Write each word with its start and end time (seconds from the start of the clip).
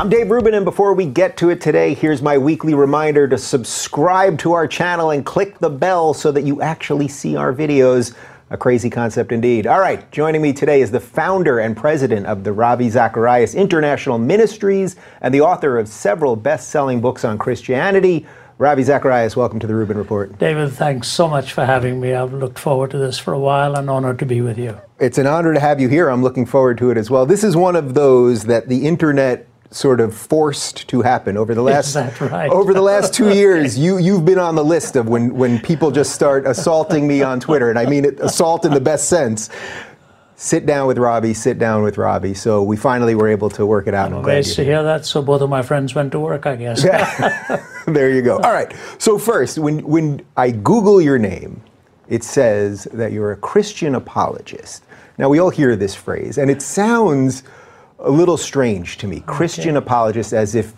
I'm 0.00 0.08
Dave 0.08 0.30
Rubin, 0.30 0.54
and 0.54 0.64
before 0.64 0.94
we 0.94 1.04
get 1.04 1.36
to 1.36 1.50
it 1.50 1.60
today, 1.60 1.92
here's 1.92 2.22
my 2.22 2.38
weekly 2.38 2.72
reminder 2.72 3.28
to 3.28 3.36
subscribe 3.36 4.38
to 4.38 4.54
our 4.54 4.66
channel 4.66 5.10
and 5.10 5.26
click 5.26 5.58
the 5.58 5.68
bell 5.68 6.14
so 6.14 6.32
that 6.32 6.40
you 6.44 6.62
actually 6.62 7.06
see 7.06 7.36
our 7.36 7.52
videos. 7.52 8.14
A 8.48 8.56
crazy 8.56 8.88
concept 8.88 9.30
indeed. 9.30 9.66
All 9.66 9.78
right, 9.78 10.10
joining 10.10 10.40
me 10.40 10.54
today 10.54 10.80
is 10.80 10.90
the 10.90 11.00
founder 11.00 11.58
and 11.58 11.76
president 11.76 12.24
of 12.24 12.44
the 12.44 12.52
Ravi 12.54 12.88
Zacharias 12.88 13.54
International 13.54 14.16
Ministries 14.16 14.96
and 15.20 15.34
the 15.34 15.42
author 15.42 15.76
of 15.76 15.86
several 15.86 16.34
best 16.34 16.70
selling 16.70 17.02
books 17.02 17.22
on 17.22 17.36
Christianity. 17.36 18.26
Ravi 18.56 18.82
Zacharias, 18.82 19.36
welcome 19.36 19.58
to 19.58 19.66
the 19.66 19.74
Rubin 19.74 19.98
Report. 19.98 20.38
David, 20.38 20.72
thanks 20.72 21.08
so 21.08 21.28
much 21.28 21.52
for 21.52 21.66
having 21.66 22.00
me. 22.00 22.14
I've 22.14 22.32
looked 22.32 22.58
forward 22.58 22.90
to 22.92 22.98
this 22.98 23.18
for 23.18 23.34
a 23.34 23.38
while 23.38 23.76
and 23.76 23.90
honored 23.90 24.18
to 24.20 24.26
be 24.26 24.40
with 24.40 24.56
you. 24.56 24.80
It's 24.98 25.18
an 25.18 25.26
honor 25.26 25.52
to 25.52 25.60
have 25.60 25.78
you 25.78 25.88
here. 25.88 26.08
I'm 26.08 26.22
looking 26.22 26.46
forward 26.46 26.78
to 26.78 26.90
it 26.90 26.96
as 26.96 27.10
well. 27.10 27.26
This 27.26 27.44
is 27.44 27.54
one 27.54 27.76
of 27.76 27.92
those 27.92 28.44
that 28.44 28.68
the 28.68 28.86
internet 28.86 29.46
sort 29.72 30.00
of 30.00 30.14
forced 30.14 30.88
to 30.88 31.00
happen 31.02 31.36
over 31.36 31.54
the 31.54 31.62
last 31.62 31.94
right? 32.20 32.50
over 32.50 32.74
the 32.74 32.82
last 32.82 33.14
two 33.14 33.30
years. 33.34 33.78
You 33.78 33.98
you've 33.98 34.24
been 34.24 34.38
on 34.38 34.54
the 34.54 34.64
list 34.64 34.96
of 34.96 35.08
when 35.08 35.34
when 35.34 35.60
people 35.60 35.90
just 35.90 36.12
start 36.12 36.46
assaulting 36.46 37.06
me 37.06 37.22
on 37.22 37.40
Twitter, 37.40 37.70
and 37.70 37.78
I 37.78 37.86
mean 37.86 38.04
it, 38.04 38.20
assault 38.20 38.64
in 38.64 38.72
the 38.72 38.80
best 38.80 39.08
sense 39.08 39.50
sit 40.40 40.64
down 40.64 40.86
with 40.86 40.96
Ravi. 40.96 41.34
sit 41.34 41.58
down 41.58 41.82
with 41.82 41.98
Ravi. 41.98 42.32
So 42.32 42.62
we 42.62 42.76
finally 42.76 43.14
were 43.14 43.28
able 43.28 43.50
to 43.50 43.66
work 43.66 43.86
it 43.86 43.94
out. 43.94 44.10
I'm 44.10 44.22
glad 44.22 44.44
to 44.44 44.64
hear 44.64 44.82
that. 44.82 45.04
So 45.04 45.20
both 45.20 45.42
of 45.42 45.50
my 45.50 45.60
friends 45.60 45.94
went 45.94 46.12
to 46.12 46.18
work, 46.18 46.46
I 46.46 46.56
guess. 46.56 46.82
Yeah. 46.82 47.62
there 47.86 48.10
you 48.10 48.22
go. 48.22 48.38
All 48.38 48.52
right. 48.52 48.74
So 48.98 49.18
first, 49.18 49.58
when 49.58 49.80
when 49.86 50.24
I 50.36 50.50
Google 50.50 51.00
your 51.00 51.18
name, 51.18 51.62
it 52.08 52.24
says 52.24 52.84
that 52.92 53.12
you're 53.12 53.32
a 53.32 53.36
Christian 53.36 53.94
apologist. 53.94 54.82
Now 55.18 55.28
we 55.28 55.38
all 55.38 55.50
hear 55.50 55.76
this 55.76 55.94
phrase, 55.94 56.38
and 56.38 56.50
it 56.50 56.62
sounds 56.62 57.42
a 58.00 58.10
little 58.10 58.36
strange 58.36 58.98
to 58.98 59.06
me. 59.06 59.18
Okay. 59.18 59.26
Christian 59.26 59.76
apologist, 59.76 60.32
as 60.32 60.54
if 60.54 60.72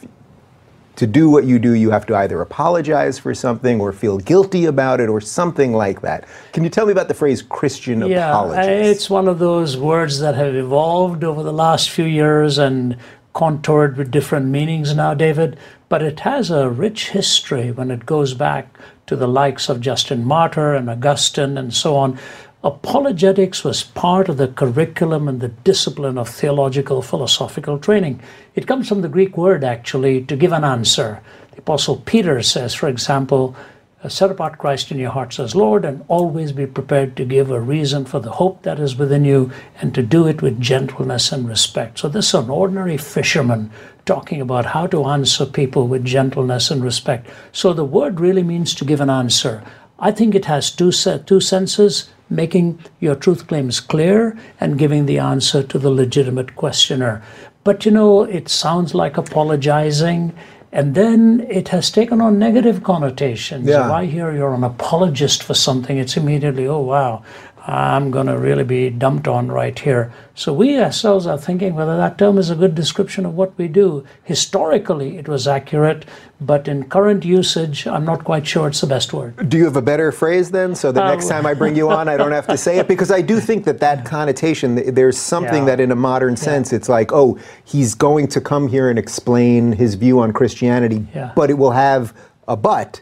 to 0.97 1.07
do 1.07 1.31
what 1.31 1.45
you 1.45 1.59
do, 1.59 1.73
you 1.73 1.91
have 1.91 2.07
to 2.07 2.17
either 2.17 2.41
apologize 2.41 3.19
for 3.19 3.35
something 3.35 3.81
or 3.81 3.93
feel 3.93 4.19
guilty 4.19 4.67
about 4.67 5.01
it 5.01 5.09
or 5.09 5.21
something 5.21 5.73
like 5.73 6.03
that. 6.03 6.27
Can 6.53 6.65
you 6.65 6.71
tell 6.71 6.87
me 6.87 6.93
about 6.93 7.09
the 7.09 7.15
phrase 7.15 7.43
Christian 7.43 8.01
yeah, 8.07 8.29
apologist? 8.29 8.69
It's 8.69 9.11
one 9.11 9.29
of 9.29 9.39
those 9.39 9.77
words 9.77 10.21
that 10.21 10.35
have 10.35 10.55
evolved 10.55 11.25
over 11.25 11.43
the 11.43 11.53
last 11.53 11.91
few 11.91 12.05
years 12.05 12.59
and 12.59 12.97
contoured 13.35 13.97
with 13.97 14.11
different 14.11 14.47
meanings 14.47 14.95
now, 14.95 15.15
David. 15.15 15.59
But 15.89 16.03
it 16.03 16.21
has 16.21 16.51
a 16.51 16.69
rich 16.69 17.11
history 17.11 17.71
when 17.71 17.91
it 17.91 18.05
goes 18.05 18.35
back 18.35 18.77
to 19.07 19.17
the 19.17 19.29
likes 19.29 19.69
of 19.69 19.81
Justin 19.81 20.25
Martyr 20.25 20.75
and 20.75 20.89
Augustine 20.91 21.57
and 21.57 21.73
so 21.73 21.97
on. 21.97 22.19
Apologetics 22.65 23.65
was 23.65 23.83
part 23.83 24.29
of 24.29 24.37
the 24.37 24.47
curriculum 24.47 25.27
and 25.27 25.41
the 25.41 25.49
discipline 25.49 26.17
of 26.17 26.29
theological 26.29 27.03
philosophical 27.03 27.77
training. 27.77 28.21
It 28.55 28.69
comes 28.69 28.89
from 28.89 29.03
the 29.03 29.09
Greek 29.09 29.37
word, 29.37 29.65
actually, 29.65 30.23
to 30.27 30.37
give 30.37 30.53
an 30.53 30.63
answer. 30.63 31.21
The 31.51 31.59
Apostle 31.59 31.97
Peter 31.97 32.41
says, 32.41 32.73
for 32.73 32.89
example, 32.89 33.57
uh, 34.05 34.09
set 34.09 34.31
apart 34.31 34.59
Christ 34.59 34.93
in 34.93 34.99
your 35.01 35.11
hearts 35.11 35.41
as 35.41 35.57
Lord 35.57 35.85
and 35.85 36.05
always 36.07 36.53
be 36.53 36.67
prepared 36.67 37.17
to 37.17 37.25
give 37.25 37.51
a 37.51 37.61
reason 37.61 38.05
for 38.05 38.21
the 38.21 38.31
hope 38.31 38.63
that 38.63 38.79
is 38.79 38.95
within 38.95 39.25
you 39.25 39.51
and 39.81 39.93
to 39.97 40.03
do 40.03 40.29
it 40.29 40.41
with 40.41 40.61
gentleness 40.61 41.33
and 41.33 41.49
respect. 41.49 41.99
So, 41.99 42.09
this 42.09 42.29
is 42.29 42.35
an 42.35 42.49
ordinary 42.49 42.97
fisherman 42.97 43.73
talking 44.07 44.41
about 44.41 44.67
how 44.67 44.87
to 44.87 45.07
answer 45.07 45.47
people 45.47 45.89
with 45.89 46.05
gentleness 46.05 46.71
and 46.71 46.85
respect. 46.85 47.29
So, 47.51 47.73
the 47.73 47.85
word 47.85 48.21
really 48.21 48.45
means 48.45 48.73
to 48.77 48.85
give 48.85 49.01
an 49.01 49.11
answer. 49.11 49.65
I 49.99 50.13
think 50.13 50.37
it 50.37 50.45
has 50.45 50.71
two, 50.71 50.93
two 50.93 51.41
senses 51.41 52.09
making 52.35 52.79
your 53.01 53.15
truth 53.15 53.47
claims 53.47 53.81
clear 53.81 54.37
and 54.61 54.79
giving 54.79 55.07
the 55.07 55.19
answer 55.19 55.63
to 55.63 55.79
the 55.79 55.91
legitimate 55.91 56.57
questioner. 56.57 57.23
But 57.65 57.85
you 57.85 57.93
know, 57.93 58.23
it 58.25 58.49
sounds 58.49 58.95
like 58.95 59.17
apologizing, 59.17 60.33
and 60.73 60.95
then 60.95 61.47
it 61.51 61.69
has 61.69 61.91
taken 61.91 62.21
on 62.21 62.39
negative 62.39 62.83
connotations. 62.83 63.69
Yeah. 63.69 63.85
If 63.85 63.93
I 63.93 64.07
hear 64.07 64.35
you're 64.35 64.55
an 64.55 64.65
apologist 64.65 65.43
for 65.43 65.55
something, 65.55 65.99
it's 65.99 66.17
immediately, 66.17 66.67
oh 66.67 66.81
wow, 66.81 67.23
I'm 67.65 68.11
going 68.11 68.27
to 68.27 68.37
really 68.37 68.65
be 68.65 68.91
dumped 68.91 69.29
on 69.29 69.49
right 69.49 69.79
here. 69.79 70.13
So 70.35 70.53
we 70.53 70.81
ourselves 70.81 71.27
are 71.29 71.39
thinking 71.39 71.75
whether 71.75 71.97
that 71.97 72.19
term 72.19 72.37
is 72.37 72.51
a 72.51 72.57
good 72.57 72.75
description 72.75 73.25
of 73.25 73.35
what 73.35 73.57
we 73.57 73.69
do. 73.69 74.05
Historically, 74.25 75.17
it 75.17 75.29
was 75.29 75.47
accurate, 75.47 76.05
but 76.41 76.67
in 76.67 76.89
current 76.89 77.25
usage, 77.25 77.87
I'm 77.87 78.05
not 78.05 78.25
quite 78.25 78.47
sure 78.49 78.67
it's 78.67 78.81
the 78.81 78.89
best 78.89 79.13
word. 79.13 79.49
Do 79.49 79.59
you 79.59 79.65
have 79.65 79.77
a 79.77 79.83
better 79.83 80.11
phrase 80.11 80.51
then? 80.51 80.75
So 80.75 80.91
the 80.91 81.05
uh, 81.05 81.11
next 81.11 81.29
time 81.29 81.47
I 81.47 81.55
bring 81.55 81.77
you 81.77 81.89
on, 81.89 82.09
I 82.09 82.17
don't 82.17 82.33
have 82.33 82.49
to 82.49 82.57
say 82.57 82.79
it? 82.79 82.89
Because 82.89 83.13
I 83.13 83.21
do 83.21 83.39
think 83.39 83.65
that 83.67 83.79
that 83.79 84.05
connotation, 84.05 84.93
there's 84.93 85.17
something 85.17 85.63
yeah. 85.63 85.77
that 85.77 85.81
in 85.81 85.93
a 85.93 85.97
modern 85.97 86.37
sense, 86.37 86.73
yeah. 86.73 86.77
it's 86.77 86.89
like, 86.89 87.13
oh, 87.13 87.39
he's 87.65 87.95
going 87.95 88.27
to 88.29 88.41
come 88.41 88.67
here 88.67 88.91
and 88.91 88.99
explain 88.99 89.71
his 89.71 89.95
view 89.95 90.19
on 90.19 90.33
Christianity, 90.33 91.07
yeah. 91.15 91.33
but 91.37 91.49
it 91.49 91.55
will 91.55 91.71
have 91.71 92.13
a 92.49 92.57
but 92.57 93.01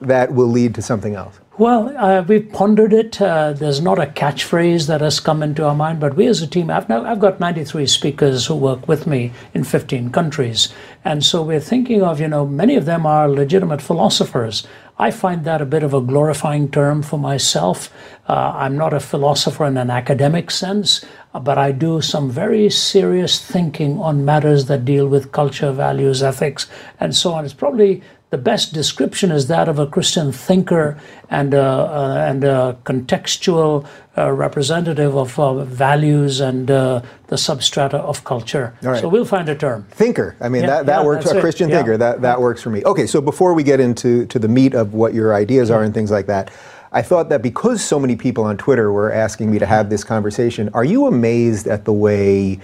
that 0.00 0.32
will 0.32 0.46
lead 0.46 0.74
to 0.76 0.82
something 0.82 1.14
else. 1.14 1.40
Well, 1.58 1.96
uh, 1.96 2.20
we've 2.20 2.52
pondered 2.52 2.92
it. 2.92 3.18
Uh, 3.18 3.54
there's 3.54 3.80
not 3.80 3.98
a 3.98 4.04
catchphrase 4.04 4.88
that 4.88 5.00
has 5.00 5.20
come 5.20 5.42
into 5.42 5.64
our 5.64 5.74
mind, 5.74 6.00
but 6.00 6.14
we 6.14 6.26
as 6.26 6.42
a 6.42 6.46
team, 6.46 6.68
I've, 6.68 6.86
now, 6.90 7.02
I've 7.06 7.18
got 7.18 7.40
93 7.40 7.86
speakers 7.86 8.44
who 8.44 8.54
work 8.54 8.86
with 8.86 9.06
me 9.06 9.32
in 9.54 9.64
15 9.64 10.10
countries. 10.10 10.68
And 11.02 11.24
so 11.24 11.42
we're 11.42 11.60
thinking 11.60 12.02
of, 12.02 12.20
you 12.20 12.28
know, 12.28 12.46
many 12.46 12.76
of 12.76 12.84
them 12.84 13.06
are 13.06 13.26
legitimate 13.26 13.80
philosophers. 13.80 14.66
I 14.98 15.10
find 15.10 15.46
that 15.46 15.62
a 15.62 15.66
bit 15.66 15.82
of 15.82 15.94
a 15.94 16.00
glorifying 16.02 16.70
term 16.70 17.02
for 17.02 17.18
myself. 17.18 17.90
Uh, 18.28 18.52
I'm 18.54 18.76
not 18.76 18.92
a 18.92 19.00
philosopher 19.00 19.64
in 19.64 19.78
an 19.78 19.88
academic 19.88 20.50
sense, 20.50 21.06
but 21.32 21.56
I 21.56 21.72
do 21.72 22.02
some 22.02 22.30
very 22.30 22.68
serious 22.68 23.42
thinking 23.42 23.98
on 23.98 24.26
matters 24.26 24.66
that 24.66 24.84
deal 24.84 25.08
with 25.08 25.32
culture, 25.32 25.72
values, 25.72 26.22
ethics, 26.22 26.66
and 27.00 27.16
so 27.16 27.32
on. 27.32 27.46
It's 27.46 27.54
probably 27.54 28.02
the 28.30 28.38
best 28.38 28.72
description 28.72 29.30
is 29.30 29.46
that 29.46 29.68
of 29.68 29.78
a 29.78 29.86
Christian 29.86 30.32
thinker 30.32 30.98
and 31.30 31.54
a, 31.54 31.62
uh, 31.62 32.26
and 32.28 32.42
a 32.42 32.76
contextual 32.84 33.86
uh, 34.18 34.32
representative 34.32 35.16
of 35.16 35.38
uh, 35.38 35.64
values 35.64 36.40
and 36.40 36.68
uh, 36.68 37.02
the 37.28 37.36
substrata 37.36 37.94
of 37.94 38.24
culture. 38.24 38.74
Right. 38.82 39.00
So 39.00 39.08
we'll 39.08 39.24
find 39.24 39.48
a 39.48 39.54
term. 39.54 39.86
Thinker. 39.90 40.34
I 40.40 40.48
mean, 40.48 40.62
yeah, 40.62 40.68
that, 40.68 40.86
that 40.86 41.00
yeah, 41.00 41.06
works. 41.06 41.30
A 41.30 41.40
Christian 41.40 41.70
thinker. 41.70 41.96
That, 41.96 42.20
that 42.22 42.40
works 42.40 42.62
for 42.62 42.70
me. 42.70 42.82
Okay, 42.84 43.06
so 43.06 43.20
before 43.20 43.54
we 43.54 43.62
get 43.62 43.78
into 43.78 44.26
to 44.26 44.38
the 44.40 44.48
meat 44.48 44.74
of 44.74 44.94
what 44.94 45.14
your 45.14 45.32
ideas 45.34 45.70
are 45.70 45.84
and 45.84 45.94
things 45.94 46.10
like 46.10 46.26
that, 46.26 46.52
I 46.90 47.02
thought 47.02 47.28
that 47.28 47.42
because 47.42 47.84
so 47.84 48.00
many 48.00 48.16
people 48.16 48.42
on 48.44 48.56
Twitter 48.56 48.90
were 48.90 49.12
asking 49.12 49.52
me 49.52 49.58
to 49.60 49.66
have 49.66 49.88
this 49.88 50.02
conversation, 50.02 50.68
are 50.72 50.84
you 50.84 51.06
amazed 51.06 51.68
at 51.68 51.84
the 51.84 51.92
way 51.92 52.58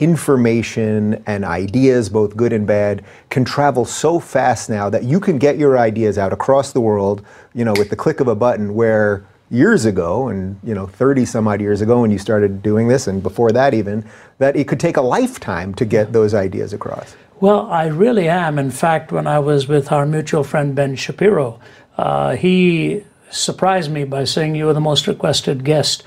information 0.00 1.22
and 1.26 1.44
ideas, 1.44 2.08
both 2.08 2.36
good 2.36 2.52
and 2.52 2.66
bad, 2.66 3.04
can 3.28 3.44
travel 3.44 3.84
so 3.84 4.18
fast 4.18 4.68
now 4.68 4.90
that 4.90 5.04
you 5.04 5.20
can 5.20 5.38
get 5.38 5.58
your 5.58 5.78
ideas 5.78 6.18
out 6.18 6.32
across 6.32 6.72
the 6.72 6.80
world, 6.80 7.24
you 7.54 7.64
know, 7.64 7.74
with 7.76 7.90
the 7.90 7.96
click 7.96 8.18
of 8.18 8.26
a 8.26 8.34
button 8.34 8.74
where 8.74 9.24
years 9.50 9.84
ago 9.84 10.28
and 10.28 10.58
you 10.62 10.74
know 10.74 10.86
30 10.86 11.24
some 11.24 11.48
odd 11.48 11.60
years 11.60 11.80
ago 11.80 12.02
when 12.02 12.10
you 12.10 12.18
started 12.18 12.62
doing 12.62 12.86
this 12.86 13.08
and 13.08 13.20
before 13.20 13.50
that 13.50 13.74
even 13.74 14.08
that 14.38 14.54
it 14.54 14.68
could 14.68 14.78
take 14.78 14.96
a 14.96 15.00
lifetime 15.02 15.74
to 15.74 15.84
get 15.84 16.12
those 16.12 16.34
ideas 16.34 16.72
across. 16.72 17.16
Well 17.40 17.66
i 17.70 17.86
really 17.86 18.28
am. 18.28 18.60
In 18.60 18.70
fact 18.70 19.10
when 19.10 19.26
i 19.26 19.40
was 19.40 19.66
with 19.66 19.90
our 19.90 20.06
mutual 20.06 20.44
friend 20.44 20.76
ben 20.76 20.94
shapiro 20.94 21.58
uh, 21.98 22.36
he 22.36 23.04
surprised 23.30 23.90
me 23.90 24.04
by 24.04 24.24
saying 24.24 24.54
you 24.54 24.66
were 24.66 24.72
the 24.72 24.80
most 24.80 25.06
requested 25.08 25.64
guest 25.64 26.04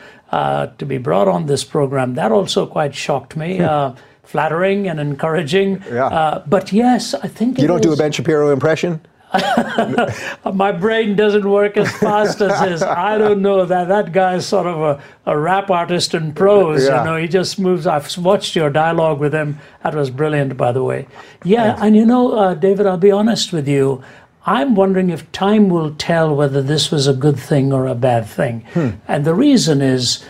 to 0.78 0.86
be 0.86 0.98
brought 0.98 1.28
on 1.28 1.46
this 1.46 1.64
program. 1.64 2.16
That 2.16 2.32
also 2.32 2.66
quite 2.66 2.96
shocked 2.96 3.36
me. 3.36 3.58
Hmm. 3.58 3.64
Uh, 3.64 3.96
flattering 4.24 4.88
and 4.88 5.00
encouraging. 5.00 5.84
Yeah. 5.92 6.08
Uh, 6.08 6.44
but 6.48 6.72
yes, 6.72 7.14
I 7.14 7.28
think 7.28 7.60
you 7.60 7.68
don't 7.68 7.84
do 7.84 7.94
a 7.94 7.96
Ben 7.98 8.12
Shapiro 8.12 8.52
impression. 8.52 9.02
My 10.54 10.72
brain 10.72 11.16
doesn't 11.16 11.50
work 11.50 11.76
as 11.76 11.92
fast 11.98 12.40
as 12.40 12.60
his. 12.62 12.84
I 12.84 13.18
don't 13.18 13.42
know 13.42 13.66
that 13.66 13.88
that 13.88 14.12
guy 14.12 14.36
is 14.36 14.46
sort 14.46 14.68
of 14.68 14.80
a, 14.80 15.04
a 15.26 15.38
rap 15.38 15.72
artist 15.72 16.14
in 16.14 16.34
prose. 16.34 16.86
Yeah. 16.86 17.00
You 17.00 17.06
know, 17.06 17.16
he 17.18 17.28
just 17.28 17.60
moves. 17.60 17.88
I've 17.88 18.16
watched 18.18 18.56
your 18.56 18.70
dialogue 18.70 19.20
with 19.20 19.34
him. 19.34 19.58
That 19.84 19.96
was 19.96 20.12
brilliant, 20.12 20.56
by 20.56 20.72
the 20.72 20.84
way. 20.84 21.08
Yeah, 21.44 21.70
Thanks. 21.70 21.82
and 21.82 21.96
you 21.96 22.06
know, 22.06 22.34
uh, 22.34 22.53
David, 22.53 22.86
I'll 22.86 22.97
be 22.97 23.12
honest 23.12 23.52
with 23.52 23.68
you. 23.68 24.03
I'm 24.45 24.75
wondering 24.75 25.09
if 25.09 25.31
time 25.31 25.69
will 25.69 25.95
tell 25.95 26.35
whether 26.35 26.61
this 26.61 26.91
was 26.91 27.07
a 27.07 27.13
good 27.13 27.40
thing 27.40 27.72
or 27.72 27.87
a 27.87 27.95
bad 27.95 28.25
thing. 28.25 28.66
Hmm. 28.73 28.90
And 29.07 29.25
the 29.25 29.34
reason 29.34 29.81
is 29.81 30.23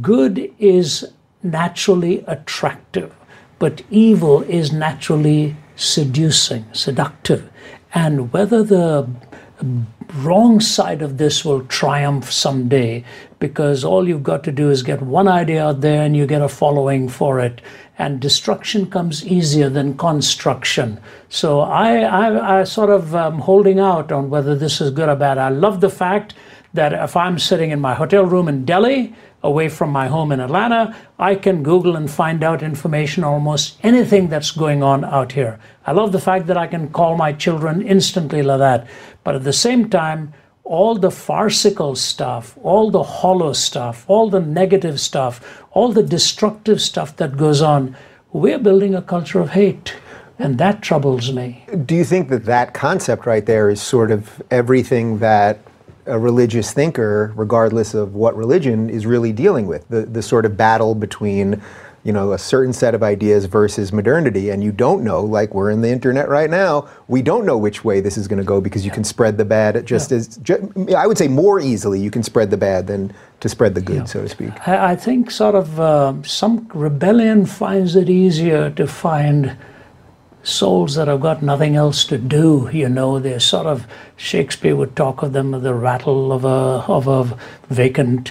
good 0.00 0.52
is 0.58 1.12
naturally 1.42 2.24
attractive, 2.26 3.14
but 3.58 3.82
evil 3.90 4.42
is 4.42 4.72
naturally 4.72 5.56
seducing, 5.74 6.64
seductive. 6.72 7.50
And 7.92 8.32
whether 8.32 8.62
the 8.62 9.08
wrong 10.14 10.60
side 10.60 11.02
of 11.02 11.18
this 11.18 11.44
will 11.44 11.64
triumph 11.64 12.30
someday 12.30 13.04
because 13.38 13.84
all 13.84 14.08
you've 14.08 14.22
got 14.22 14.42
to 14.44 14.52
do 14.52 14.70
is 14.70 14.82
get 14.82 15.02
one 15.02 15.28
idea 15.28 15.66
out 15.66 15.80
there 15.80 16.02
and 16.02 16.16
you 16.16 16.26
get 16.26 16.42
a 16.42 16.48
following 16.48 17.08
for 17.08 17.38
it 17.38 17.60
and 17.98 18.20
destruction 18.20 18.90
comes 18.90 19.26
easier 19.26 19.68
than 19.68 19.96
construction 19.96 20.98
so 21.28 21.60
i 21.60 21.98
i, 21.98 22.60
I 22.60 22.64
sort 22.64 22.90
of 22.90 23.14
um, 23.14 23.40
holding 23.40 23.78
out 23.78 24.10
on 24.10 24.30
whether 24.30 24.54
this 24.54 24.80
is 24.80 24.90
good 24.90 25.08
or 25.08 25.16
bad 25.16 25.38
i 25.38 25.48
love 25.48 25.80
the 25.80 25.90
fact 25.90 26.34
that 26.76 26.92
if 26.92 27.16
I'm 27.16 27.38
sitting 27.38 27.70
in 27.70 27.80
my 27.80 27.94
hotel 27.94 28.24
room 28.24 28.48
in 28.48 28.64
Delhi, 28.64 29.14
away 29.42 29.68
from 29.68 29.90
my 29.90 30.08
home 30.08 30.32
in 30.32 30.40
Atlanta, 30.40 30.94
I 31.18 31.34
can 31.34 31.62
Google 31.62 31.96
and 31.96 32.10
find 32.10 32.42
out 32.42 32.62
information 32.62 33.24
almost 33.24 33.78
anything 33.82 34.28
that's 34.28 34.50
going 34.50 34.82
on 34.82 35.04
out 35.04 35.32
here. 35.32 35.58
I 35.86 35.92
love 35.92 36.12
the 36.12 36.20
fact 36.20 36.46
that 36.46 36.56
I 36.56 36.66
can 36.66 36.88
call 36.90 37.16
my 37.16 37.32
children 37.32 37.82
instantly 37.82 38.42
like 38.42 38.58
that. 38.58 38.86
But 39.24 39.34
at 39.34 39.44
the 39.44 39.52
same 39.52 39.88
time, 39.90 40.32
all 40.66 40.96
the 40.96 41.12
farcical 41.12 41.94
stuff, 41.94 42.58
all 42.62 42.90
the 42.90 43.02
hollow 43.02 43.52
stuff, 43.52 44.04
all 44.08 44.28
the 44.28 44.40
negative 44.40 45.00
stuff, 45.00 45.62
all 45.70 45.92
the 45.92 46.02
destructive 46.02 46.80
stuff 46.80 47.14
that 47.16 47.36
goes 47.36 47.62
on, 47.62 47.96
we're 48.32 48.58
building 48.58 48.94
a 48.94 49.00
culture 49.00 49.40
of 49.40 49.50
hate. 49.50 49.94
And 50.38 50.58
that 50.58 50.82
troubles 50.82 51.32
me. 51.32 51.64
Do 51.86 51.94
you 51.94 52.04
think 52.04 52.28
that 52.28 52.44
that 52.44 52.74
concept 52.74 53.24
right 53.24 53.46
there 53.46 53.70
is 53.70 53.80
sort 53.80 54.10
of 54.10 54.42
everything 54.50 55.20
that 55.20 55.60
a 56.04 56.18
religious 56.18 56.72
thinker, 56.72 57.32
regardless 57.36 57.94
of 57.94 58.14
what 58.14 58.36
religion, 58.36 58.90
is 58.90 59.06
really 59.06 59.32
dealing 59.32 59.66
with? 59.66 59.88
The, 59.88 60.02
the 60.02 60.22
sort 60.22 60.44
of 60.44 60.56
battle 60.56 60.94
between 60.94 61.62
you 62.06 62.12
know, 62.12 62.32
a 62.32 62.38
certain 62.38 62.72
set 62.72 62.94
of 62.94 63.02
ideas 63.02 63.46
versus 63.46 63.92
modernity, 63.92 64.50
and 64.50 64.62
you 64.62 64.70
don't 64.70 65.02
know, 65.02 65.22
like 65.22 65.52
we're 65.52 65.72
in 65.72 65.80
the 65.80 65.90
internet 65.90 66.28
right 66.28 66.48
now, 66.48 66.88
we 67.08 67.20
don't 67.20 67.44
know 67.44 67.58
which 67.58 67.84
way 67.84 68.00
this 68.00 68.16
is 68.16 68.28
going 68.28 68.38
to 68.38 68.44
go 68.44 68.60
because 68.60 68.84
you 68.84 68.92
can 68.92 69.02
spread 69.02 69.36
the 69.38 69.44
bad 69.44 69.84
just 69.84 70.12
yeah. 70.12 70.18
as, 70.18 70.36
ju- 70.36 70.72
I 70.96 71.08
would 71.08 71.18
say 71.18 71.26
more 71.26 71.58
easily 71.58 71.98
you 72.00 72.12
can 72.12 72.22
spread 72.22 72.52
the 72.52 72.56
bad 72.56 72.86
than 72.86 73.12
to 73.40 73.48
spread 73.48 73.74
the 73.74 73.80
good, 73.80 73.96
yeah. 73.96 74.04
so 74.04 74.22
to 74.22 74.28
speak. 74.28 74.52
I, 74.68 74.92
I 74.92 74.96
think 74.96 75.32
sort 75.32 75.56
of 75.56 75.80
uh, 75.80 76.14
some 76.22 76.68
rebellion 76.72 77.44
finds 77.44 77.96
it 77.96 78.08
easier 78.08 78.70
to 78.70 78.86
find 78.86 79.56
souls 80.44 80.94
that 80.94 81.08
have 81.08 81.20
got 81.20 81.42
nothing 81.42 81.74
else 81.74 82.04
to 82.04 82.18
do. 82.18 82.70
You 82.72 82.88
know, 82.88 83.18
they're 83.18 83.40
sort 83.40 83.66
of 83.66 83.84
Shakespeare 84.16 84.76
would 84.76 84.94
talk 84.94 85.22
of 85.22 85.32
them 85.32 85.50
the 85.50 85.74
rattle 85.74 86.32
of 86.32 86.44
a 86.44 86.84
of 86.86 87.08
a 87.08 87.36
vacant 87.68 88.30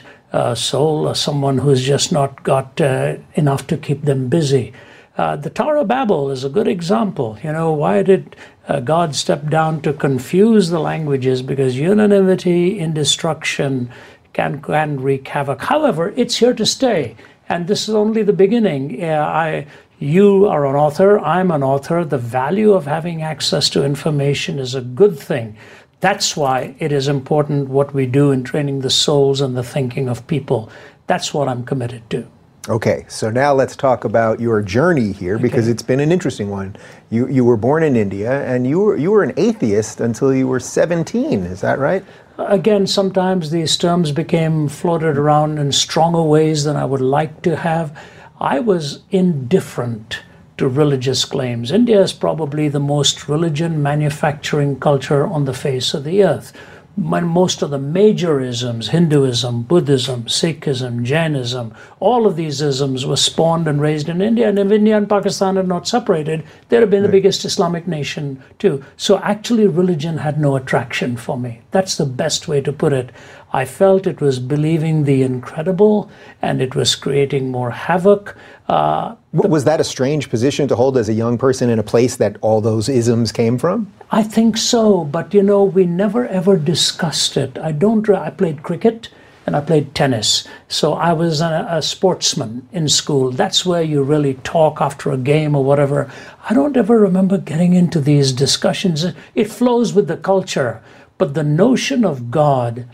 soul, 0.56 1.08
or 1.08 1.16
someone 1.16 1.58
who's 1.60 1.84
just 1.86 2.12
not 2.12 2.44
got 2.44 2.82
uh, 2.82 3.16
enough 3.36 3.68
to 3.68 3.78
keep 3.78 4.02
them 4.04 4.28
busy. 4.28 4.74
Uh, 5.18 5.36
the 5.38 5.50
Tower 5.50 5.78
of 5.78 5.88
Babel 5.88 6.30
is 6.30 6.44
a 6.44 6.50
good 6.50 6.68
example. 6.68 7.38
You 7.42 7.54
know, 7.54 7.72
why 7.72 8.04
did 8.04 8.36
uh, 8.68 8.82
God 8.82 9.16
step 9.16 9.50
down 9.50 9.82
to 9.82 9.94
confuse 9.94 10.70
the 10.70 10.80
languages? 10.80 11.42
Because 11.42 11.78
unanimity 11.78 12.78
in 12.78 12.94
destruction 12.94 13.90
can, 14.34 14.62
can 14.62 15.00
wreak 15.00 15.28
havoc. 15.28 15.62
However, 15.62 16.14
it's 16.18 16.38
here 16.38 16.54
to 16.54 16.66
stay. 16.66 17.16
And 17.48 17.68
this 17.68 17.88
is 17.88 17.96
only 17.96 18.24
the 18.24 18.34
beginning. 18.34 19.02
I, 19.04 19.68
you 20.00 20.48
are 20.48 20.66
an 20.66 20.76
author, 20.76 21.20
I'm 21.20 21.52
an 21.52 21.64
author. 21.64 22.04
The 22.04 22.18
value 22.18 22.74
of 22.74 22.86
having 22.86 23.22
access 23.22 23.70
to 23.70 23.86
information 23.86 24.60
is 24.60 24.76
a 24.76 24.82
good 24.82 25.18
thing. 25.18 25.56
That's 26.00 26.36
why 26.36 26.76
it 26.80 26.92
is 26.92 27.08
important 27.08 27.70
what 27.70 27.94
we 27.94 28.06
do 28.06 28.32
in 28.32 28.44
training 28.44 28.82
the 28.82 28.90
souls 28.90 29.42
and 29.42 29.56
the 29.56 29.64
thinking 29.64 30.10
of 30.10 30.28
people. 30.28 30.70
That's 31.08 31.34
what 31.34 31.48
I'm 31.48 31.64
committed 31.64 32.10
to. 32.12 32.28
Okay, 32.68 33.06
so 33.08 33.30
now 33.30 33.54
let's 33.54 33.76
talk 33.76 34.06
about 34.06 34.40
your 34.40 34.60
journey 34.64 35.12
here 35.12 35.38
because 35.38 35.66
okay. 35.66 35.72
it's 35.72 35.84
been 35.84 36.00
an 36.00 36.12
interesting 36.12 36.50
one. 36.50 36.76
You, 37.12 37.28
you 37.28 37.46
were 37.46 37.58
born 37.58 37.84
in 37.84 37.96
India 37.96 38.44
and 38.44 38.66
you 38.66 38.80
were, 38.80 38.98
you 38.98 39.12
were 39.12 39.22
an 39.22 39.34
atheist 39.38 40.02
until 40.02 40.34
you 40.34 40.48
were 40.48 40.60
17, 40.60 41.44
is 41.44 41.62
that 41.62 41.78
right? 41.78 42.04
Again, 42.40 42.88
sometimes 42.88 43.52
these 43.52 43.78
terms 43.78 44.12
became 44.12 44.68
floated 44.68 45.16
around 45.16 45.60
in 45.60 45.72
stronger 45.72 46.24
ways 46.24 46.64
than 46.64 46.76
I 46.76 46.86
would 46.86 47.02
like 47.02 47.44
to 47.44 47.56
have. 47.56 47.96
I 48.40 48.60
was 48.60 49.04
indifferent 49.12 50.24
to 50.58 50.68
religious 50.68 51.26
claims. 51.26 51.72
India 51.72 52.02
is 52.02 52.14
probably 52.14 52.70
the 52.70 52.80
most 52.80 53.28
religion 53.28 53.82
manufacturing 53.82 54.80
culture 54.80 55.26
on 55.26 55.46
the 55.46 55.54
face 55.54 55.94
of 55.94 56.04
the 56.04 56.24
earth 56.24 56.54
when 56.96 57.28
most 57.28 57.62
of 57.62 57.72
the 57.72 57.78
major 57.78 58.40
isms, 58.40 58.90
Hinduism, 58.90 59.64
Buddhism, 59.64 60.24
Sikhism, 60.24 61.04
Jainism, 61.04 61.74
all 62.00 62.26
of 62.26 62.38
these 62.38 62.62
isms 62.62 63.06
were 63.06 63.18
spawned 63.18 63.68
and 63.68 63.82
raised 63.82 64.08
in 64.08 64.22
India. 64.22 64.48
And 64.48 64.58
if 64.58 64.72
India 64.72 64.96
and 64.96 65.10
Pakistan 65.10 65.58
had 65.58 65.68
not 65.68 65.88
separated, 65.88 66.44
they'd 66.70 66.80
have 66.80 66.90
been 66.90 67.02
right. 67.02 67.08
the 67.08 67.12
biggest 67.12 67.44
Islamic 67.44 67.86
nation 67.86 68.42
too. 68.60 68.84
So 68.96 69.18
actually, 69.20 69.68
religion 69.68 70.18
had 70.18 70.40
no 70.40 70.56
attraction 70.56 71.18
for 71.18 71.38
me. 71.38 71.62
That's 71.72 71.98
the 71.98 72.06
best 72.06 72.48
way 72.48 72.62
to 72.62 72.72
put 72.72 72.94
it. 72.94 73.10
I 73.56 73.64
felt 73.64 74.06
it 74.06 74.20
was 74.20 74.38
believing 74.38 75.06
the 75.06 75.24
incredible 75.24 76.12
and 76.42 76.62
it 76.62 76.76
was 76.76 76.94
creating 76.94 77.52
more 77.52 77.72
havoc. 77.72 78.36
Uh, 78.68 79.16
was 79.32 79.64
that 79.64 79.80
a 79.80 79.86
strange 79.86 80.30
position 80.30 80.68
to 80.68 80.76
hold 80.76 80.98
as 80.98 81.08
a 81.08 81.14
young 81.14 81.38
person 81.38 81.70
in 81.70 81.80
a 81.80 81.84
place 81.84 82.18
that 82.18 82.36
all 82.42 82.60
those 82.60 82.90
isms 82.90 83.32
came 83.32 83.58
from? 83.58 83.94
I 84.12 84.24
think 84.24 84.58
so, 84.58 85.06
but 85.06 85.34
you 85.34 85.42
know, 85.42 85.64
we 85.64 85.86
never 85.86 86.28
ever 86.28 86.58
discussed 86.58 87.38
it. 87.38 87.58
I 87.58 87.72
don't. 87.72 88.10
I 88.10 88.30
played 88.30 88.62
cricket 88.62 89.08
and 89.46 89.56
I 89.56 89.62
played 89.62 89.96
tennis, 89.96 90.46
so 90.68 90.92
I 90.92 91.14
was 91.14 91.40
a, 91.40 91.66
a 91.70 91.82
sportsman 91.82 92.68
in 92.74 92.90
school. 92.90 93.32
That's 93.32 93.66
where 93.66 93.84
you 93.84 94.04
really 94.04 94.34
talk 94.44 94.82
after 94.82 95.12
a 95.12 95.18
game 95.18 95.56
or 95.56 95.64
whatever. 95.64 96.12
I 96.50 96.54
don't 96.54 96.76
ever 96.76 97.00
remember 97.00 97.38
getting 97.38 97.74
into 97.74 98.02
these 98.02 98.34
discussions. 98.34 99.06
It 99.34 99.50
flows 99.50 99.94
with 99.94 100.10
the 100.10 100.18
culture, 100.18 100.84
but 101.18 101.36
the 101.36 101.44
notion 101.44 102.04
of 102.04 102.32
God 102.32 102.86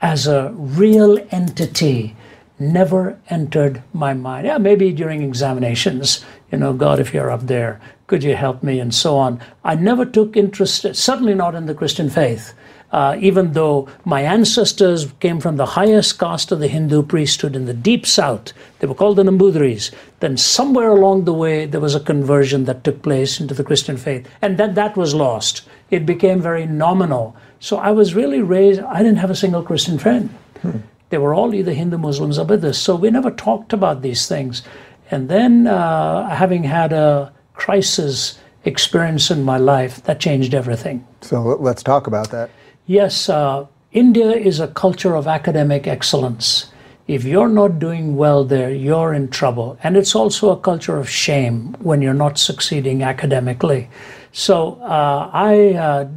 as 0.00 0.26
a 0.26 0.52
real 0.54 1.18
entity 1.30 2.16
never 2.58 3.18
entered 3.30 3.82
my 3.92 4.14
mind. 4.14 4.46
Yeah, 4.46 4.58
maybe 4.58 4.92
during 4.92 5.22
examinations, 5.22 6.24
you 6.52 6.58
know, 6.58 6.72
God, 6.72 7.00
if 7.00 7.12
you're 7.12 7.30
up 7.30 7.46
there, 7.46 7.80
could 8.06 8.22
you 8.22 8.36
help 8.36 8.62
me? 8.62 8.80
And 8.80 8.94
so 8.94 9.16
on. 9.16 9.40
I 9.64 9.74
never 9.74 10.04
took 10.04 10.36
interest, 10.36 10.94
certainly 10.94 11.34
not 11.34 11.54
in 11.54 11.66
the 11.66 11.74
Christian 11.74 12.10
faith. 12.10 12.54
Uh, 12.92 13.16
even 13.18 13.54
though 13.54 13.88
my 14.04 14.20
ancestors 14.20 15.12
came 15.18 15.40
from 15.40 15.56
the 15.56 15.66
highest 15.66 16.16
caste 16.16 16.52
of 16.52 16.60
the 16.60 16.68
Hindu 16.68 17.02
priesthood 17.02 17.56
in 17.56 17.64
the 17.64 17.74
deep 17.74 18.06
south, 18.06 18.52
they 18.78 18.86
were 18.86 18.94
called 18.94 19.16
the 19.16 19.24
Nambudris. 19.24 19.92
Then 20.20 20.36
somewhere 20.36 20.90
along 20.90 21.24
the 21.24 21.32
way, 21.32 21.66
there 21.66 21.80
was 21.80 21.96
a 21.96 22.00
conversion 22.00 22.66
that 22.66 22.84
took 22.84 23.02
place 23.02 23.40
into 23.40 23.52
the 23.52 23.64
Christian 23.64 23.96
faith, 23.96 24.28
and 24.40 24.58
then 24.58 24.74
that 24.74 24.96
was 24.96 25.12
lost. 25.12 25.62
It 25.90 26.06
became 26.06 26.40
very 26.40 26.66
nominal. 26.66 27.34
So 27.64 27.78
I 27.78 27.92
was 27.92 28.14
really 28.14 28.42
raised. 28.42 28.82
I 28.82 28.98
didn't 28.98 29.16
have 29.24 29.30
a 29.30 29.34
single 29.34 29.62
Christian 29.62 29.98
friend. 29.98 30.28
Hmm. 30.60 30.80
They 31.08 31.16
were 31.16 31.34
all 31.34 31.54
either 31.54 31.72
Hindu, 31.72 31.96
Muslims, 31.96 32.38
or 32.38 32.44
Buddhists. 32.44 32.82
So 32.82 32.94
we 32.94 33.10
never 33.10 33.30
talked 33.30 33.72
about 33.72 34.02
these 34.02 34.28
things. 34.28 34.62
And 35.10 35.30
then, 35.30 35.66
uh, 35.66 36.28
having 36.28 36.64
had 36.64 36.92
a 36.92 37.32
crisis 37.54 38.38
experience 38.66 39.30
in 39.30 39.44
my 39.44 39.56
life, 39.56 40.02
that 40.02 40.20
changed 40.20 40.52
everything. 40.52 41.06
So 41.22 41.40
let's 41.58 41.82
talk 41.82 42.06
about 42.06 42.30
that. 42.32 42.50
Yes, 42.84 43.30
uh, 43.30 43.64
India 43.92 44.32
is 44.32 44.60
a 44.60 44.68
culture 44.68 45.14
of 45.16 45.26
academic 45.26 45.86
excellence. 45.86 46.70
If 47.06 47.24
you're 47.24 47.48
not 47.48 47.78
doing 47.78 48.16
well 48.16 48.44
there, 48.44 48.70
you're 48.70 49.14
in 49.14 49.28
trouble. 49.28 49.78
And 49.82 49.96
it's 49.96 50.14
also 50.14 50.50
a 50.50 50.58
culture 50.58 50.98
of 50.98 51.08
shame 51.08 51.76
when 51.80 52.02
you're 52.02 52.12
not 52.12 52.36
succeeding 52.36 53.02
academically. 53.02 53.88
So 54.32 54.74
uh, 54.82 55.30
I 55.32 55.72
uh, 55.72 56.08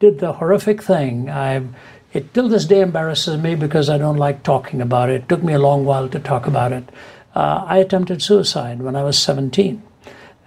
did 0.00 0.18
the 0.18 0.32
horrific 0.32 0.82
thing. 0.82 1.30
I 1.30 1.62
it 2.12 2.34
till 2.34 2.48
this 2.48 2.64
day 2.64 2.80
embarrasses 2.80 3.40
me 3.40 3.54
because 3.54 3.88
I 3.88 3.98
don't 3.98 4.16
like 4.16 4.42
talking 4.42 4.80
about 4.80 5.10
it. 5.10 5.22
It 5.22 5.28
took 5.28 5.44
me 5.44 5.52
a 5.52 5.60
long 5.60 5.84
while 5.84 6.08
to 6.08 6.18
talk 6.18 6.46
about 6.48 6.72
it. 6.72 6.88
Uh, 7.36 7.64
I 7.66 7.78
attempted 7.78 8.20
suicide 8.20 8.82
when 8.82 8.96
I 8.96 9.04
was 9.04 9.16
17. 9.18 9.80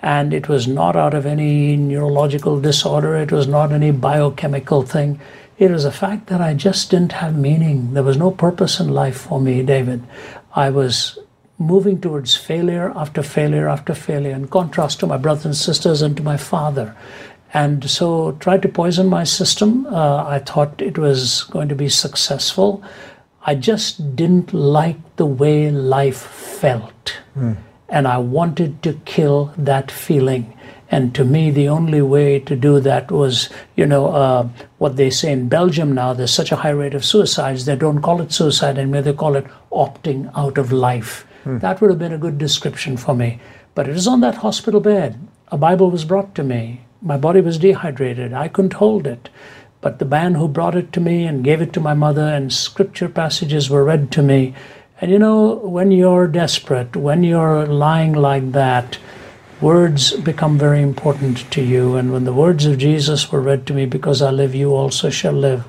And 0.01 0.33
it 0.33 0.49
was 0.49 0.67
not 0.67 0.97
out 0.97 1.13
of 1.13 1.25
any 1.25 1.77
neurological 1.77 2.59
disorder, 2.59 3.15
it 3.15 3.31
was 3.31 3.47
not 3.47 3.71
any 3.71 3.91
biochemical 3.91 4.81
thing. 4.81 5.21
It 5.57 5.71
was 5.71 5.85
a 5.85 5.91
fact 5.93 6.27
that 6.27 6.41
I 6.41 6.53
just 6.53 6.91
didn't 6.91 7.13
have 7.13 7.37
meaning. 7.37 7.93
There 7.93 8.03
was 8.03 8.17
no 8.17 8.31
purpose 8.31 8.81
in 8.81 8.89
life 8.89 9.15
for 9.15 9.39
me, 9.39 9.63
David. 9.63 10.03
I 10.53 10.71
was 10.71 11.17
moving 11.57 12.01
towards 12.01 12.35
failure 12.35 12.91
after 12.95 13.23
failure 13.23 13.69
after 13.69 13.93
failure, 13.93 14.35
in 14.35 14.47
contrast 14.49 14.99
to 14.99 15.07
my 15.07 15.15
brothers 15.15 15.45
and 15.45 15.55
sisters 15.55 16.01
and 16.01 16.17
to 16.17 16.23
my 16.23 16.35
father. 16.35 16.95
And 17.53 17.89
so 17.89 18.31
tried 18.39 18.63
to 18.63 18.69
poison 18.69 19.07
my 19.07 19.23
system. 19.23 19.85
Uh, 19.85 20.25
I 20.25 20.39
thought 20.39 20.81
it 20.81 20.97
was 20.97 21.43
going 21.43 21.69
to 21.69 21.75
be 21.75 21.87
successful. 21.87 22.83
I 23.45 23.55
just 23.55 24.15
didn't 24.15 24.53
like 24.53 24.97
the 25.17 25.25
way 25.25 25.69
life 25.69 26.17
felt. 26.17 27.21
Mm. 27.37 27.57
And 27.89 28.07
I 28.07 28.17
wanted 28.17 28.81
to 28.83 28.93
kill 29.05 29.53
that 29.57 29.91
feeling. 29.91 30.57
And 30.89 31.13
to 31.15 31.23
me, 31.23 31.51
the 31.51 31.69
only 31.69 32.01
way 32.01 32.39
to 32.39 32.55
do 32.55 32.79
that 32.79 33.11
was, 33.11 33.49
you 33.75 33.85
know, 33.85 34.07
uh, 34.07 34.47
what 34.77 34.95
they 34.95 35.09
say 35.09 35.31
in 35.31 35.49
Belgium 35.49 35.93
now, 35.93 36.13
there's 36.13 36.33
such 36.33 36.51
a 36.51 36.55
high 36.55 36.69
rate 36.69 36.93
of 36.93 37.05
suicides, 37.05 37.65
they 37.65 37.75
don't 37.75 38.01
call 38.01 38.21
it 38.21 38.31
suicide 38.31 38.77
anymore, 38.77 39.01
they 39.01 39.13
call 39.13 39.35
it 39.35 39.45
opting 39.71 40.31
out 40.35 40.57
of 40.57 40.71
life. 40.71 41.25
Mm. 41.45 41.61
That 41.61 41.81
would 41.81 41.89
have 41.89 41.99
been 41.99 42.13
a 42.13 42.17
good 42.17 42.37
description 42.37 42.95
for 42.97 43.15
me. 43.15 43.39
But 43.75 43.89
it 43.89 43.93
was 43.93 44.07
on 44.07 44.21
that 44.21 44.35
hospital 44.35 44.79
bed. 44.79 45.19
A 45.47 45.57
Bible 45.57 45.89
was 45.89 46.05
brought 46.05 46.35
to 46.35 46.43
me. 46.43 46.81
My 47.03 47.17
body 47.17 47.41
was 47.41 47.57
dehydrated. 47.57 48.31
I 48.33 48.47
couldn't 48.47 48.73
hold 48.73 49.05
it. 49.05 49.29
But 49.81 49.99
the 49.99 50.05
man 50.05 50.35
who 50.35 50.47
brought 50.47 50.75
it 50.75 50.93
to 50.93 51.01
me 51.01 51.25
and 51.25 51.43
gave 51.43 51.61
it 51.61 51.73
to 51.73 51.81
my 51.81 51.93
mother, 51.93 52.21
and 52.21 52.53
scripture 52.53 53.09
passages 53.09 53.69
were 53.69 53.83
read 53.83 54.09
to 54.13 54.23
me. 54.23 54.55
And 55.01 55.11
you 55.11 55.19
know, 55.19 55.55
when 55.55 55.91
you're 55.91 56.27
desperate, 56.27 56.95
when 56.95 57.25
you're 57.25 57.65
lying 57.65 58.13
like 58.13 58.53
that, 58.53 58.97
words 59.59 60.13
become 60.13 60.57
very 60.57 60.81
important 60.81 61.51
to 61.51 61.61
you. 61.61 61.97
And 61.97 62.13
when 62.13 62.23
the 62.23 62.31
words 62.31 62.65
of 62.65 62.77
Jesus 62.77 63.29
were 63.29 63.41
read 63.41 63.67
to 63.67 63.73
me, 63.73 63.85
because 63.85 64.21
I 64.21 64.31
live, 64.31 64.55
you 64.55 64.73
also 64.73 65.09
shall 65.09 65.33
live, 65.33 65.65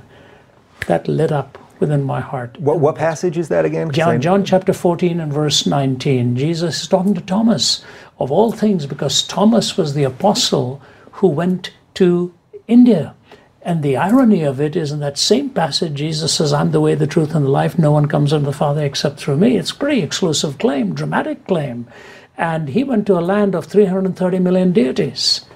that 0.86 1.08
lit 1.08 1.32
up 1.32 1.58
within 1.80 2.04
my 2.04 2.20
heart. 2.20 2.60
What, 2.60 2.78
what 2.78 2.94
passage 2.94 3.36
is 3.36 3.48
that 3.48 3.64
again? 3.64 3.90
John, 3.90 4.20
John 4.20 4.44
chapter 4.44 4.72
14 4.72 5.18
and 5.18 5.32
verse 5.32 5.66
19. 5.66 6.36
Jesus 6.36 6.82
is 6.82 6.88
talking 6.88 7.14
to 7.14 7.20
Thomas 7.20 7.84
of 8.20 8.30
all 8.30 8.52
things 8.52 8.86
because 8.86 9.24
Thomas 9.24 9.76
was 9.76 9.94
the 9.94 10.04
apostle 10.04 10.80
who 11.24 11.28
went 11.28 11.70
to 11.94 12.34
India. 12.68 13.14
And 13.62 13.82
the 13.82 13.96
irony 13.96 14.42
of 14.42 14.60
it 14.60 14.76
is 14.76 14.92
in 14.92 15.00
that 15.00 15.16
same 15.16 15.48
passage, 15.48 15.94
Jesus 15.94 16.34
says, 16.34 16.52
I'm 16.52 16.70
the 16.70 16.82
way, 16.82 16.94
the 16.94 17.06
truth, 17.06 17.34
and 17.34 17.46
the 17.46 17.50
life. 17.50 17.78
No 17.78 17.92
one 17.92 18.08
comes 18.08 18.30
unto 18.30 18.44
the 18.44 18.52
Father 18.52 18.84
except 18.84 19.18
through 19.18 19.38
me. 19.38 19.56
It's 19.56 19.70
a 19.70 19.74
pretty 19.74 20.02
exclusive 20.02 20.58
claim, 20.58 20.92
dramatic 20.92 21.46
claim. 21.46 21.88
And 22.36 22.68
he 22.68 22.84
went 22.84 23.06
to 23.06 23.18
a 23.18 23.24
land 23.24 23.54
of 23.54 23.64
330 23.64 24.38
million 24.38 24.72
deities. 24.72 25.46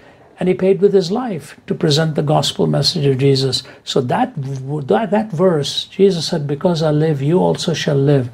And 0.40 0.48
he 0.48 0.54
paid 0.54 0.80
with 0.80 0.94
his 0.94 1.10
life 1.10 1.60
to 1.66 1.74
present 1.74 2.14
the 2.14 2.22
gospel 2.22 2.66
message 2.66 3.04
of 3.04 3.18
Jesus. 3.18 3.62
So 3.84 4.00
that, 4.00 4.32
that, 4.36 5.10
that 5.10 5.30
verse, 5.30 5.84
Jesus 5.84 6.28
said, 6.28 6.46
Because 6.46 6.82
I 6.82 6.92
live, 6.92 7.20
you 7.20 7.40
also 7.40 7.74
shall 7.74 7.94
live. 7.94 8.30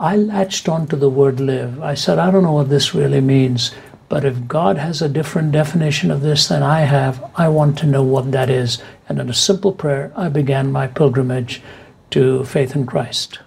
I 0.00 0.16
latched 0.16 0.68
on 0.68 0.88
to 0.88 0.96
the 0.96 1.08
word 1.08 1.38
live. 1.38 1.80
I 1.80 1.94
said, 1.94 2.18
I 2.18 2.32
don't 2.32 2.42
know 2.42 2.54
what 2.54 2.68
this 2.68 2.96
really 2.96 3.20
means. 3.20 3.72
But 4.08 4.24
if 4.24 4.46
God 4.46 4.78
has 4.78 5.00
a 5.00 5.08
different 5.08 5.52
definition 5.52 6.10
of 6.10 6.20
this 6.20 6.48
than 6.48 6.62
I 6.62 6.80
have, 6.80 7.24
I 7.36 7.48
want 7.48 7.78
to 7.78 7.86
know 7.86 8.02
what 8.02 8.32
that 8.32 8.50
is. 8.50 8.82
And 9.08 9.18
in 9.18 9.30
a 9.30 9.34
simple 9.34 9.72
prayer, 9.72 10.12
I 10.16 10.28
began 10.28 10.70
my 10.72 10.86
pilgrimage 10.86 11.62
to 12.10 12.44
faith 12.44 12.76
in 12.76 12.86
Christ. 12.86 13.38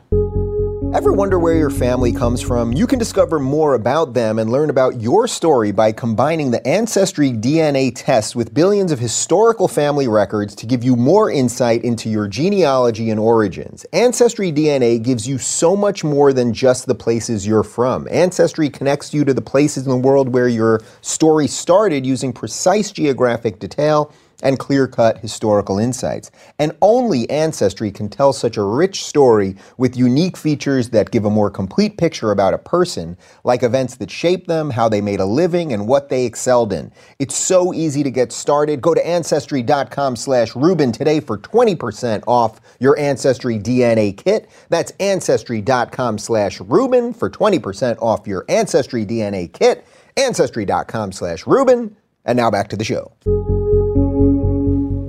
Ever 0.93 1.11
wonder 1.11 1.37
where 1.37 1.57
your 1.57 1.69
family 1.69 2.13
comes 2.13 2.41
from? 2.41 2.71
You 2.71 2.87
can 2.87 2.97
discover 2.97 3.39
more 3.39 3.73
about 3.73 4.13
them 4.13 4.39
and 4.39 4.49
learn 4.49 4.69
about 4.69 5.01
your 5.01 5.27
story 5.27 5.73
by 5.73 5.91
combining 5.91 6.49
the 6.49 6.65
Ancestry 6.65 7.31
DNA 7.31 7.91
test 7.93 8.37
with 8.37 8.53
billions 8.53 8.93
of 8.93 8.97
historical 8.97 9.67
family 9.67 10.07
records 10.07 10.55
to 10.55 10.65
give 10.65 10.85
you 10.85 10.95
more 10.95 11.29
insight 11.29 11.83
into 11.83 12.09
your 12.09 12.27
genealogy 12.27 13.09
and 13.09 13.19
origins. 13.19 13.85
Ancestry 13.91 14.49
DNA 14.49 15.03
gives 15.03 15.27
you 15.27 15.37
so 15.37 15.75
much 15.75 16.05
more 16.05 16.31
than 16.31 16.53
just 16.53 16.85
the 16.85 16.95
places 16.95 17.45
you're 17.45 17.63
from. 17.63 18.07
Ancestry 18.09 18.69
connects 18.69 19.13
you 19.13 19.25
to 19.25 19.33
the 19.33 19.41
places 19.41 19.85
in 19.85 19.91
the 19.91 19.97
world 19.97 20.29
where 20.29 20.47
your 20.47 20.79
story 21.01 21.47
started 21.47 22.05
using 22.05 22.31
precise 22.31 22.91
geographic 22.91 23.59
detail 23.59 24.13
and 24.43 24.59
clear 24.59 24.87
cut 24.87 25.17
historical 25.19 25.79
insights. 25.79 26.31
And 26.59 26.75
only 26.81 27.29
Ancestry 27.29 27.91
can 27.91 28.09
tell 28.09 28.33
such 28.33 28.57
a 28.57 28.63
rich 28.63 29.03
story 29.03 29.55
with 29.77 29.97
unique 29.97 30.37
features 30.37 30.89
that 30.89 31.11
give 31.11 31.25
a 31.25 31.29
more 31.29 31.49
complete 31.49 31.97
picture 31.97 32.31
about 32.31 32.53
a 32.53 32.57
person, 32.59 33.17
like 33.43 33.63
events 33.63 33.95
that 33.95 34.11
shaped 34.11 34.47
them, 34.47 34.69
how 34.69 34.89
they 34.89 35.01
made 35.01 35.19
a 35.19 35.25
living, 35.25 35.73
and 35.73 35.87
what 35.87 36.09
they 36.09 36.25
excelled 36.25 36.73
in. 36.73 36.91
It's 37.19 37.35
so 37.35 37.73
easy 37.73 38.03
to 38.03 38.11
get 38.11 38.31
started. 38.31 38.81
Go 38.81 38.93
to 38.93 39.05
Ancestry.com 39.05 40.15
slash 40.15 40.55
Rubin 40.55 40.91
today 40.91 41.19
for 41.19 41.37
20% 41.37 42.23
off 42.27 42.59
your 42.79 42.97
Ancestry 42.99 43.59
DNA 43.59 44.15
kit. 44.15 44.49
That's 44.69 44.91
Ancestry.com 44.99 46.17
slash 46.17 46.59
Rubin 46.61 47.13
for 47.13 47.29
20% 47.29 47.97
off 48.01 48.27
your 48.27 48.45
Ancestry 48.49 49.05
DNA 49.05 49.51
kit. 49.51 49.85
Ancestry.com 50.15 51.11
slash 51.11 51.45
Rubin. 51.47 51.95
And 52.25 52.37
now 52.37 52.51
back 52.51 52.67
to 52.69 52.75
the 52.75 52.83
show. 52.83 53.56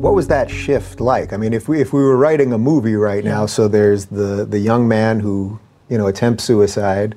What 0.09 0.17
was 0.17 0.29
that 0.29 0.51
shift 0.51 1.01
like? 1.01 1.35
I 1.35 1.37
mean, 1.37 1.53
if 1.53 1.69
we 1.69 1.83
if 1.83 1.93
we 1.93 2.01
were 2.01 2.17
writing 2.17 2.51
a 2.55 2.59
movie 2.59 2.95
right 2.95 3.23
now, 3.23 3.45
so 3.45 3.69
there's 3.69 4.07
the 4.07 4.47
the 4.49 4.59
young 4.59 4.89
man 4.89 5.21
who 5.21 5.61
you 5.91 5.99
know 5.99 6.07
attempts 6.07 6.45
suicide, 6.45 7.15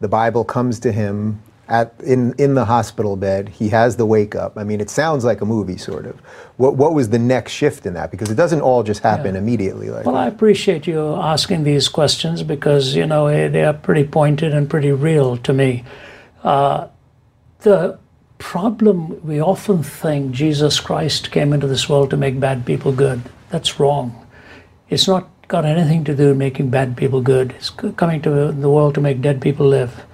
the 0.00 0.08
Bible 0.08 0.44
comes 0.44 0.78
to 0.80 0.92
him 0.92 1.42
at 1.68 1.94
in 2.04 2.34
in 2.36 2.52
the 2.52 2.66
hospital 2.66 3.16
bed. 3.16 3.48
He 3.48 3.70
has 3.70 3.96
the 3.96 4.04
wake 4.04 4.34
up. 4.34 4.58
I 4.58 4.64
mean, 4.64 4.82
it 4.82 4.90
sounds 4.90 5.24
like 5.24 5.40
a 5.40 5.46
movie, 5.46 5.78
sort 5.78 6.04
of. 6.04 6.20
What 6.58 6.76
what 6.76 6.92
was 6.92 7.08
the 7.08 7.18
next 7.18 7.52
shift 7.52 7.86
in 7.86 7.94
that? 7.94 8.10
Because 8.10 8.30
it 8.30 8.34
doesn't 8.34 8.60
all 8.60 8.82
just 8.82 9.00
happen 9.00 9.34
yeah. 9.34 9.40
immediately. 9.40 9.88
Like 9.88 10.04
well, 10.04 10.14
that. 10.16 10.24
I 10.24 10.26
appreciate 10.26 10.86
you 10.86 11.14
asking 11.14 11.64
these 11.64 11.88
questions 11.88 12.42
because 12.42 12.94
you 12.94 13.06
know 13.06 13.26
they 13.48 13.64
are 13.64 13.72
pretty 13.72 14.04
pointed 14.04 14.52
and 14.52 14.68
pretty 14.68 14.92
real 14.92 15.38
to 15.38 15.52
me. 15.54 15.82
Uh, 16.42 16.88
the 17.60 17.98
problem, 18.38 19.20
we 19.26 19.40
often 19.40 19.82
think 19.82 20.32
Jesus 20.32 20.80
Christ 20.80 21.30
came 21.30 21.52
into 21.52 21.66
this 21.66 21.88
world 21.88 22.10
to 22.10 22.16
make 22.16 22.38
bad 22.40 22.66
people 22.66 22.92
good. 22.92 23.22
That's 23.50 23.78
wrong. 23.80 24.26
It's 24.88 25.08
not 25.08 25.28
got 25.48 25.64
anything 25.64 26.04
to 26.04 26.14
do 26.14 26.28
with 26.28 26.36
making 26.36 26.70
bad 26.70 26.96
people 26.96 27.20
good. 27.20 27.52
It's 27.52 27.70
coming 27.70 28.22
to 28.22 28.52
the 28.52 28.70
world 28.70 28.94
to 28.94 29.00
make 29.00 29.20
dead 29.20 29.40
people 29.40 29.66
live. 29.66 30.04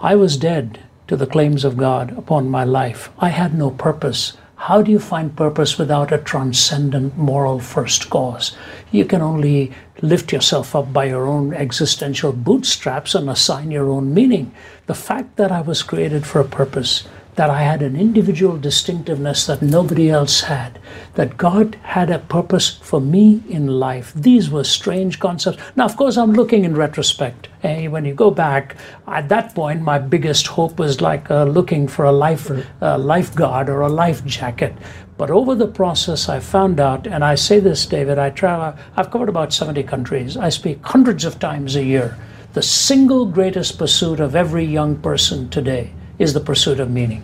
I 0.00 0.14
was 0.14 0.36
dead 0.36 0.80
to 1.08 1.16
the 1.16 1.26
claims 1.26 1.64
of 1.64 1.76
God 1.76 2.16
upon 2.16 2.50
my 2.50 2.64
life. 2.64 3.10
I 3.18 3.30
had 3.30 3.54
no 3.54 3.70
purpose. 3.70 4.36
How 4.56 4.82
do 4.82 4.90
you 4.90 4.98
find 4.98 5.36
purpose 5.36 5.78
without 5.78 6.12
a 6.12 6.18
transcendent 6.18 7.16
moral 7.16 7.60
first 7.60 8.10
cause? 8.10 8.56
You 8.90 9.04
can 9.04 9.22
only 9.22 9.72
lift 10.02 10.32
yourself 10.32 10.74
up 10.76 10.92
by 10.92 11.04
your 11.04 11.26
own 11.26 11.54
existential 11.54 12.32
bootstraps 12.32 13.14
and 13.14 13.30
assign 13.30 13.70
your 13.70 13.88
own 13.88 14.12
meaning. 14.12 14.52
The 14.86 14.94
fact 14.94 15.36
that 15.36 15.52
I 15.52 15.60
was 15.60 15.82
created 15.82 16.26
for 16.26 16.40
a 16.40 16.44
purpose, 16.44 17.06
that 17.38 17.50
I 17.50 17.62
had 17.62 17.82
an 17.82 17.94
individual 17.94 18.58
distinctiveness 18.58 19.46
that 19.46 19.62
nobody 19.62 20.10
else 20.10 20.40
had, 20.40 20.80
that 21.14 21.36
God 21.36 21.76
had 21.84 22.10
a 22.10 22.18
purpose 22.18 22.68
for 22.82 23.00
me 23.00 23.44
in 23.48 23.78
life. 23.78 24.12
These 24.12 24.50
were 24.50 24.64
strange 24.64 25.20
concepts. 25.20 25.62
Now, 25.76 25.84
of 25.84 25.96
course, 25.96 26.16
I'm 26.16 26.32
looking 26.32 26.64
in 26.64 26.74
retrospect. 26.74 27.46
Hey, 27.62 27.86
when 27.86 28.04
you 28.04 28.12
go 28.12 28.32
back, 28.32 28.74
at 29.06 29.28
that 29.28 29.54
point, 29.54 29.82
my 29.82 30.00
biggest 30.00 30.48
hope 30.48 30.80
was 30.80 31.00
like 31.00 31.30
uh, 31.30 31.44
looking 31.44 31.86
for 31.86 32.06
a 32.06 32.10
life 32.10 32.50
uh, 32.82 32.98
lifeguard 32.98 33.68
or 33.68 33.82
a 33.82 33.88
life 33.88 34.24
jacket. 34.24 34.74
But 35.16 35.30
over 35.30 35.54
the 35.54 35.68
process, 35.68 36.28
I 36.28 36.40
found 36.40 36.80
out, 36.80 37.06
and 37.06 37.24
I 37.24 37.36
say 37.36 37.60
this, 37.60 37.86
David, 37.86 38.18
I 38.18 38.30
travel, 38.30 38.76
I've 38.96 39.12
covered 39.12 39.28
about 39.28 39.52
70 39.52 39.84
countries. 39.84 40.36
I 40.36 40.48
speak 40.48 40.84
hundreds 40.84 41.24
of 41.24 41.38
times 41.38 41.76
a 41.76 41.84
year. 41.84 42.18
The 42.54 42.62
single 42.62 43.26
greatest 43.26 43.78
pursuit 43.78 44.18
of 44.18 44.34
every 44.34 44.64
young 44.64 44.96
person 44.96 45.48
today 45.50 45.92
is 46.18 46.34
the 46.34 46.40
pursuit 46.40 46.80
of 46.80 46.90
meaning. 46.90 47.22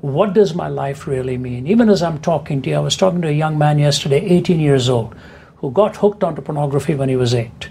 What 0.00 0.34
does 0.34 0.54
my 0.54 0.68
life 0.68 1.06
really 1.06 1.38
mean? 1.38 1.66
Even 1.66 1.88
as 1.88 2.02
I'm 2.02 2.20
talking 2.20 2.60
to 2.62 2.70
you, 2.70 2.76
I 2.76 2.80
was 2.80 2.96
talking 2.96 3.22
to 3.22 3.28
a 3.28 3.32
young 3.32 3.56
man 3.56 3.78
yesterday, 3.78 4.20
18 4.20 4.60
years 4.60 4.88
old, 4.88 5.14
who 5.56 5.70
got 5.70 5.96
hooked 5.96 6.22
onto 6.22 6.42
pornography 6.42 6.94
when 6.94 7.08
he 7.08 7.16
was 7.16 7.34
eight. 7.34 7.70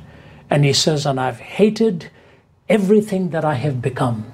And 0.49 0.65
he 0.65 0.73
says, 0.73 1.05
and 1.05 1.19
I've 1.19 1.39
hated 1.39 2.09
everything 2.69 3.29
that 3.29 3.45
I 3.45 3.53
have 3.55 3.81
become. 3.81 4.33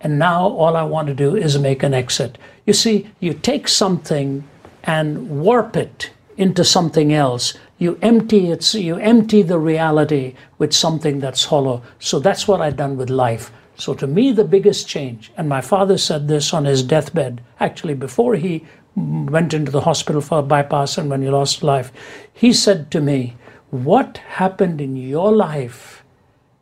And 0.00 0.18
now 0.18 0.46
all 0.48 0.76
I 0.76 0.82
want 0.82 1.08
to 1.08 1.14
do 1.14 1.36
is 1.36 1.58
make 1.58 1.82
an 1.82 1.94
exit. 1.94 2.38
You 2.64 2.72
see, 2.72 3.10
you 3.20 3.32
take 3.34 3.68
something 3.68 4.48
and 4.84 5.40
warp 5.40 5.76
it 5.76 6.10
into 6.36 6.64
something 6.64 7.12
else. 7.12 7.54
You 7.78 7.98
empty 8.02 8.50
it, 8.50 8.74
you 8.74 8.96
empty 8.96 9.42
the 9.42 9.58
reality 9.58 10.34
with 10.58 10.72
something 10.72 11.20
that's 11.20 11.44
hollow. 11.44 11.82
So 11.98 12.18
that's 12.18 12.46
what 12.46 12.60
I've 12.60 12.76
done 12.76 12.96
with 12.96 13.10
life. 13.10 13.50
So, 13.76 13.94
to 13.94 14.06
me, 14.06 14.32
the 14.32 14.44
biggest 14.44 14.88
change, 14.88 15.30
and 15.36 15.48
my 15.48 15.60
father 15.60 15.98
said 15.98 16.28
this 16.28 16.54
on 16.54 16.64
his 16.64 16.82
deathbed, 16.82 17.42
actually, 17.60 17.94
before 17.94 18.34
he 18.34 18.64
went 18.96 19.52
into 19.52 19.70
the 19.70 19.82
hospital 19.82 20.22
for 20.22 20.38
a 20.38 20.42
bypass 20.42 20.96
and 20.96 21.10
when 21.10 21.22
he 21.22 21.28
lost 21.28 21.62
life, 21.62 21.92
he 22.32 22.52
said 22.52 22.90
to 22.90 23.00
me, 23.00 23.36
What 23.70 24.16
happened 24.16 24.80
in 24.80 24.96
your 24.96 25.30
life 25.30 26.02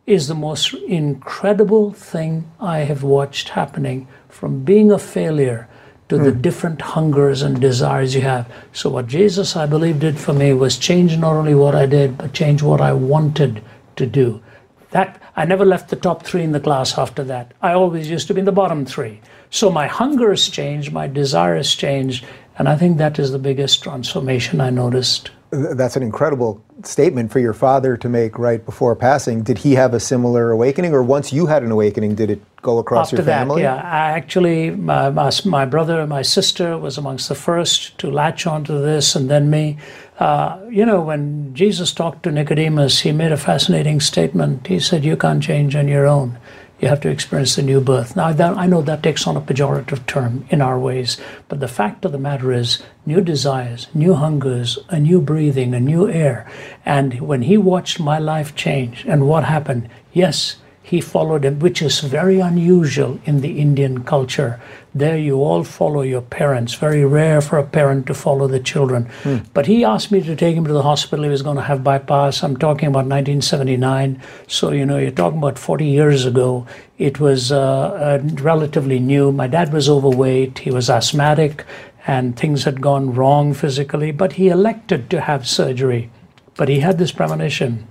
is 0.06 0.26
the 0.26 0.34
most 0.34 0.74
incredible 0.74 1.92
thing 1.92 2.50
I 2.60 2.80
have 2.80 3.02
watched 3.02 3.50
happening 3.50 4.08
from 4.28 4.64
being 4.64 4.90
a 4.90 4.98
failure 4.98 5.68
to 6.08 6.16
mm. 6.16 6.24
the 6.24 6.32
hmm. 6.32 6.40
different 6.40 6.80
hungers 6.82 7.40
and 7.40 7.60
desires 7.60 8.14
you 8.14 8.20
have. 8.20 8.50
So, 8.72 8.90
what 8.90 9.06
Jesus, 9.06 9.56
I 9.56 9.66
believe, 9.66 10.00
did 10.00 10.18
for 10.18 10.34
me 10.34 10.52
was 10.52 10.76
change 10.76 11.16
not 11.16 11.34
only 11.34 11.54
what 11.54 11.74
I 11.74 11.86
did, 11.86 12.18
but 12.18 12.34
change 12.34 12.62
what 12.62 12.80
I 12.80 12.92
wanted 12.92 13.62
to 13.96 14.06
do. 14.06 14.42
That 14.90 15.20
I 15.36 15.44
never 15.44 15.64
left 15.64 15.90
the 15.90 15.96
top 15.96 16.22
three 16.22 16.44
in 16.44 16.52
the 16.52 16.60
class 16.60 16.96
after 16.96 17.24
that. 17.24 17.52
I 17.60 17.72
always 17.72 18.08
used 18.08 18.28
to 18.28 18.34
be 18.34 18.40
in 18.40 18.46
the 18.46 18.52
bottom 18.52 18.86
three. 18.86 19.20
So 19.50 19.68
my 19.68 19.88
hunger 19.88 20.30
has 20.30 20.48
changed, 20.48 20.92
my 20.92 21.08
desire 21.08 21.56
has 21.56 21.74
changed, 21.74 22.24
and 22.56 22.68
I 22.68 22.76
think 22.76 22.98
that 22.98 23.18
is 23.18 23.32
the 23.32 23.38
biggest 23.38 23.82
transformation 23.82 24.60
I 24.60 24.70
noticed. 24.70 25.30
That's 25.54 25.96
an 25.96 26.02
incredible 26.02 26.62
statement 26.82 27.32
for 27.32 27.38
your 27.38 27.52
father 27.52 27.96
to 27.96 28.08
make 28.08 28.38
right 28.38 28.64
before 28.64 28.94
passing. 28.96 29.42
Did 29.42 29.58
he 29.58 29.72
have 29.74 29.94
a 29.94 30.00
similar 30.00 30.50
awakening, 30.50 30.92
or 30.92 31.02
once 31.02 31.32
you 31.32 31.46
had 31.46 31.62
an 31.62 31.70
awakening, 31.70 32.14
did 32.14 32.30
it 32.30 32.42
go 32.62 32.78
across 32.78 33.06
After 33.06 33.16
your 33.16 33.24
family? 33.24 33.62
That, 33.62 33.76
yeah, 33.76 33.90
I 33.90 34.10
actually, 34.10 34.70
my, 34.70 35.10
my, 35.10 35.30
my 35.44 35.64
brother, 35.64 36.06
my 36.06 36.22
sister 36.22 36.76
was 36.76 36.98
amongst 36.98 37.28
the 37.28 37.34
first 37.34 37.96
to 37.98 38.10
latch 38.10 38.46
onto 38.46 38.80
this, 38.80 39.14
and 39.14 39.30
then 39.30 39.50
me. 39.50 39.78
Uh, 40.18 40.60
you 40.70 40.86
know, 40.86 41.00
when 41.00 41.54
Jesus 41.54 41.92
talked 41.92 42.22
to 42.22 42.30
Nicodemus, 42.30 43.00
he 43.00 43.12
made 43.12 43.32
a 43.32 43.36
fascinating 43.36 44.00
statement. 44.00 44.66
He 44.66 44.78
said, 44.78 45.04
You 45.04 45.16
can't 45.16 45.42
change 45.42 45.74
on 45.74 45.88
your 45.88 46.06
own. 46.06 46.38
You 46.80 46.88
have 46.88 47.00
to 47.02 47.08
experience 47.08 47.56
the 47.56 47.62
new 47.62 47.80
birth. 47.80 48.16
Now, 48.16 48.32
that, 48.32 48.58
I 48.58 48.66
know 48.66 48.82
that 48.82 49.02
takes 49.02 49.26
on 49.26 49.36
a 49.36 49.40
pejorative 49.40 50.06
term 50.06 50.44
in 50.50 50.60
our 50.60 50.78
ways, 50.78 51.18
but 51.48 51.60
the 51.60 51.68
fact 51.68 52.04
of 52.04 52.12
the 52.12 52.18
matter 52.18 52.52
is, 52.52 52.82
new 53.06 53.20
desires, 53.20 53.86
new 53.94 54.14
hungers, 54.14 54.78
a 54.88 54.98
new 54.98 55.20
breathing, 55.20 55.72
a 55.72 55.80
new 55.80 56.10
air. 56.10 56.50
And 56.84 57.20
when 57.20 57.42
he 57.42 57.56
watched 57.56 58.00
my 58.00 58.18
life 58.18 58.54
change 58.54 59.04
and 59.06 59.28
what 59.28 59.44
happened, 59.44 59.88
yes, 60.12 60.56
he 60.86 61.00
followed 61.00 61.46
him, 61.46 61.60
which 61.60 61.80
is 61.80 62.00
very 62.00 62.40
unusual 62.40 63.18
in 63.24 63.40
the 63.40 63.58
Indian 63.58 64.04
culture. 64.04 64.60
There, 64.94 65.16
you 65.16 65.42
all 65.42 65.64
follow 65.64 66.02
your 66.02 66.20
parents. 66.20 66.74
Very 66.74 67.06
rare 67.06 67.40
for 67.40 67.56
a 67.56 67.64
parent 67.64 68.06
to 68.08 68.12
follow 68.12 68.48
the 68.48 68.60
children. 68.60 69.06
Hmm. 69.22 69.38
But 69.54 69.64
he 69.64 69.82
asked 69.82 70.12
me 70.12 70.20
to 70.20 70.36
take 70.36 70.54
him 70.54 70.66
to 70.66 70.74
the 70.74 70.82
hospital. 70.82 71.24
He 71.24 71.30
was 71.30 71.40
going 71.40 71.56
to 71.56 71.62
have 71.62 71.82
bypass. 71.82 72.42
I'm 72.42 72.58
talking 72.58 72.88
about 72.88 73.06
1979. 73.06 74.20
So, 74.46 74.72
you 74.72 74.84
know, 74.84 74.98
you're 74.98 75.10
talking 75.10 75.38
about 75.38 75.58
40 75.58 75.86
years 75.86 76.26
ago. 76.26 76.66
It 76.98 77.18
was 77.18 77.50
uh, 77.50 77.58
uh, 77.58 78.20
relatively 78.42 79.00
new. 79.00 79.32
My 79.32 79.46
dad 79.46 79.72
was 79.72 79.88
overweight, 79.88 80.58
he 80.58 80.70
was 80.70 80.90
asthmatic, 80.90 81.64
and 82.06 82.38
things 82.38 82.64
had 82.64 82.82
gone 82.82 83.14
wrong 83.14 83.54
physically, 83.54 84.12
but 84.12 84.34
he 84.34 84.48
elected 84.48 85.08
to 85.08 85.22
have 85.22 85.48
surgery. 85.48 86.10
But 86.56 86.68
he 86.68 86.80
had 86.80 86.98
this 86.98 87.10
premonition. 87.10 87.88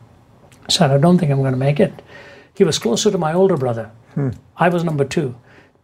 Said, 0.70 0.92
I 0.92 1.00
don't 1.00 1.18
think 1.18 1.32
I'm 1.32 1.42
going 1.42 1.54
to 1.54 1.58
make 1.58 1.80
it. 1.80 2.04
He 2.56 2.64
was 2.64 2.80
closer 2.80 3.10
to 3.10 3.18
my 3.18 3.34
older 3.34 3.58
brother. 3.58 3.92
Hmm. 4.14 4.30
I 4.58 4.70
was 4.70 4.84
number 4.84 5.06
two. 5.06 5.36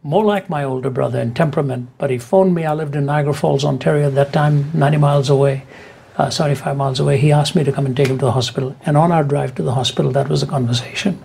More 0.03 0.23
like 0.23 0.49
my 0.49 0.63
older 0.63 0.89
brother 0.89 1.19
in 1.19 1.33
temperament, 1.33 1.89
but 1.97 2.09
he 2.09 2.17
phoned 2.17 2.55
me. 2.55 2.63
I 2.63 2.73
lived 2.73 2.95
in 2.95 3.05
Niagara 3.05 3.33
Falls, 3.33 3.65
Ontario 3.65 4.07
at 4.07 4.15
that 4.15 4.31
time, 4.31 4.71
90 4.73 4.97
miles 4.97 5.29
away, 5.29 5.63
uh, 6.17 6.29
75 6.29 6.77
miles 6.77 6.99
away. 6.99 7.17
He 7.17 7.31
asked 7.31 7.55
me 7.55 7.63
to 7.63 7.71
come 7.71 7.85
and 7.85 7.97
take 7.97 8.07
him 8.07 8.17
to 8.19 8.25
the 8.25 8.31
hospital. 8.31 8.75
And 8.85 8.95
on 8.95 9.11
our 9.11 9.23
drive 9.23 9.55
to 9.55 9.63
the 9.63 9.73
hospital, 9.73 10.11
that 10.11 10.29
was 10.29 10.41
a 10.41 10.47
conversation 10.47 11.21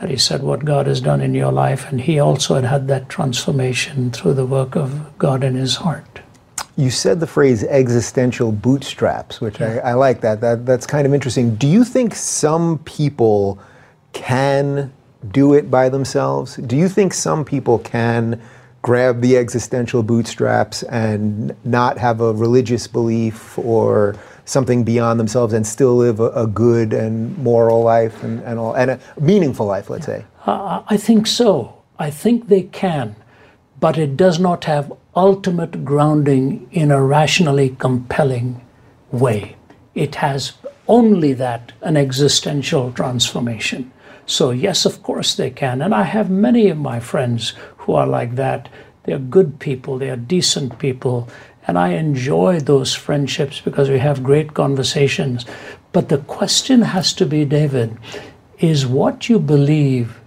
that 0.00 0.10
he 0.10 0.16
said 0.16 0.42
what 0.42 0.64
God 0.64 0.86
has 0.86 1.00
done 1.00 1.20
in 1.20 1.34
your 1.34 1.52
life. 1.52 1.88
And 1.90 2.00
he 2.00 2.18
also 2.18 2.54
had 2.54 2.64
had 2.64 2.88
that 2.88 3.08
transformation 3.08 4.10
through 4.10 4.34
the 4.34 4.46
work 4.46 4.74
of 4.74 5.18
God 5.18 5.44
in 5.44 5.54
his 5.54 5.76
heart. 5.76 6.20
You 6.76 6.90
said 6.90 7.20
the 7.20 7.26
phrase 7.26 7.62
existential 7.64 8.52
bootstraps, 8.52 9.40
which 9.40 9.60
yeah. 9.60 9.80
I, 9.84 9.90
I 9.90 9.94
like 9.94 10.22
that. 10.22 10.40
that. 10.40 10.64
That's 10.64 10.86
kind 10.86 11.06
of 11.06 11.12
interesting. 11.12 11.56
Do 11.56 11.66
you 11.66 11.84
think 11.84 12.14
some 12.14 12.78
people 12.78 13.60
can 14.12 14.92
do 15.30 15.54
it 15.54 15.70
by 15.70 15.88
themselves? 15.88 16.56
Do 16.56 16.76
you 16.76 16.88
think 16.88 17.12
some 17.14 17.44
people 17.44 17.78
can 17.78 18.40
grab 18.82 19.20
the 19.20 19.36
existential 19.36 20.02
bootstraps 20.02 20.82
and 20.84 21.54
not 21.64 21.98
have 21.98 22.20
a 22.20 22.32
religious 22.32 22.86
belief 22.86 23.58
or 23.58 24.14
something 24.44 24.84
beyond 24.84 25.20
themselves 25.20 25.52
and 25.52 25.66
still 25.66 25.96
live 25.96 26.20
a, 26.20 26.30
a 26.30 26.46
good 26.46 26.92
and 26.92 27.36
moral 27.38 27.82
life 27.82 28.22
and, 28.22 28.40
and, 28.44 28.58
all, 28.58 28.74
and 28.74 28.92
a 28.92 29.00
meaningful 29.20 29.66
life, 29.66 29.90
let's 29.90 30.06
say? 30.06 30.24
I 30.46 30.96
think 30.96 31.26
so. 31.26 31.74
I 31.98 32.10
think 32.10 32.48
they 32.48 32.62
can, 32.62 33.16
but 33.80 33.98
it 33.98 34.16
does 34.16 34.38
not 34.38 34.64
have 34.64 34.92
ultimate 35.14 35.84
grounding 35.84 36.68
in 36.70 36.90
a 36.90 37.02
rationally 37.02 37.76
compelling 37.78 38.64
way. 39.10 39.56
It 39.94 40.14
has 40.16 40.52
only 40.86 41.32
that 41.34 41.72
an 41.82 41.96
existential 41.96 42.92
transformation. 42.92 43.92
So, 44.28 44.50
yes, 44.50 44.84
of 44.84 45.02
course 45.02 45.34
they 45.34 45.48
can. 45.48 45.80
And 45.80 45.94
I 45.94 46.02
have 46.02 46.28
many 46.28 46.68
of 46.68 46.76
my 46.76 47.00
friends 47.00 47.54
who 47.78 47.94
are 47.94 48.06
like 48.06 48.34
that. 48.34 48.68
They're 49.04 49.18
good 49.18 49.58
people, 49.58 49.96
they 49.96 50.10
are 50.10 50.16
decent 50.16 50.78
people. 50.78 51.30
And 51.66 51.78
I 51.78 51.94
enjoy 51.94 52.60
those 52.60 52.94
friendships 52.94 53.60
because 53.62 53.88
we 53.88 53.98
have 53.98 54.22
great 54.22 54.52
conversations. 54.52 55.46
But 55.92 56.10
the 56.10 56.18
question 56.18 56.82
has 56.82 57.14
to 57.14 57.24
be, 57.24 57.46
David, 57.46 57.96
is 58.58 58.86
what 58.86 59.30
you 59.30 59.38
believe 59.38 60.20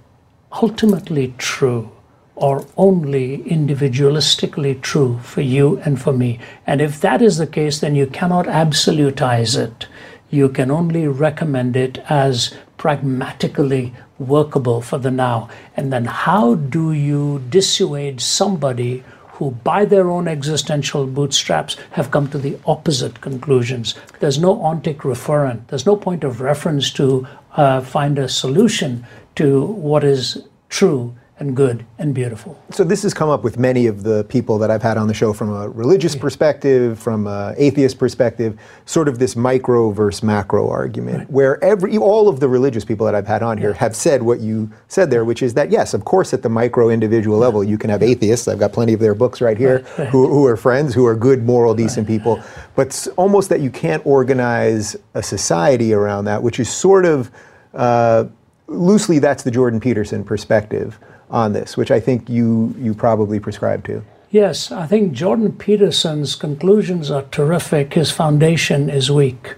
ultimately 0.51 1.35
true 1.37 1.91
or 2.35 2.65
only 2.77 3.43
individualistically 3.43 4.81
true 4.81 5.19
for 5.19 5.41
you 5.41 5.77
and 5.85 6.01
for 6.01 6.11
me? 6.11 6.39
And 6.65 6.81
if 6.81 6.99
that 7.01 7.21
is 7.21 7.37
the 7.37 7.45
case, 7.45 7.79
then 7.79 7.95
you 7.95 8.07
cannot 8.07 8.47
absolutize 8.47 9.55
it. 9.55 9.85
You 10.31 10.47
can 10.47 10.71
only 10.71 11.07
recommend 11.07 11.75
it 11.75 11.97
as 12.09 12.55
pragmatically 12.77 13.93
workable 14.17 14.81
for 14.81 14.97
the 14.97 15.11
now? 15.11 15.49
And 15.75 15.91
then 15.91 16.05
how 16.05 16.55
do 16.55 16.93
you 16.93 17.43
dissuade 17.49 18.21
somebody 18.21 19.03
who, 19.33 19.51
by 19.51 19.83
their 19.83 20.09
own 20.09 20.29
existential 20.29 21.05
bootstraps, 21.05 21.75
have 21.91 22.11
come 22.11 22.29
to 22.29 22.37
the 22.37 22.57
opposite 22.65 23.19
conclusions? 23.19 23.93
There's 24.21 24.39
no 24.39 24.55
ontic 24.55 24.99
referent, 24.99 25.67
there's 25.67 25.85
no 25.85 25.97
point 25.97 26.23
of 26.23 26.39
reference 26.39 26.91
to 26.93 27.27
uh, 27.57 27.81
find 27.81 28.17
a 28.17 28.29
solution 28.29 29.05
to 29.35 29.65
what 29.65 30.05
is 30.05 30.47
true 30.69 31.13
and 31.41 31.55
good 31.55 31.83
and 31.97 32.13
beautiful. 32.13 32.55
So 32.69 32.83
this 32.83 33.01
has 33.01 33.15
come 33.15 33.27
up 33.27 33.43
with 33.43 33.57
many 33.57 33.87
of 33.87 34.03
the 34.03 34.23
people 34.25 34.59
that 34.59 34.69
I've 34.69 34.83
had 34.83 34.95
on 34.95 35.07
the 35.07 35.13
show 35.13 35.33
from 35.33 35.51
a 35.51 35.67
religious 35.69 36.13
yeah. 36.13 36.21
perspective, 36.21 36.99
from 36.99 37.25
an 37.25 37.55
atheist 37.57 37.97
perspective, 37.97 38.59
sort 38.85 39.07
of 39.07 39.17
this 39.17 39.35
micro 39.35 39.89
versus 39.89 40.21
macro 40.21 40.69
argument, 40.69 41.17
right. 41.17 41.31
where 41.31 41.61
every 41.63 41.97
all 41.97 42.29
of 42.29 42.39
the 42.39 42.47
religious 42.47 42.85
people 42.85 43.07
that 43.07 43.15
I've 43.15 43.25
had 43.25 43.41
on 43.41 43.57
here 43.57 43.71
yeah. 43.71 43.77
have 43.77 43.95
said 43.95 44.21
what 44.21 44.39
you 44.39 44.71
said 44.87 45.09
there, 45.09 45.25
which 45.25 45.41
is 45.41 45.55
that 45.55 45.71
yes, 45.71 45.95
of 45.95 46.05
course, 46.05 46.31
at 46.31 46.43
the 46.43 46.49
micro 46.49 46.89
individual 46.89 47.39
level, 47.39 47.63
you 47.63 47.77
can 47.79 47.89
have 47.89 48.03
atheists. 48.03 48.47
I've 48.47 48.59
got 48.59 48.71
plenty 48.71 48.93
of 48.93 48.99
their 48.99 49.15
books 49.15 49.41
right 49.41 49.57
here, 49.57 49.83
right. 49.97 50.09
Who, 50.09 50.27
who, 50.27 50.45
are 50.45 50.55
friends, 50.55 50.93
who 50.93 51.07
are 51.07 51.15
good, 51.15 51.43
moral, 51.43 51.73
decent 51.73 52.05
people, 52.05 52.39
but 52.75 53.07
almost 53.17 53.49
that 53.49 53.61
you 53.61 53.71
can't 53.71 54.05
organize 54.05 54.95
a 55.15 55.23
society 55.23 55.91
around 55.91 56.25
that, 56.25 56.43
which 56.43 56.59
is 56.59 56.69
sort 56.69 57.05
of 57.05 57.31
uh, 57.73 58.25
loosely 58.67 59.17
that's 59.17 59.41
the 59.41 59.51
Jordan 59.51 59.79
Peterson 59.79 60.23
perspective 60.23 60.99
on 61.31 61.53
this, 61.53 61.75
which 61.77 61.89
I 61.89 61.99
think 61.99 62.29
you, 62.29 62.75
you 62.77 62.93
probably 62.93 63.39
prescribe 63.39 63.83
to. 63.85 64.03
Yes, 64.29 64.71
I 64.71 64.85
think 64.85 65.13
Jordan 65.13 65.51
Peterson's 65.53 66.35
conclusions 66.35 67.09
are 67.09 67.23
terrific. 67.23 67.93
His 67.95 68.11
foundation 68.11 68.89
is 68.89 69.11
weak. 69.11 69.55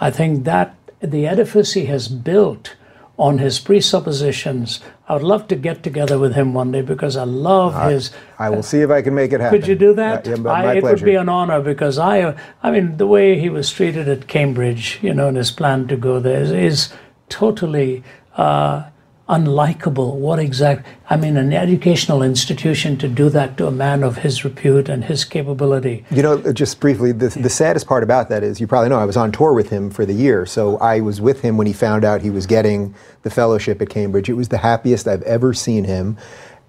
I 0.00 0.10
think 0.10 0.44
that 0.44 0.74
the 1.00 1.26
edifice 1.26 1.74
he 1.74 1.86
has 1.86 2.08
built 2.08 2.76
on 3.18 3.38
his 3.38 3.58
presuppositions. 3.58 4.80
I 5.08 5.14
would 5.14 5.22
love 5.22 5.48
to 5.48 5.56
get 5.56 5.82
together 5.82 6.18
with 6.18 6.34
him 6.34 6.52
one 6.52 6.72
day 6.72 6.82
because 6.82 7.16
I 7.16 7.24
love 7.24 7.90
his. 7.90 8.10
I 8.38 8.50
will 8.50 8.62
see 8.62 8.80
if 8.80 8.90
I 8.90 9.00
can 9.02 9.14
make 9.14 9.32
it 9.32 9.40
happen. 9.40 9.58
Could 9.58 9.68
you 9.68 9.74
do 9.74 9.94
that? 9.94 10.26
Yeah, 10.26 10.36
I, 10.46 10.76
it 10.76 10.82
would 10.82 11.02
be 11.02 11.14
an 11.14 11.28
honor 11.28 11.60
because 11.60 11.98
I, 11.98 12.34
I 12.62 12.70
mean, 12.70 12.98
the 12.98 13.06
way 13.06 13.38
he 13.38 13.48
was 13.48 13.70
treated 13.70 14.08
at 14.08 14.28
Cambridge, 14.28 14.98
you 15.02 15.14
know, 15.14 15.28
and 15.28 15.36
his 15.36 15.50
plan 15.50 15.88
to 15.88 15.96
go 15.96 16.20
there 16.20 16.42
is, 16.42 16.50
is 16.50 16.92
totally. 17.28 18.02
Uh, 18.36 18.84
unlikable. 19.28 20.14
What 20.14 20.38
exact? 20.38 20.86
I 21.10 21.16
mean, 21.16 21.36
an 21.36 21.52
educational 21.52 22.22
institution 22.22 22.96
to 22.98 23.08
do 23.08 23.28
that 23.30 23.56
to 23.56 23.66
a 23.66 23.70
man 23.70 24.02
of 24.02 24.18
his 24.18 24.44
repute 24.44 24.88
and 24.88 25.04
his 25.04 25.24
capability. 25.24 26.04
You 26.10 26.22
know, 26.22 26.52
just 26.52 26.78
briefly, 26.78 27.12
the, 27.12 27.28
the 27.28 27.50
saddest 27.50 27.86
part 27.86 28.02
about 28.02 28.28
that 28.28 28.42
is 28.42 28.60
you 28.60 28.66
probably 28.66 28.88
know 28.88 28.98
I 28.98 29.04
was 29.04 29.16
on 29.16 29.32
tour 29.32 29.52
with 29.52 29.70
him 29.70 29.90
for 29.90 30.06
the 30.06 30.12
year. 30.12 30.46
So 30.46 30.78
I 30.78 31.00
was 31.00 31.20
with 31.20 31.40
him 31.40 31.56
when 31.56 31.66
he 31.66 31.72
found 31.72 32.04
out 32.04 32.22
he 32.22 32.30
was 32.30 32.46
getting 32.46 32.94
the 33.22 33.30
fellowship 33.30 33.82
at 33.82 33.88
Cambridge. 33.88 34.28
It 34.28 34.34
was 34.34 34.48
the 34.48 34.58
happiest 34.58 35.08
I've 35.08 35.22
ever 35.22 35.52
seen 35.52 35.84
him. 35.84 36.16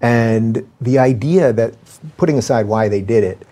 And 0.00 0.68
the 0.80 0.98
idea 0.98 1.52
that, 1.52 1.74
putting 2.16 2.38
aside 2.38 2.66
why 2.66 2.88
they 2.88 3.00
did 3.00 3.24
it, 3.24 3.46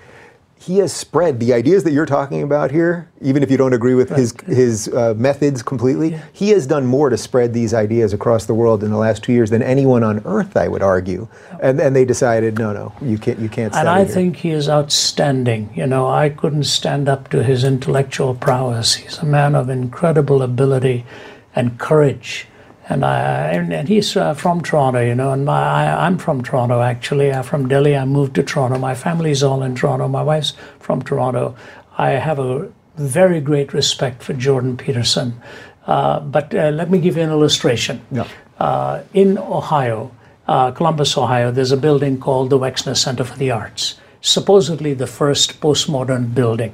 he 0.66 0.78
has 0.78 0.92
spread 0.92 1.38
the 1.38 1.52
ideas 1.52 1.84
that 1.84 1.92
you're 1.92 2.06
talking 2.06 2.42
about 2.42 2.72
here, 2.72 3.08
even 3.20 3.44
if 3.44 3.52
you 3.52 3.56
don't 3.56 3.72
agree 3.72 3.94
with 3.94 4.10
right. 4.10 4.18
his 4.18 4.34
his 4.46 4.88
uh, 4.88 5.14
methods 5.16 5.62
completely. 5.62 6.10
Yeah. 6.10 6.24
He 6.32 6.50
has 6.50 6.66
done 6.66 6.86
more 6.86 7.08
to 7.08 7.16
spread 7.16 7.52
these 7.52 7.72
ideas 7.72 8.12
across 8.12 8.46
the 8.46 8.54
world 8.54 8.82
in 8.82 8.90
the 8.90 8.96
last 8.96 9.22
two 9.22 9.32
years 9.32 9.50
than 9.50 9.62
anyone 9.62 10.02
on 10.02 10.22
earth, 10.24 10.56
I 10.56 10.66
would 10.66 10.82
argue. 10.82 11.28
And 11.62 11.80
and 11.80 11.94
they 11.94 12.04
decided, 12.04 12.58
no, 12.58 12.72
no, 12.72 12.92
you 13.00 13.16
can't 13.16 13.38
you 13.38 13.48
can't. 13.48 13.76
And 13.76 13.88
I 13.88 14.04
here. 14.04 14.14
think 14.14 14.36
he 14.38 14.50
is 14.50 14.68
outstanding. 14.68 15.72
You 15.76 15.86
know, 15.86 16.08
I 16.08 16.30
couldn't 16.30 16.64
stand 16.64 17.08
up 17.08 17.28
to 17.28 17.44
his 17.44 17.62
intellectual 17.62 18.34
prowess. 18.34 18.94
He's 18.94 19.18
a 19.18 19.26
man 19.26 19.54
of 19.54 19.70
incredible 19.70 20.42
ability 20.42 21.06
and 21.54 21.78
courage 21.78 22.48
and 22.88 23.04
I 23.04 23.50
and, 23.50 23.88
he's 23.88 24.16
uh, 24.16 24.34
from 24.34 24.62
Toronto, 24.62 25.00
you 25.00 25.14
know, 25.14 25.32
and 25.32 25.44
my, 25.44 25.60
I, 25.60 26.06
am 26.06 26.18
from 26.18 26.42
Toronto 26.42 26.80
actually. 26.80 27.32
I'm 27.32 27.42
from 27.42 27.68
Delhi. 27.68 27.96
I 27.96 28.04
moved 28.04 28.34
to 28.36 28.42
Toronto. 28.42 28.78
My 28.78 28.94
family's 28.94 29.42
all 29.42 29.62
in 29.62 29.74
Toronto. 29.74 30.06
My 30.08 30.22
wife's 30.22 30.54
from 30.78 31.02
Toronto. 31.02 31.56
I 31.98 32.10
have 32.10 32.38
a 32.38 32.70
very 32.96 33.40
great 33.40 33.72
respect 33.72 34.22
for 34.22 34.34
Jordan 34.34 34.76
Peterson. 34.76 35.40
Uh, 35.86 36.20
but 36.20 36.54
uh, 36.54 36.70
let 36.70 36.90
me 36.90 36.98
give 36.98 37.16
you 37.16 37.22
an 37.22 37.30
illustration. 37.30 38.04
Yeah. 38.10 38.26
Uh, 38.58 39.02
in 39.12 39.38
Ohio, 39.38 40.12
uh, 40.48 40.70
Columbus, 40.70 41.16
Ohio, 41.16 41.50
there's 41.50 41.72
a 41.72 41.76
building 41.76 42.18
called 42.18 42.50
the 42.50 42.58
Wexner 42.58 42.96
Center 42.96 43.24
for 43.24 43.36
the 43.36 43.50
Arts, 43.50 44.00
supposedly 44.20 44.94
the 44.94 45.06
first 45.06 45.60
postmodern 45.60 46.34
building. 46.34 46.72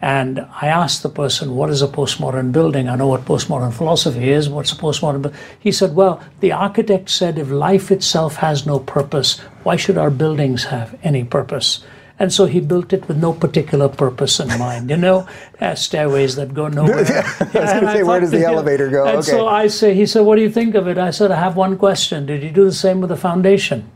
And 0.00 0.46
I 0.60 0.66
asked 0.66 1.02
the 1.02 1.08
person, 1.08 1.54
what 1.54 1.70
is 1.70 1.80
a 1.80 1.88
postmodern 1.88 2.52
building? 2.52 2.88
I 2.88 2.96
know 2.96 3.08
what 3.08 3.24
postmodern 3.24 3.72
philosophy 3.72 4.30
is. 4.30 4.48
What's 4.48 4.72
a 4.72 4.76
postmodern 4.76 5.22
building? 5.22 5.40
He 5.58 5.72
said, 5.72 5.94
well, 5.94 6.22
the 6.40 6.52
architect 6.52 7.08
said 7.08 7.38
if 7.38 7.50
life 7.50 7.90
itself 7.90 8.36
has 8.36 8.66
no 8.66 8.78
purpose, 8.78 9.38
why 9.62 9.76
should 9.76 9.96
our 9.96 10.10
buildings 10.10 10.64
have 10.64 10.98
any 11.02 11.24
purpose? 11.24 11.84
And 12.18 12.32
so 12.32 12.46
he 12.46 12.60
built 12.60 12.92
it 12.92 13.08
with 13.08 13.16
no 13.16 13.32
particular 13.32 13.88
purpose 13.88 14.38
in 14.38 14.46
mind, 14.58 14.88
you 14.88 14.96
know, 14.96 15.26
uh, 15.60 15.74
stairways 15.74 16.36
that 16.36 16.54
go 16.54 16.68
nowhere. 16.68 17.04
yeah, 17.08 17.26
I 17.40 17.44
was 17.44 17.70
going 17.72 17.86
to 17.86 17.92
say, 17.92 18.02
where 18.02 18.20
does 18.20 18.30
the 18.30 18.44
elevator 18.44 18.88
go? 18.88 19.06
And 19.06 19.18
okay. 19.18 19.30
so 19.30 19.48
I 19.48 19.66
say, 19.66 19.94
he 19.94 20.06
said, 20.06 20.20
what 20.20 20.36
do 20.36 20.42
you 20.42 20.50
think 20.50 20.76
of 20.76 20.86
it? 20.86 20.96
I 20.96 21.10
said, 21.10 21.32
I 21.32 21.40
have 21.40 21.56
one 21.56 21.76
question. 21.76 22.26
Did 22.26 22.42
you 22.42 22.50
do 22.50 22.64
the 22.64 22.72
same 22.72 23.00
with 23.00 23.10
the 23.10 23.16
foundation? 23.16 23.90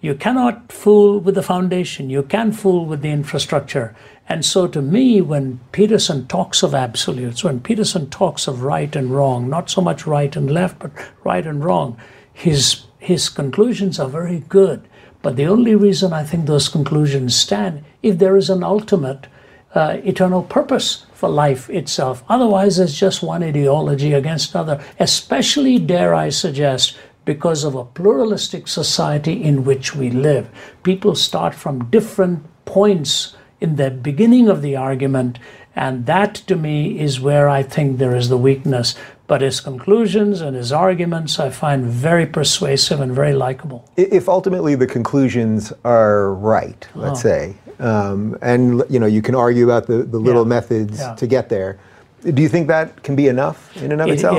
You 0.00 0.14
cannot 0.14 0.70
fool 0.70 1.18
with 1.18 1.34
the 1.34 1.42
foundation. 1.42 2.08
You 2.08 2.22
can 2.22 2.52
fool 2.52 2.86
with 2.86 3.02
the 3.02 3.10
infrastructure. 3.10 3.96
And 4.28 4.44
so, 4.44 4.68
to 4.68 4.80
me, 4.80 5.20
when 5.20 5.58
Peterson 5.72 6.28
talks 6.28 6.62
of 6.62 6.74
absolutes, 6.74 7.42
when 7.42 7.60
Peterson 7.60 8.08
talks 8.08 8.46
of 8.46 8.62
right 8.62 8.94
and 8.94 9.10
wrong, 9.10 9.48
not 9.48 9.70
so 9.70 9.80
much 9.80 10.06
right 10.06 10.34
and 10.36 10.50
left, 10.50 10.78
but 10.78 10.92
right 11.24 11.46
and 11.46 11.64
wrong, 11.64 11.98
his, 12.32 12.84
his 12.98 13.28
conclusions 13.28 13.98
are 13.98 14.08
very 14.08 14.40
good. 14.48 14.86
But 15.22 15.36
the 15.36 15.46
only 15.46 15.74
reason 15.74 16.12
I 16.12 16.22
think 16.22 16.46
those 16.46 16.68
conclusions 16.68 17.34
stand, 17.34 17.84
if 18.02 18.18
there 18.18 18.36
is 18.36 18.50
an 18.50 18.62
ultimate 18.62 19.26
uh, 19.74 19.98
eternal 20.04 20.42
purpose 20.42 21.06
for 21.12 21.28
life 21.28 21.68
itself. 21.68 22.22
Otherwise, 22.28 22.78
it's 22.78 22.98
just 22.98 23.22
one 23.22 23.42
ideology 23.42 24.12
against 24.12 24.54
another, 24.54 24.82
especially, 24.98 25.78
dare 25.78 26.14
I 26.14 26.30
suggest, 26.30 26.96
because 27.28 27.62
of 27.62 27.74
a 27.74 27.84
pluralistic 27.84 28.66
society 28.66 29.44
in 29.44 29.62
which 29.62 29.94
we 29.94 30.08
live. 30.08 30.48
People 30.82 31.14
start 31.14 31.54
from 31.54 31.84
different 31.90 32.42
points 32.64 33.36
in 33.60 33.76
the 33.76 33.90
beginning 33.90 34.48
of 34.48 34.62
the 34.62 34.74
argument, 34.74 35.38
and 35.76 36.06
that 36.06 36.36
to 36.36 36.56
me 36.56 36.98
is 36.98 37.20
where 37.20 37.46
I 37.46 37.62
think 37.62 37.98
there 37.98 38.16
is 38.16 38.30
the 38.30 38.38
weakness. 38.38 38.94
But 39.26 39.42
his 39.42 39.60
conclusions 39.60 40.40
and 40.40 40.56
his 40.56 40.72
arguments 40.72 41.38
I 41.38 41.50
find 41.50 41.84
very 41.84 42.24
persuasive 42.24 42.98
and 42.98 43.12
very 43.12 43.34
likable. 43.34 43.84
If 43.98 44.26
ultimately 44.26 44.74
the 44.74 44.86
conclusions 44.86 45.70
are 45.84 46.32
right, 46.32 46.88
let's 46.94 47.20
oh. 47.20 47.28
say, 47.28 47.56
um, 47.78 48.38
and 48.40 48.82
you 48.88 48.98
know 48.98 49.10
you 49.16 49.20
can 49.20 49.34
argue 49.34 49.64
about 49.64 49.86
the, 49.86 49.98
the 50.02 50.18
little 50.18 50.44
yeah. 50.44 50.56
methods 50.56 50.98
yeah. 50.98 51.14
to 51.16 51.26
get 51.26 51.50
there, 51.50 51.78
do 52.24 52.40
you 52.40 52.48
think 52.48 52.68
that 52.68 53.02
can 53.02 53.14
be 53.16 53.28
enough 53.28 53.76
in 53.76 53.92
and 53.92 54.00
of 54.00 54.08
it, 54.08 54.14
itself? 54.14 54.38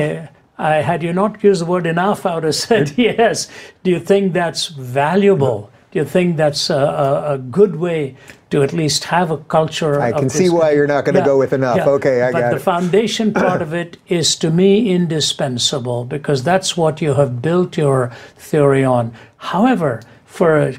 I, 0.60 0.82
had 0.82 1.02
you 1.04 1.14
not 1.14 1.42
used 1.42 1.62
the 1.62 1.66
word 1.66 1.88
enough, 1.88 2.26
I 2.26 2.36
would 2.36 2.44
have 2.44 2.56
said 2.70 2.94
yes. 2.98 3.48
Do 3.84 3.92
you 3.92 4.00
think 4.00 4.34
that's 4.34 4.68
valuable? 4.68 5.72
Do 5.92 5.98
you 5.98 6.06
think 6.06 6.38
that's 6.38 6.70
a, 6.70 6.76
a, 6.76 7.34
a, 7.34 7.38
good 7.40 7.78
way 7.78 8.16
to 8.52 8.62
at 8.62 8.74
least 8.74 9.06
have 9.06 9.32
a 9.32 9.38
culture? 9.38 9.94
Of 9.94 10.02
I 10.02 10.12
can 10.12 10.30
see 10.30 10.48
why 10.48 10.72
you're 10.72 10.86
not 10.86 11.04
going 11.04 11.16
to 11.16 11.22
yeah, 11.22 11.26
go 11.26 11.40
with 11.40 11.52
enough. 11.52 11.78
Yeah. 11.78 11.90
Okay, 11.90 12.22
I 12.22 12.26
got 12.26 12.28
it. 12.30 12.34
but 12.34 12.40
got 12.42 12.50
the 12.52 12.56
it. 12.58 12.60
foundation 12.60 13.34
part 13.46 13.62
of 13.64 13.74
it 13.74 13.98
is 14.08 14.36
to 14.36 14.52
me 14.52 14.92
indispensable 14.92 16.06
because 16.06 16.44
that's 16.44 16.78
what 16.78 17.02
you 17.02 17.16
have 17.16 17.42
built 17.42 17.76
your 17.76 18.12
theory 18.36 18.84
on. 18.84 19.14
However, 19.38 20.02
for 20.26 20.76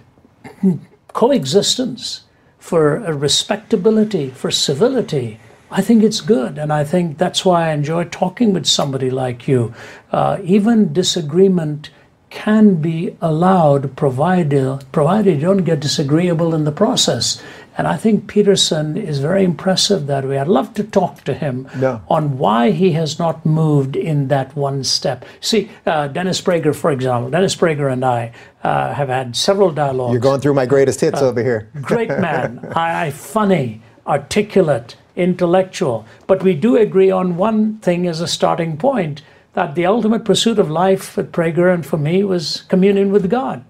coexistence, 1.08 2.22
for 2.58 3.00
respectability, 3.00 4.30
for 4.30 4.52
civility, 4.52 5.40
I 5.70 5.82
think 5.82 6.02
it's 6.02 6.20
good. 6.20 6.58
And 6.58 6.72
I 6.72 6.84
think 6.84 7.18
that's 7.18 7.44
why 7.44 7.68
I 7.68 7.72
enjoy 7.72 8.04
talking 8.04 8.52
with 8.52 8.66
somebody 8.66 9.10
like 9.10 9.46
you. 9.46 9.72
Uh, 10.10 10.38
even 10.42 10.92
disagreement 10.92 11.90
can 12.30 12.76
be 12.76 13.16
allowed 13.20 13.96
provided, 13.96 14.84
provided 14.92 15.36
you 15.36 15.46
don't 15.46 15.64
get 15.64 15.80
disagreeable 15.80 16.54
in 16.54 16.64
the 16.64 16.72
process. 16.72 17.42
And 17.76 17.86
I 17.88 17.96
think 17.96 18.26
Peterson 18.26 18.96
is 18.96 19.20
very 19.20 19.42
impressive 19.42 20.06
that 20.06 20.24
way. 20.24 20.38
I'd 20.38 20.48
love 20.48 20.74
to 20.74 20.84
talk 20.84 21.22
to 21.24 21.34
him 21.34 21.68
no. 21.76 22.02
on 22.08 22.38
why 22.38 22.72
he 22.72 22.92
has 22.92 23.18
not 23.18 23.46
moved 23.46 23.96
in 23.96 24.28
that 24.28 24.54
one 24.54 24.84
step. 24.84 25.24
See, 25.40 25.70
uh, 25.86 26.08
Dennis 26.08 26.40
Prager, 26.40 26.74
for 26.74 26.90
example, 26.90 27.30
Dennis 27.30 27.56
Prager 27.56 27.92
and 27.92 28.04
I 28.04 28.32
uh, 28.62 28.92
have 28.92 29.08
had 29.08 29.34
several 29.34 29.70
dialogues. 29.70 30.12
You're 30.12 30.20
going 30.20 30.40
through 30.40 30.54
my 30.54 30.66
greatest 30.66 31.00
hits 31.00 31.22
uh, 31.22 31.28
over 31.28 31.42
here. 31.42 31.70
great 31.80 32.08
man, 32.08 32.70
I, 32.76 33.06
I 33.06 33.10
funny, 33.10 33.82
articulate, 34.06 34.96
intellectual. 35.20 36.06
But 36.26 36.42
we 36.42 36.54
do 36.54 36.76
agree 36.76 37.10
on 37.10 37.36
one 37.36 37.78
thing 37.78 38.06
as 38.06 38.20
a 38.20 38.28
starting 38.28 38.76
point 38.76 39.22
that 39.52 39.74
the 39.74 39.86
ultimate 39.86 40.24
pursuit 40.24 40.58
of 40.58 40.70
life 40.70 41.18
at 41.18 41.32
Prager 41.32 41.72
and 41.72 41.84
for 41.84 41.98
me 41.98 42.24
was 42.24 42.62
communion 42.68 43.12
with 43.12 43.30
God. 43.30 43.64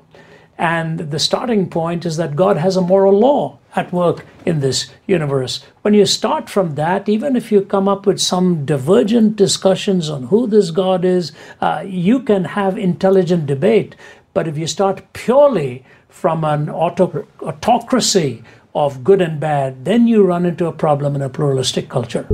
And 0.57 1.11
the 1.11 1.19
starting 1.19 1.71
point 1.71 2.05
is 2.05 2.19
that 2.19 2.37
God 2.37 2.59
has 2.59 2.77
a 2.77 2.83
moral 2.83 3.19
law 3.19 3.59
at 3.75 3.93
work 3.93 4.27
in 4.45 4.61
this 4.61 4.91
universe. 5.07 5.65
When 5.83 5.95
you 5.95 6.05
start 6.05 6.51
from 6.51 6.75
that, 6.75 7.09
even 7.09 7.35
if 7.35 7.51
you 7.51 7.63
come 7.63 7.89
up 7.89 8.05
with 8.05 8.21
some 8.21 8.67
divergent 8.67 9.37
discussions 9.37 10.11
on 10.11 10.25
who 10.25 10.47
this 10.47 10.71
God 10.71 11.05
is, 11.05 11.33
uh, 11.61 11.83
you 11.87 12.21
can 12.21 12.45
have 12.45 12.77
intelligent 12.77 13.47
debate. 13.47 13.97
But 14.35 14.47
if 14.47 14.59
you 14.59 14.67
start 14.67 15.13
purely 15.15 15.83
from 16.11 16.45
an 16.45 16.69
autocracy 16.69 18.45
of 18.75 19.03
good 19.03 19.21
and 19.21 19.41
bad, 19.41 19.85
then 19.85 20.07
you 20.07 20.25
run 20.25 20.47
into 20.47 20.67
a 20.67 20.73
problem 20.73 21.15
in 21.15 21.23
a 21.23 21.29
pluralistic 21.29 21.89
culture. 21.89 22.29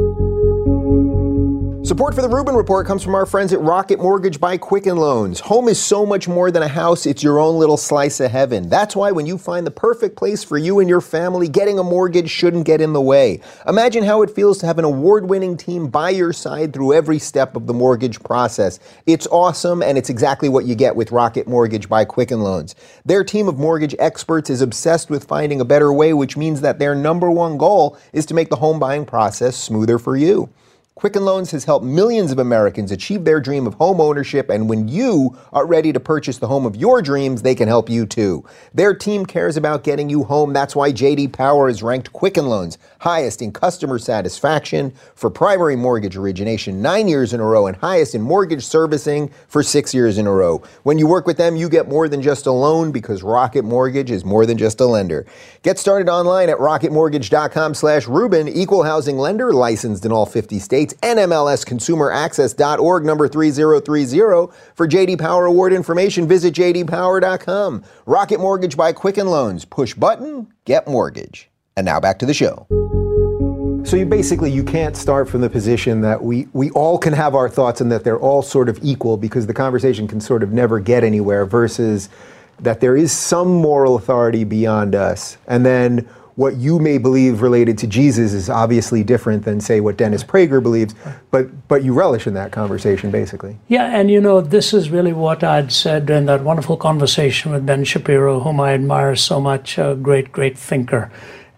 Support 1.86 2.16
for 2.16 2.22
the 2.22 2.28
Rubin 2.28 2.56
Report 2.56 2.84
comes 2.84 3.04
from 3.04 3.14
our 3.14 3.26
friends 3.26 3.52
at 3.52 3.60
Rocket 3.60 4.00
Mortgage 4.00 4.40
by 4.40 4.56
Quicken 4.56 4.96
Loans. 4.96 5.38
Home 5.38 5.68
is 5.68 5.80
so 5.80 6.04
much 6.04 6.26
more 6.26 6.50
than 6.50 6.64
a 6.64 6.68
house, 6.68 7.06
it's 7.06 7.22
your 7.22 7.38
own 7.38 7.60
little 7.60 7.76
slice 7.76 8.18
of 8.18 8.32
heaven. 8.32 8.68
That's 8.68 8.96
why 8.96 9.12
when 9.12 9.24
you 9.24 9.38
find 9.38 9.64
the 9.64 9.70
perfect 9.70 10.16
place 10.16 10.42
for 10.42 10.58
you 10.58 10.80
and 10.80 10.88
your 10.88 11.00
family, 11.00 11.46
getting 11.46 11.78
a 11.78 11.84
mortgage 11.84 12.28
shouldn't 12.28 12.66
get 12.66 12.80
in 12.80 12.92
the 12.92 13.00
way. 13.00 13.40
Imagine 13.68 14.02
how 14.02 14.22
it 14.22 14.32
feels 14.32 14.58
to 14.58 14.66
have 14.66 14.80
an 14.80 14.84
award 14.84 15.30
winning 15.30 15.56
team 15.56 15.86
by 15.86 16.10
your 16.10 16.32
side 16.32 16.72
through 16.72 16.92
every 16.92 17.20
step 17.20 17.54
of 17.54 17.68
the 17.68 17.72
mortgage 17.72 18.18
process. 18.18 18.80
It's 19.06 19.28
awesome, 19.28 19.80
and 19.80 19.96
it's 19.96 20.10
exactly 20.10 20.48
what 20.48 20.64
you 20.64 20.74
get 20.74 20.96
with 20.96 21.12
Rocket 21.12 21.46
Mortgage 21.46 21.88
by 21.88 22.04
Quicken 22.04 22.40
Loans. 22.40 22.74
Their 23.04 23.22
team 23.22 23.46
of 23.46 23.60
mortgage 23.60 23.94
experts 24.00 24.50
is 24.50 24.60
obsessed 24.60 25.08
with 25.08 25.22
finding 25.22 25.60
a 25.60 25.64
better 25.64 25.92
way, 25.92 26.12
which 26.12 26.36
means 26.36 26.62
that 26.62 26.80
their 26.80 26.96
number 26.96 27.30
one 27.30 27.56
goal 27.56 27.96
is 28.12 28.26
to 28.26 28.34
make 28.34 28.48
the 28.48 28.56
home 28.56 28.80
buying 28.80 29.06
process 29.06 29.56
smoother 29.56 30.00
for 30.00 30.16
you. 30.16 30.50
Quicken 30.96 31.26
Loans 31.26 31.50
has 31.50 31.64
helped 31.64 31.84
millions 31.84 32.32
of 32.32 32.38
Americans 32.38 32.90
achieve 32.90 33.26
their 33.26 33.38
dream 33.38 33.66
of 33.66 33.74
home 33.74 34.00
ownership, 34.00 34.48
and 34.48 34.66
when 34.66 34.88
you 34.88 35.36
are 35.52 35.66
ready 35.66 35.92
to 35.92 36.00
purchase 36.00 36.38
the 36.38 36.46
home 36.46 36.64
of 36.64 36.74
your 36.74 37.02
dreams, 37.02 37.42
they 37.42 37.54
can 37.54 37.68
help 37.68 37.90
you 37.90 38.06
too. 38.06 38.42
Their 38.72 38.94
team 38.94 39.26
cares 39.26 39.58
about 39.58 39.84
getting 39.84 40.08
you 40.08 40.24
home. 40.24 40.54
That's 40.54 40.74
why 40.74 40.92
JD 40.92 41.34
Power 41.34 41.68
has 41.68 41.82
ranked 41.82 42.14
Quicken 42.14 42.46
Loans 42.46 42.78
highest 43.00 43.42
in 43.42 43.52
customer 43.52 43.98
satisfaction 43.98 44.90
for 45.14 45.28
primary 45.28 45.76
mortgage 45.76 46.16
origination 46.16 46.80
nine 46.80 47.08
years 47.08 47.34
in 47.34 47.40
a 47.40 47.44
row 47.44 47.66
and 47.66 47.76
highest 47.76 48.14
in 48.14 48.22
mortgage 48.22 48.64
servicing 48.64 49.30
for 49.48 49.62
six 49.62 49.92
years 49.92 50.16
in 50.16 50.26
a 50.26 50.32
row. 50.32 50.62
When 50.84 50.98
you 50.98 51.06
work 51.06 51.26
with 51.26 51.36
them, 51.36 51.56
you 51.56 51.68
get 51.68 51.88
more 51.88 52.08
than 52.08 52.22
just 52.22 52.46
a 52.46 52.52
loan 52.52 52.90
because 52.90 53.22
Rocket 53.22 53.66
Mortgage 53.66 54.10
is 54.10 54.24
more 54.24 54.46
than 54.46 54.56
just 54.56 54.80
a 54.80 54.86
lender. 54.86 55.26
Get 55.62 55.78
started 55.78 56.08
online 56.08 56.48
at 56.48 56.56
rocketmortgage.com 56.56 57.74
slash 57.74 58.08
Rubin, 58.08 58.48
equal 58.48 58.82
housing 58.82 59.18
lender, 59.18 59.52
licensed 59.52 60.06
in 60.06 60.10
all 60.10 60.24
50 60.24 60.58
states 60.58 60.85
States, 60.90 61.00
NMLSConsumerAccess.org, 61.02 63.04
number 63.04 63.28
3030. 63.28 64.52
For 64.74 64.88
JD 64.88 65.18
Power 65.18 65.46
Award 65.46 65.72
information, 65.72 66.28
visit 66.28 66.54
jdpower.com. 66.54 67.82
Rocket 68.06 68.40
Mortgage 68.40 68.76
by 68.76 68.92
Quicken 68.92 69.26
Loans. 69.26 69.64
Push 69.64 69.94
button, 69.94 70.52
get 70.64 70.86
mortgage. 70.86 71.50
And 71.76 71.84
now 71.84 72.00
back 72.00 72.18
to 72.20 72.26
the 72.26 72.34
show. 72.34 72.66
So 73.84 73.96
you 73.96 74.06
basically 74.06 74.50
you 74.50 74.64
can't 74.64 74.96
start 74.96 75.28
from 75.28 75.42
the 75.42 75.50
position 75.50 76.00
that 76.00 76.24
we 76.24 76.48
we 76.52 76.70
all 76.70 76.98
can 76.98 77.12
have 77.12 77.36
our 77.36 77.48
thoughts 77.48 77.80
and 77.80 77.92
that 77.92 78.02
they're 78.02 78.18
all 78.18 78.42
sort 78.42 78.68
of 78.68 78.80
equal 78.82 79.16
because 79.16 79.46
the 79.46 79.54
conversation 79.54 80.08
can 80.08 80.20
sort 80.20 80.42
of 80.42 80.52
never 80.52 80.80
get 80.80 81.04
anywhere 81.04 81.46
versus 81.46 82.08
that 82.58 82.80
there 82.80 82.96
is 82.96 83.12
some 83.12 83.48
moral 83.48 83.94
authority 83.94 84.42
beyond 84.42 84.96
us. 84.96 85.38
And 85.46 85.64
then 85.64 86.08
what 86.36 86.56
you 86.56 86.78
may 86.78 86.98
believe 86.98 87.40
related 87.40 87.78
to 87.78 87.86
Jesus 87.86 88.34
is 88.34 88.50
obviously 88.50 89.02
different 89.02 89.44
than, 89.44 89.58
say, 89.58 89.80
what 89.80 89.96
Dennis 89.96 90.22
Prager 90.22 90.62
believes, 90.62 90.94
but, 91.30 91.66
but 91.66 91.82
you 91.82 91.94
relish 91.94 92.26
in 92.26 92.34
that 92.34 92.52
conversation, 92.52 93.10
basically. 93.10 93.58
Yeah, 93.68 93.86
and 93.86 94.10
you 94.10 94.20
know, 94.20 94.42
this 94.42 94.74
is 94.74 94.90
really 94.90 95.14
what 95.14 95.42
I'd 95.42 95.72
said 95.72 96.08
in 96.10 96.26
that 96.26 96.44
wonderful 96.44 96.76
conversation 96.76 97.52
with 97.52 97.64
Ben 97.64 97.84
Shapiro, 97.84 98.40
whom 98.40 98.60
I 98.60 98.74
admire 98.74 99.16
so 99.16 99.40
much, 99.40 99.78
a 99.78 99.94
great, 99.94 100.30
great 100.30 100.58
thinker. 100.58 101.10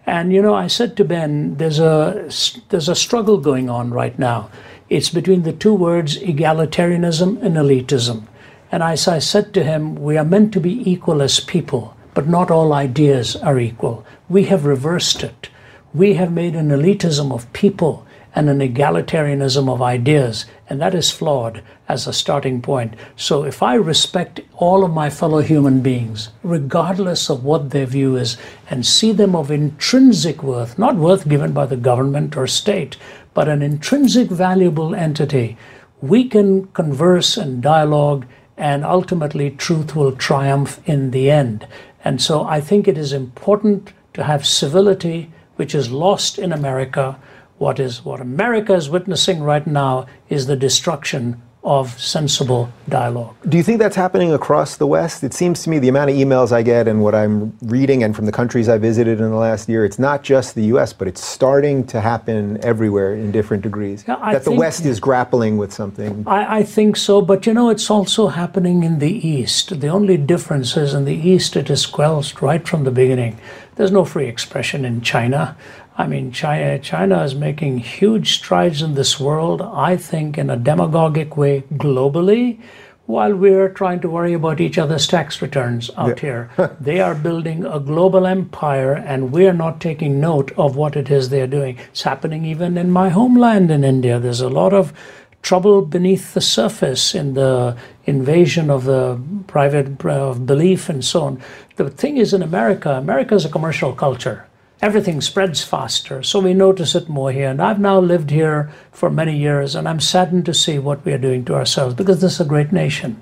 And 0.05 0.31
you 0.31 0.41
know, 0.41 0.55
I 0.55 0.67
said 0.67 0.95
to 0.97 1.03
Ben, 1.03 1.57
there's 1.57 1.79
a, 1.79 2.29
there's 2.69 2.89
a 2.89 2.95
struggle 2.95 3.37
going 3.37 3.69
on 3.69 3.91
right 3.91 4.17
now. 4.17 4.49
It's 4.89 5.09
between 5.09 5.43
the 5.43 5.53
two 5.53 5.73
words 5.73 6.17
egalitarianism 6.19 7.43
and 7.43 7.57
elitism. 7.57 8.27
And 8.71 8.81
as 8.81 9.09
I 9.09 9.19
said 9.19 9.53
to 9.55 9.63
him, 9.63 9.95
we 9.95 10.17
are 10.17 10.23
meant 10.23 10.53
to 10.53 10.61
be 10.61 10.89
equal 10.89 11.21
as 11.21 11.41
people 11.41 11.95
but 12.13 12.27
not 12.27 12.51
all 12.51 12.73
ideas 12.73 13.37
are 13.37 13.59
equal. 13.59 14.05
We 14.29 14.43
have 14.43 14.65
reversed 14.65 15.23
it. 15.23 15.49
We 15.91 16.13
have 16.13 16.31
made 16.31 16.55
an 16.55 16.69
elitism 16.69 17.33
of 17.33 17.51
people 17.51 18.05
and 18.35 18.47
an 18.47 18.59
egalitarianism 18.59 19.67
of 19.67 19.81
ideas, 19.81 20.45
and 20.69 20.79
that 20.79 20.93
is 20.93 21.09
flawed 21.09 21.63
as 21.87 22.05
a 22.05 22.13
starting 22.13 22.61
point. 22.61 22.93
So 23.15 23.43
if 23.43 23.63
I 23.63 23.73
respect 23.73 24.41
all 24.53 24.85
of 24.85 24.93
my 24.93 25.09
fellow 25.09 25.39
human 25.39 25.81
beings, 25.81 26.29
regardless 26.43 27.27
of 27.31 27.43
what 27.43 27.71
their 27.71 27.87
view 27.87 28.15
is, 28.17 28.37
and 28.69 28.85
see 28.85 29.11
them 29.11 29.35
of 29.35 29.49
intrinsic 29.49 30.43
worth, 30.43 30.77
not 30.77 30.95
worth 30.95 31.27
given 31.27 31.51
by 31.51 31.65
the 31.65 31.75
government 31.75 32.37
or 32.37 32.45
state, 32.45 32.97
but 33.33 33.49
an 33.49 33.63
intrinsic 33.63 34.29
valuable 34.29 34.93
entity, 34.93 35.57
we 36.01 36.29
can 36.29 36.67
converse 36.67 37.35
and 37.35 37.63
dialogue, 37.63 38.27
and 38.57 38.85
ultimately 38.85 39.49
truth 39.49 39.95
will 39.95 40.11
triumph 40.11 40.87
in 40.87 41.09
the 41.09 41.31
end. 41.31 41.65
And 42.03 42.21
so 42.21 42.43
I 42.43 42.61
think 42.61 42.87
it 42.87 42.97
is 42.97 43.11
important 43.11 43.91
to 44.19 44.25
have 44.25 44.45
civility, 44.45 45.31
which 45.55 45.73
is 45.73 45.91
lost 45.91 46.37
in 46.37 46.51
America. 46.51 47.17
What 47.57 47.79
is 47.79 48.03
what 48.03 48.19
America 48.19 48.73
is 48.73 48.89
witnessing 48.89 49.41
right 49.41 49.65
now 49.65 50.07
is 50.27 50.45
the 50.45 50.57
destruction 50.57 51.41
of 51.69 51.99
sensible 51.99 52.67
dialogue. 52.89 53.35
Do 53.47 53.55
you 53.55 53.61
think 53.61 53.77
that's 53.77 53.95
happening 53.95 54.33
across 54.33 54.77
the 54.77 54.87
West? 54.87 55.23
It 55.23 55.35
seems 55.35 55.61
to 55.63 55.69
me 55.69 55.77
the 55.77 55.87
amount 55.87 56.09
of 56.09 56.15
emails 56.15 56.51
I 56.51 56.63
get 56.63 56.87
and 56.87 57.03
what 57.03 57.13
I'm 57.13 57.55
reading 57.61 58.01
and 58.01 58.15
from 58.15 58.25
the 58.25 58.31
countries 58.31 58.67
I 58.67 58.79
visited 58.79 59.19
in 59.21 59.29
the 59.29 59.35
last 59.35 59.69
year, 59.69 59.85
it's 59.85 59.99
not 59.99 60.23
just 60.23 60.55
the 60.55 60.63
US, 60.73 60.93
but 60.93 61.07
it's 61.07 61.23
starting 61.23 61.85
to 61.85 62.01
happen 62.01 62.57
everywhere 62.63 63.13
in 63.13 63.31
different 63.31 63.61
degrees. 63.61 64.03
Yeah, 64.07 64.15
that 64.31 64.45
the 64.45 64.51
West 64.51 64.83
is 64.83 64.99
grappling 64.99 65.57
with 65.57 65.71
something. 65.71 66.23
I, 66.25 66.59
I 66.59 66.63
think 66.63 66.97
so, 66.97 67.21
but 67.21 67.45
you 67.45 67.53
know, 67.53 67.69
it's 67.69 67.91
also 67.91 68.29
happening 68.29 68.81
in 68.81 68.97
the 68.97 69.27
East. 69.27 69.79
The 69.79 69.89
only 69.89 70.17
difference 70.17 70.75
is 70.75 70.95
in 70.95 71.05
the 71.05 71.13
East, 71.15 71.55
it 71.55 71.69
is 71.69 71.81
squelched 71.83 72.41
right 72.41 72.67
from 72.67 72.83
the 72.83 72.91
beginning. 72.91 73.39
There's 73.75 73.91
no 73.91 74.05
free 74.05 74.27
expression 74.27 74.83
in 74.83 75.01
China. 75.01 75.55
I 75.99 76.07
mean, 76.07 76.31
China, 76.31 76.79
China 76.79 77.23
is 77.23 77.35
making 77.35 77.79
huge 77.79 78.35
strides 78.35 78.81
in 78.81 78.93
this 78.93 79.19
world, 79.19 79.61
I 79.61 79.97
think, 79.97 80.37
in 80.37 80.49
a 80.49 80.55
demagogic 80.55 81.35
way 81.35 81.63
globally, 81.73 82.61
while 83.05 83.35
we're 83.35 83.67
trying 83.67 83.99
to 83.99 84.09
worry 84.09 84.31
about 84.31 84.61
each 84.61 84.77
other's 84.77 85.05
tax 85.07 85.41
returns 85.41 85.91
out 85.97 86.23
yeah. 86.23 86.47
here. 86.55 86.77
they 86.79 87.01
are 87.01 87.13
building 87.13 87.65
a 87.65 87.81
global 87.81 88.25
empire, 88.25 88.93
and 88.93 89.33
we're 89.33 89.51
not 89.51 89.81
taking 89.81 90.21
note 90.21 90.53
of 90.57 90.77
what 90.77 90.95
it 90.95 91.11
is 91.11 91.27
they're 91.27 91.47
doing. 91.47 91.77
It's 91.89 92.03
happening 92.03 92.45
even 92.45 92.77
in 92.77 92.91
my 92.91 93.09
homeland 93.09 93.69
in 93.69 93.83
India. 93.83 94.21
There's 94.21 94.39
a 94.39 94.47
lot 94.47 94.71
of 94.71 94.93
trouble 95.41 95.81
beneath 95.81 96.33
the 96.33 96.39
surface 96.39 97.13
in 97.13 97.33
the 97.33 97.75
invasion 98.05 98.69
of 98.69 98.85
the 98.85 99.19
private 99.47 100.05
of 100.05 100.45
belief 100.45 100.87
and 100.87 101.03
so 101.03 101.23
on. 101.23 101.41
The 101.75 101.89
thing 101.89 102.15
is, 102.15 102.33
in 102.33 102.41
America, 102.41 102.91
America 102.91 103.35
is 103.35 103.43
a 103.43 103.49
commercial 103.49 103.91
culture 103.91 104.45
everything 104.81 105.21
spreads 105.21 105.63
faster. 105.63 106.23
So 106.23 106.39
we 106.39 106.53
notice 106.53 106.95
it 106.95 107.09
more 107.09 107.31
here. 107.31 107.49
And 107.49 107.61
I've 107.61 107.79
now 107.79 107.99
lived 107.99 108.31
here 108.31 108.71
for 108.91 109.09
many 109.09 109.37
years, 109.37 109.75
and 109.75 109.87
I'm 109.87 109.99
saddened 109.99 110.45
to 110.45 110.53
see 110.53 110.79
what 110.79 111.03
we 111.05 111.13
are 111.13 111.17
doing 111.17 111.45
to 111.45 111.55
ourselves 111.55 111.95
because 111.95 112.21
this 112.21 112.35
is 112.35 112.41
a 112.41 112.45
great 112.45 112.71
nation. 112.71 113.21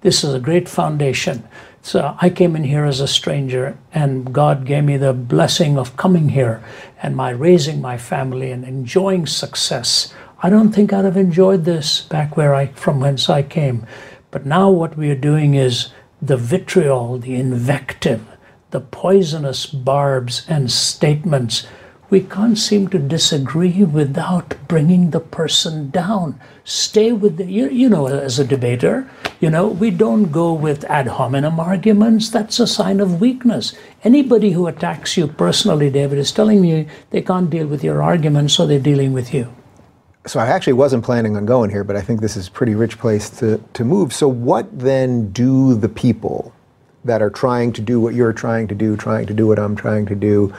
This 0.00 0.24
is 0.24 0.34
a 0.34 0.40
great 0.40 0.68
foundation. 0.68 1.46
So 1.82 2.16
I 2.20 2.30
came 2.30 2.56
in 2.56 2.64
here 2.64 2.84
as 2.84 3.00
a 3.00 3.06
stranger, 3.06 3.78
and 3.92 4.32
God 4.32 4.66
gave 4.66 4.84
me 4.84 4.96
the 4.96 5.12
blessing 5.12 5.78
of 5.78 5.96
coming 5.96 6.30
here 6.30 6.62
and 7.00 7.14
my 7.14 7.30
raising 7.30 7.80
my 7.80 7.96
family 7.96 8.50
and 8.50 8.64
enjoying 8.64 9.26
success. 9.26 10.12
I 10.42 10.50
don't 10.50 10.72
think 10.72 10.92
I'd 10.92 11.04
have 11.04 11.16
enjoyed 11.16 11.64
this 11.64 12.02
back 12.02 12.36
where 12.36 12.54
I 12.54 12.66
from 12.66 13.00
whence 13.00 13.30
I 13.30 13.42
came. 13.42 13.86
But 14.32 14.44
now 14.44 14.68
what 14.70 14.96
we 14.96 15.10
are 15.10 15.16
doing 15.16 15.54
is 15.54 15.88
the 16.20 16.36
vitriol, 16.36 17.18
the 17.18 17.36
invective, 17.36 18.26
the 18.76 18.80
poisonous 18.82 19.64
barbs 19.64 20.44
and 20.50 20.70
statements, 20.70 21.66
we 22.10 22.20
can't 22.20 22.58
seem 22.58 22.86
to 22.88 22.98
disagree 22.98 23.82
without 23.84 24.54
bringing 24.68 25.12
the 25.12 25.20
person 25.20 25.88
down. 25.88 26.38
Stay 26.62 27.10
with 27.10 27.38
the, 27.38 27.46
you, 27.46 27.70
you 27.70 27.88
know, 27.88 28.06
as 28.06 28.38
a 28.38 28.44
debater, 28.44 29.10
you 29.40 29.48
know, 29.48 29.66
we 29.66 29.90
don't 29.90 30.30
go 30.30 30.52
with 30.52 30.84
ad 30.90 31.06
hominem 31.06 31.58
arguments. 31.58 32.28
That's 32.28 32.60
a 32.60 32.66
sign 32.66 33.00
of 33.00 33.18
weakness. 33.18 33.74
Anybody 34.04 34.50
who 34.50 34.66
attacks 34.66 35.16
you 35.16 35.26
personally, 35.26 35.88
David, 35.88 36.18
is 36.18 36.30
telling 36.30 36.62
you 36.62 36.86
they 37.12 37.22
can't 37.22 37.48
deal 37.48 37.66
with 37.66 37.82
your 37.82 38.02
arguments, 38.02 38.52
so 38.52 38.66
they're 38.66 38.78
dealing 38.78 39.14
with 39.14 39.32
you. 39.32 39.50
So 40.26 40.38
I 40.38 40.48
actually 40.48 40.74
wasn't 40.74 41.02
planning 41.02 41.34
on 41.34 41.46
going 41.46 41.70
here, 41.70 41.82
but 41.82 41.96
I 41.96 42.02
think 42.02 42.20
this 42.20 42.36
is 42.36 42.48
a 42.48 42.50
pretty 42.50 42.74
rich 42.74 42.98
place 42.98 43.30
to, 43.38 43.56
to 43.72 43.84
move. 43.86 44.12
So 44.12 44.28
what 44.28 44.78
then 44.78 45.32
do 45.32 45.74
the 45.76 45.88
people 45.88 46.52
that 47.06 47.22
are 47.22 47.30
trying 47.30 47.72
to 47.72 47.80
do 47.80 48.00
what 48.00 48.14
you're 48.14 48.32
trying 48.32 48.68
to 48.68 48.74
do, 48.74 48.96
trying 48.96 49.26
to 49.26 49.34
do 49.34 49.46
what 49.46 49.58
I'm 49.58 49.76
trying 49.76 50.06
to 50.06 50.14
do, 50.14 50.54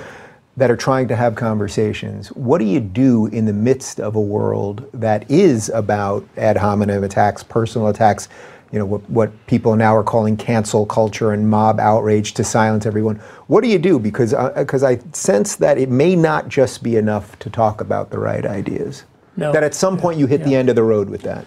that 0.56 0.72
are 0.72 0.78
trying 0.78 1.08
to 1.08 1.16
have 1.16 1.36
conversations. 1.36 2.30
What 2.30 2.58
do 2.58 2.66
you 2.66 2.80
do 2.80 3.28
in 3.28 3.46
the 3.46 3.54
midst 3.54 4.00
of 4.00 4.16
a 4.16 4.22
world 4.22 4.90
that 4.94 5.30
is 5.30 5.70
about 5.70 6.28
ad 6.36 6.58
hominem 6.58 7.04
attacks, 7.04 7.44
personal 7.44 7.90
attacks, 7.90 8.28
you 8.72 8.80
know, 8.80 8.86
what, 8.86 9.08
what 9.10 9.48
people 9.48 9.76
now 9.76 9.96
are 9.96 10.04
calling 10.04 10.36
cancel 10.36 10.86
culture 10.86 11.32
and 11.32 11.50
mob 11.50 11.80
outrage 11.80 12.34
to 12.34 12.44
silence 12.44 12.86
everyone? 12.86 13.18
What 13.48 13.62
do 13.62 13.70
you 13.70 13.80
do? 13.80 14.00
Because 14.00 14.34
because 14.56 14.84
uh, 14.84 14.88
I 14.88 15.00
sense 15.14 15.56
that 15.58 15.78
it 15.78 15.90
may 15.90 16.16
not 16.16 16.50
just 16.50 16.84
be 16.84 16.96
enough 16.98 17.38
to 17.40 17.50
talk 17.50 17.80
about 17.80 18.10
the 18.10 18.20
right 18.20 18.46
ideas. 18.46 19.04
No. 19.38 19.52
That 19.52 19.64
at 19.64 19.76
some 19.76 19.98
point 19.98 20.18
you 20.18 20.26
hit 20.26 20.42
yeah. 20.42 20.48
the 20.48 20.56
end 20.56 20.70
of 20.70 20.76
the 20.76 20.84
road 20.84 21.10
with 21.10 21.22
that. 21.22 21.46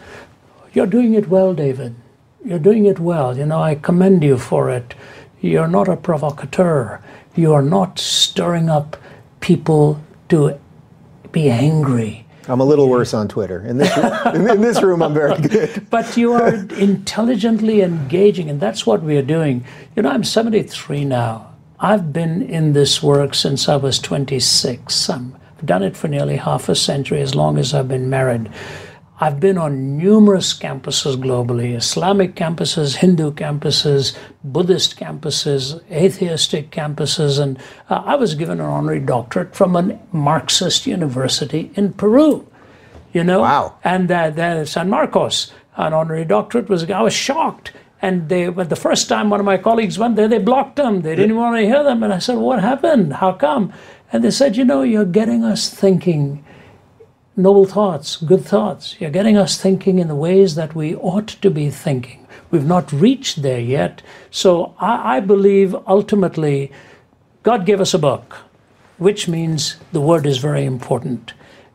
You're 0.72 0.86
doing 0.86 1.14
it 1.14 1.28
well, 1.28 1.52
David. 1.52 1.96
You're 2.44 2.58
doing 2.58 2.86
it 2.86 2.98
well. 2.98 3.36
You 3.36 3.46
know, 3.46 3.60
I 3.60 3.74
commend 3.74 4.22
you 4.22 4.38
for 4.38 4.70
it. 4.70 4.94
You're 5.40 5.68
not 5.68 5.88
a 5.88 5.96
provocateur. 5.96 7.00
You 7.34 7.52
are 7.52 7.62
not 7.62 7.98
stirring 7.98 8.68
up 8.68 8.96
people 9.40 10.02
to 10.28 10.58
be 11.32 11.50
angry. 11.50 12.26
I'm 12.48 12.60
a 12.60 12.64
little 12.64 12.88
worse 12.88 13.14
on 13.14 13.28
Twitter. 13.28 13.64
In 13.64 13.78
this, 13.78 13.96
room, 13.96 14.48
in 14.48 14.60
this 14.60 14.82
room, 14.82 15.02
I'm 15.02 15.14
very 15.14 15.40
good. 15.40 15.88
but 15.90 16.16
you 16.16 16.32
are 16.32 16.54
intelligently 16.74 17.82
engaging, 17.82 18.50
and 18.50 18.60
that's 18.60 18.86
what 18.86 19.02
we 19.02 19.16
are 19.16 19.22
doing. 19.22 19.64
You 19.94 20.02
know, 20.02 20.10
I'm 20.10 20.24
73 20.24 21.04
now. 21.04 21.54
I've 21.78 22.12
been 22.12 22.42
in 22.42 22.72
this 22.72 23.02
work 23.02 23.34
since 23.34 23.68
I 23.68 23.76
was 23.76 23.98
26. 23.98 25.10
I've 25.10 25.32
done 25.64 25.82
it 25.82 25.96
for 25.96 26.08
nearly 26.08 26.36
half 26.36 26.68
a 26.68 26.74
century, 26.74 27.20
as 27.20 27.34
long 27.34 27.56
as 27.56 27.72
I've 27.72 27.88
been 27.88 28.10
married. 28.10 28.50
I've 29.22 29.38
been 29.38 29.58
on 29.58 29.98
numerous 29.98 30.54
campuses 30.54 31.14
globally 31.16 31.76
Islamic 31.76 32.34
campuses, 32.34 32.96
Hindu 32.96 33.32
campuses, 33.32 34.16
Buddhist 34.42 34.96
campuses, 34.96 35.82
atheistic 35.90 36.70
campuses, 36.70 37.38
and 37.38 37.58
uh, 37.90 38.02
I 38.06 38.14
was 38.14 38.34
given 38.34 38.60
an 38.60 38.66
honorary 38.66 39.00
doctorate 39.00 39.54
from 39.54 39.76
a 39.76 40.00
Marxist 40.10 40.86
university 40.86 41.70
in 41.74 41.92
Peru. 41.92 42.48
You 43.12 43.22
know? 43.22 43.40
Wow. 43.40 43.76
And 43.84 44.10
uh, 44.10 44.30
then 44.30 44.64
San 44.64 44.88
Marcos, 44.88 45.52
an 45.76 45.92
honorary 45.92 46.24
doctorate 46.24 46.70
was, 46.70 46.90
I 46.90 47.02
was 47.02 47.12
shocked. 47.12 47.72
And 48.00 48.30
they, 48.30 48.48
but 48.48 48.70
the 48.70 48.76
first 48.76 49.10
time 49.10 49.28
one 49.28 49.40
of 49.40 49.44
my 49.44 49.58
colleagues 49.58 49.98
went 49.98 50.16
there, 50.16 50.28
they 50.28 50.38
blocked 50.38 50.76
them. 50.76 51.02
They 51.02 51.14
didn't 51.14 51.36
want 51.36 51.56
to 51.56 51.66
hear 51.66 51.84
them. 51.84 52.02
And 52.02 52.14
I 52.14 52.18
said, 52.18 52.38
What 52.38 52.62
happened? 52.62 53.12
How 53.12 53.34
come? 53.34 53.74
And 54.10 54.24
they 54.24 54.30
said, 54.30 54.56
You 54.56 54.64
know, 54.64 54.80
you're 54.80 55.04
getting 55.04 55.44
us 55.44 55.68
thinking 55.68 56.42
noble 57.36 57.64
thoughts, 57.64 58.16
good 58.16 58.44
thoughts. 58.44 58.96
You're 59.00 59.10
getting 59.10 59.36
us 59.36 59.60
thinking 59.60 59.98
in 59.98 60.08
the 60.08 60.14
ways 60.14 60.54
that 60.54 60.74
we 60.74 60.94
ought 60.96 61.28
to 61.28 61.50
be 61.50 61.70
thinking. 61.70 62.26
We've 62.50 62.66
not 62.66 62.92
reached 62.92 63.42
there 63.42 63.60
yet. 63.60 64.02
So 64.30 64.74
I, 64.78 65.16
I 65.16 65.20
believe 65.20 65.74
ultimately 65.86 66.72
God 67.42 67.64
gave 67.64 67.80
us 67.80 67.94
a 67.94 67.98
book, 67.98 68.38
which 68.98 69.28
means 69.28 69.76
the 69.92 70.00
word 70.00 70.26
is 70.26 70.38
very 70.38 70.64
important. 70.64 71.32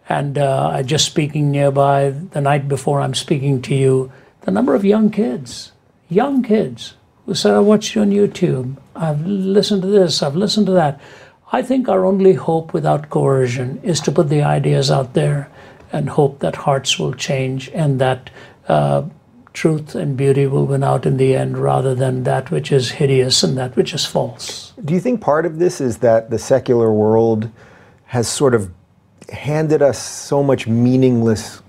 And 0.08 0.38
uh, 0.38 0.84
just 0.84 1.06
speaking 1.06 1.50
nearby 1.50 2.12
the 2.12 2.42
night 2.42 2.68
before 2.68 3.02
I'm 3.02 3.16
speaking 3.16 3.62
to 3.64 3.74
you, 3.74 4.12
the 4.42 4.52
number 4.52 4.76
of 4.76 4.86
young 4.86 5.10
kids, 5.10 5.72
young 6.10 6.44
kids 6.44 6.94
who 7.26 7.34
said, 7.34 7.56
I 7.56 7.60
watched 7.60 7.96
you 7.96 8.02
on 8.02 8.12
YouTube, 8.12 8.78
I've 8.96 9.26
listened 9.26 9.82
to 9.82 9.88
this, 9.88 10.22
I've 10.22 10.36
listened 10.36 10.68
to 10.68 10.74
that. 10.74 11.02
I 11.56 11.62
think 11.62 11.88
our 11.88 12.04
only 12.04 12.34
hope 12.34 12.74
without 12.74 13.10
coercion 13.10 13.80
is 13.82 14.02
to 14.02 14.12
put 14.12 14.28
the 14.28 14.42
ideas 14.42 14.92
out 14.92 15.14
there 15.14 15.50
and 15.90 16.10
hope 16.10 16.40
that 16.40 16.58
hearts 16.58 17.00
will 17.00 17.14
change 17.14 17.70
and 17.70 18.02
that 18.02 18.30
uh, 18.68 19.04
truth 19.54 19.96
and 19.96 20.18
beauty 20.18 20.48
will 20.48 20.66
win 20.66 20.84
out 20.84 21.06
in 21.06 21.16
the 21.16 21.34
end 21.34 21.58
rather 21.58 21.96
than 21.96 22.24
that 22.24 22.52
which 22.52 22.74
is 22.74 22.92
hideous 23.00 23.42
and 23.42 23.58
that 23.58 23.78
which 23.78 23.94
is 23.94 24.06
false. 24.06 24.74
Do 24.84 24.94
you 24.94 25.00
think 25.00 25.22
part 25.22 25.46
of 25.46 25.58
this 25.58 25.80
is 25.80 26.00
that 26.00 26.30
the 26.30 26.38
secular 26.38 26.92
world 26.92 27.50
has 28.08 28.28
sort 28.28 28.54
of 28.54 28.70
handed 29.32 29.82
us 29.82 29.98
so 29.98 30.44
much 30.44 30.68
meaningless 30.68 31.62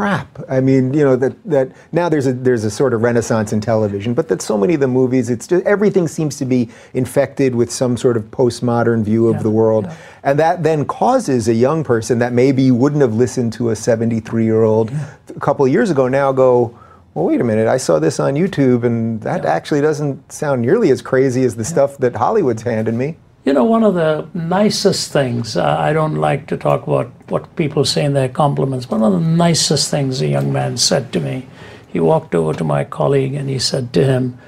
crap. 0.00 0.40
I 0.48 0.60
mean, 0.60 0.94
you 0.94 1.04
know 1.04 1.14
that 1.16 1.34
that 1.44 1.72
now 1.92 2.08
there's 2.08 2.26
a 2.26 2.32
there's 2.32 2.64
a 2.64 2.70
sort 2.70 2.94
of 2.94 3.02
renaissance 3.02 3.52
in 3.52 3.60
television, 3.60 4.14
but 4.14 4.28
that 4.28 4.40
so 4.40 4.56
many 4.56 4.72
of 4.74 4.80
the 4.80 4.88
movies, 4.88 5.28
it's 5.28 5.46
just 5.46 5.64
everything 5.66 6.08
seems 6.08 6.38
to 6.38 6.46
be 6.46 6.70
infected 6.94 7.54
with 7.54 7.70
some 7.70 7.98
sort 7.98 8.16
of 8.16 8.24
postmodern 8.30 9.02
view 9.02 9.28
of 9.28 9.36
yeah, 9.36 9.42
the 9.42 9.50
world, 9.50 9.84
yeah. 9.84 9.96
and 10.22 10.38
that 10.38 10.62
then 10.62 10.86
causes 10.86 11.48
a 11.48 11.54
young 11.54 11.84
person 11.84 12.18
that 12.18 12.32
maybe 12.32 12.70
wouldn't 12.70 13.02
have 13.02 13.14
listened 13.14 13.52
to 13.52 13.70
a 13.70 13.76
73 13.76 14.42
year 14.42 14.62
old 14.62 14.90
yeah. 14.90 15.14
a 15.36 15.40
couple 15.40 15.66
of 15.66 15.72
years 15.72 15.90
ago 15.90 16.08
now 16.08 16.32
go. 16.32 16.78
Well, 17.12 17.24
wait 17.24 17.40
a 17.40 17.44
minute. 17.44 17.66
I 17.66 17.76
saw 17.76 17.98
this 17.98 18.20
on 18.20 18.34
YouTube, 18.34 18.84
and 18.84 19.20
that 19.22 19.44
actually 19.44 19.80
doesn't 19.80 20.32
sound 20.32 20.62
nearly 20.62 20.90
as 20.90 21.02
crazy 21.02 21.42
as 21.42 21.56
the 21.56 21.64
stuff 21.64 21.98
that 21.98 22.14
Hollywood's 22.14 22.62
handed 22.62 22.94
me. 22.94 23.16
You 23.42 23.54
know, 23.54 23.64
one 23.64 23.84
of 23.84 23.94
the 23.94 24.28
nicest 24.34 25.12
things, 25.12 25.56
uh, 25.56 25.64
I 25.78 25.94
don't 25.94 26.16
like 26.16 26.46
to 26.48 26.58
talk 26.58 26.86
about 26.86 27.10
what 27.30 27.56
people 27.56 27.86
say 27.86 28.04
in 28.04 28.12
their 28.12 28.28
compliments, 28.28 28.90
one 28.90 29.02
of 29.02 29.14
the 29.14 29.20
nicest 29.20 29.90
things 29.90 30.20
a 30.20 30.26
young 30.26 30.52
man 30.52 30.76
said 30.76 31.10
to 31.14 31.20
me, 31.20 31.46
he 31.88 32.00
walked 32.00 32.34
over 32.34 32.52
to 32.52 32.64
my 32.64 32.84
colleague 32.84 33.32
and 33.32 33.48
he 33.48 33.58
said 33.58 33.94
to 33.94 34.04
him, 34.04 34.38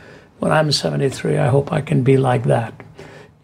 When 0.40 0.52
I'm 0.52 0.70
73, 0.70 1.38
I 1.38 1.48
hope 1.48 1.72
I 1.72 1.80
can 1.80 2.02
be 2.02 2.18
like 2.18 2.44
that. 2.44 2.74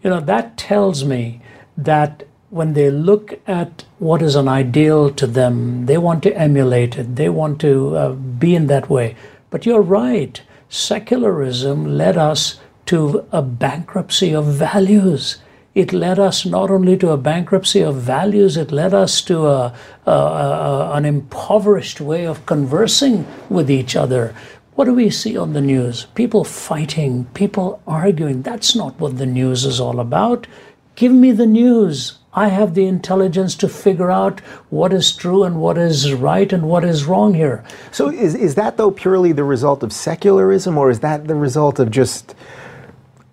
You 0.03 0.11
know, 0.11 0.21
that 0.21 0.55
tells 0.55 1.03
me 1.03 1.41
that 1.77 2.27
when 2.51 2.73
they 2.73 2.91
look 2.91 3.39
at 3.47 3.83
what 3.97 4.21
is 4.21 4.35
an 4.35 4.47
ideal 4.47 5.09
to 5.11 5.25
them, 5.25 5.87
they 5.87 5.97
want 5.97 6.21
to 6.23 6.37
emulate 6.37 6.95
it, 6.95 7.15
they 7.15 7.29
want 7.29 7.59
to 7.61 7.95
uh, 7.95 8.11
be 8.11 8.53
in 8.53 8.67
that 8.67 8.87
way. 8.87 9.15
But 9.49 9.65
you're 9.65 9.81
right, 9.81 10.39
secularism 10.69 11.97
led 11.97 12.17
us 12.17 12.59
to 12.89 13.23
a 13.31 13.39
bankruptcy 13.39 14.33
of 14.33 14.45
values. 14.45 15.37
it 15.75 15.93
led 15.93 16.17
us 16.17 16.43
not 16.43 16.71
only 16.71 16.97
to 16.97 17.11
a 17.11 17.17
bankruptcy 17.17 17.81
of 17.81 17.95
values, 17.95 18.57
it 18.57 18.71
led 18.71 18.93
us 18.95 19.21
to 19.21 19.45
a, 19.45 19.73
a, 20.07 20.11
a, 20.11 20.91
an 20.95 21.05
impoverished 21.05 22.01
way 22.01 22.25
of 22.25 22.43
conversing 22.47 23.27
with 23.47 23.69
each 23.69 23.95
other. 23.95 24.33
What 24.73 24.85
do 24.85 24.95
we 24.95 25.11
see 25.11 25.37
on 25.37 25.53
the 25.53 25.61
news? 25.61 26.07
People 26.15 26.43
fighting, 26.43 27.25
people 27.35 27.79
arguing. 27.85 28.41
That's 28.41 28.75
not 28.75 28.99
what 28.99 29.19
the 29.19 29.27
news 29.27 29.65
is 29.65 29.79
all 29.79 29.99
about. 29.99 30.47
Give 30.95 31.11
me 31.11 31.31
the 31.31 31.45
news. 31.45 32.17
I 32.33 32.47
have 32.47 32.73
the 32.73 32.87
intelligence 32.87 33.53
to 33.57 33.69
figure 33.69 34.09
out 34.09 34.39
what 34.71 34.91
is 34.93 35.15
true 35.15 35.43
and 35.43 35.61
what 35.61 35.77
is 35.77 36.11
right 36.13 36.51
and 36.51 36.63
what 36.63 36.83
is 36.83 37.05
wrong 37.05 37.35
here. 37.35 37.63
So, 37.91 38.09
is, 38.09 38.33
is 38.33 38.55
that, 38.55 38.77
though, 38.77 38.91
purely 38.91 39.31
the 39.31 39.43
result 39.43 39.83
of 39.83 39.93
secularism, 39.93 40.77
or 40.77 40.89
is 40.89 41.01
that 41.01 41.27
the 41.27 41.35
result 41.35 41.77
of 41.77 41.91
just 41.91 42.33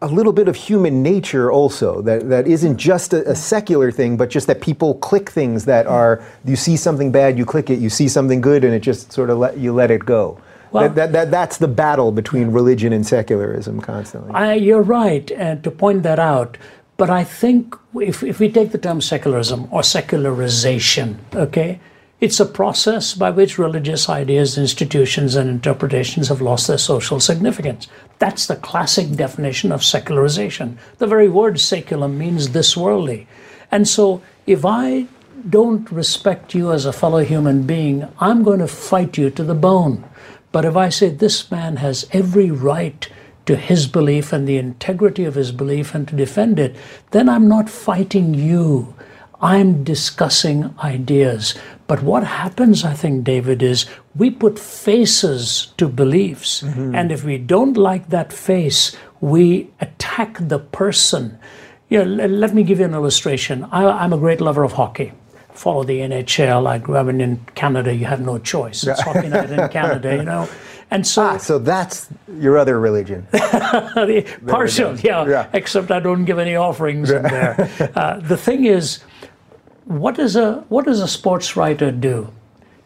a 0.03 0.07
little 0.09 0.33
bit 0.33 0.47
of 0.47 0.57
human 0.57 1.03
nature 1.03 1.51
also 1.51 2.03
that, 2.03 2.29
that 2.29 2.47
isn't 2.47 2.77
just 2.77 3.15
a, 3.15 3.31
a, 3.31 3.35
secular 3.35 3.91
thing 3.91 4.17
but 4.17 4.29
just 4.29 4.47
that 4.47 4.61
people 4.61 4.95
click 4.97 5.31
things 5.31 5.65
that 5.65 5.87
are 5.87 6.23
you 6.45 6.55
see 6.55 6.77
something 6.77 7.11
bad 7.11 7.39
you 7.39 7.47
click 7.47 7.71
it 7.71 7.79
you 7.79 7.89
see 7.89 8.07
something 8.07 8.41
good 8.41 8.63
and 8.63 8.75
it 8.75 8.81
just 8.81 9.11
sort 9.11 9.31
of 9.31 9.39
let 9.39 9.57
you 9.57 9.73
let 9.73 9.91
it 9.91 10.05
go. 10.05 10.39
Well, 10.73 10.89
that, 10.89 10.95
that, 10.97 11.13
that, 11.13 11.31
that's 11.31 11.59
the 11.59 11.69
battle 11.69 12.13
between 12.13 12.51
religion 12.51 12.93
and 12.93 13.07
secularism 13.07 13.81
constantly. 13.81 14.35
I, 14.35 14.55
you're 14.55 14.83
right 14.83 15.31
and 15.31 15.65
to 15.65 15.71
point 15.71 16.03
that 16.03 16.19
out 16.19 16.59
but 16.97 17.11
I 17.11 17.25
think 17.25 17.77
if, 17.95 18.23
if 18.23 18.41
we 18.41 18.51
take 18.51 18.73
the 18.73 18.79
term 18.79 19.01
secularism 19.01 19.69
or 19.71 19.83
secularization, 19.83 21.19
okay, 21.35 21.79
it's 22.19 22.41
a 22.41 22.47
process 22.47 23.13
by 23.13 23.31
which 23.31 23.59
religious 23.59 24.09
ideas, 24.09 24.57
institutions, 24.57 25.35
and 25.35 25.51
interpretations 25.51 26.29
have 26.29 26.41
lost 26.41 26.67
their 26.67 26.79
social 26.79 27.21
significance. 27.21 27.89
That's 28.19 28.47
the 28.47 28.57
classic 28.57 29.11
definition 29.13 29.71
of 29.71 29.85
secularization. 29.85 30.79
The 30.97 31.07
very 31.07 31.29
word 31.29 31.61
secular 31.61 32.09
means 32.09 32.51
this 32.51 32.75
worldly. 32.75 33.27
And 33.71 33.87
so 33.87 34.23
if 34.47 34.65
I 34.65 35.07
don't 35.51 35.91
respect 35.93 36.55
you 36.55 36.73
as 36.73 36.87
a 36.87 36.93
fellow 36.93 37.23
human 37.23 37.65
being, 37.67 38.09
I'm 38.19 38.43
going 38.43 38.61
to 38.61 38.67
fight 38.67 39.19
you 39.19 39.29
to 39.31 39.45
the 39.45 39.55
bone. 39.55 40.09
But 40.53 40.65
if 40.65 40.75
I 40.75 40.89
say 40.89 41.11
this 41.11 41.51
man 41.51 41.77
has 41.77 42.09
every 42.13 42.51
right 42.51 43.07
to 43.45 43.57
his 43.57 43.87
belief 43.87 44.33
and 44.33 44.49
the 44.49 44.57
integrity 44.57 45.25
of 45.25 45.35
his 45.35 45.53
belief 45.53 45.95
and 45.95 46.09
to 46.09 46.17
defend 46.17 46.59
it, 46.59 46.75
then 47.11 47.29
I'm 47.29 47.47
not 47.47 47.69
fighting 47.69 48.33
you. 48.33 48.95
I'm 49.41 49.85
discussing 49.85 50.75
ideas. 50.83 51.55
But 51.87 52.03
what 52.03 52.25
happens, 52.25 52.85
I 52.85 52.95
think, 52.95 53.25
David, 53.25 53.63
is 53.63 53.87
we 54.15 54.31
put 54.31 54.59
faces 54.59 55.73
to 55.77 55.89
beliefs. 55.89 56.63
Mm-hmm. 56.63 56.95
And 56.95 57.13
if 57.13 57.23
we 57.23 57.39
don't 57.39 57.77
like 57.77 58.09
that 58.09 58.33
face, 58.33 58.97
we 59.21 59.71
attack 59.81 60.39
the 60.41 60.59
person. 60.59 61.39
You 61.89 62.05
know, 62.05 62.27
let 62.27 62.55
me 62.55 62.63
give 62.63 62.81
you 62.81 62.87
an 62.87 62.95
illustration. 62.95 63.65
I, 63.71 64.05
am 64.05 64.13
a 64.13 64.19
great 64.19 64.41
lover 64.41 64.65
of 64.65 64.73
hockey. 64.73 65.13
Follow 65.53 65.85
the 65.85 66.01
NHL. 66.01 66.67
I 66.67 66.79
grew 66.79 66.97
up 66.97 67.09
in 67.09 67.41
Canada. 67.55 67.95
You 67.95 68.07
have 68.07 68.21
no 68.21 68.39
choice. 68.39 68.85
It's 68.87 69.01
hockey 69.09 69.29
night 69.29 69.51
in 69.51 69.69
Canada, 69.69 70.17
you 70.17 70.25
know. 70.25 70.49
And 70.91 71.07
so, 71.07 71.23
ah, 71.23 71.37
so 71.37 71.59
that's 71.59 72.09
your 72.39 72.57
other 72.59 72.79
religion. 72.79 73.27
partial, 74.47 74.97
yeah, 75.01 75.27
yeah, 75.27 75.51
Except 75.53 75.91
I 75.91 75.99
don't 75.99 76.25
give 76.25 76.39
any 76.39 76.55
offerings 76.55 77.11
in 77.11 77.23
there. 77.23 77.71
Uh, 77.97 78.21
the 78.21 78.37
thing 78.37 78.67
is, 78.67 79.01
what 79.87 80.17
does 80.17 80.35
a 80.35 80.65
what 80.69 80.85
does 80.85 81.01
a 81.01 81.09
sports 81.09 81.57
writer 81.57 81.93
do? 81.93 82.33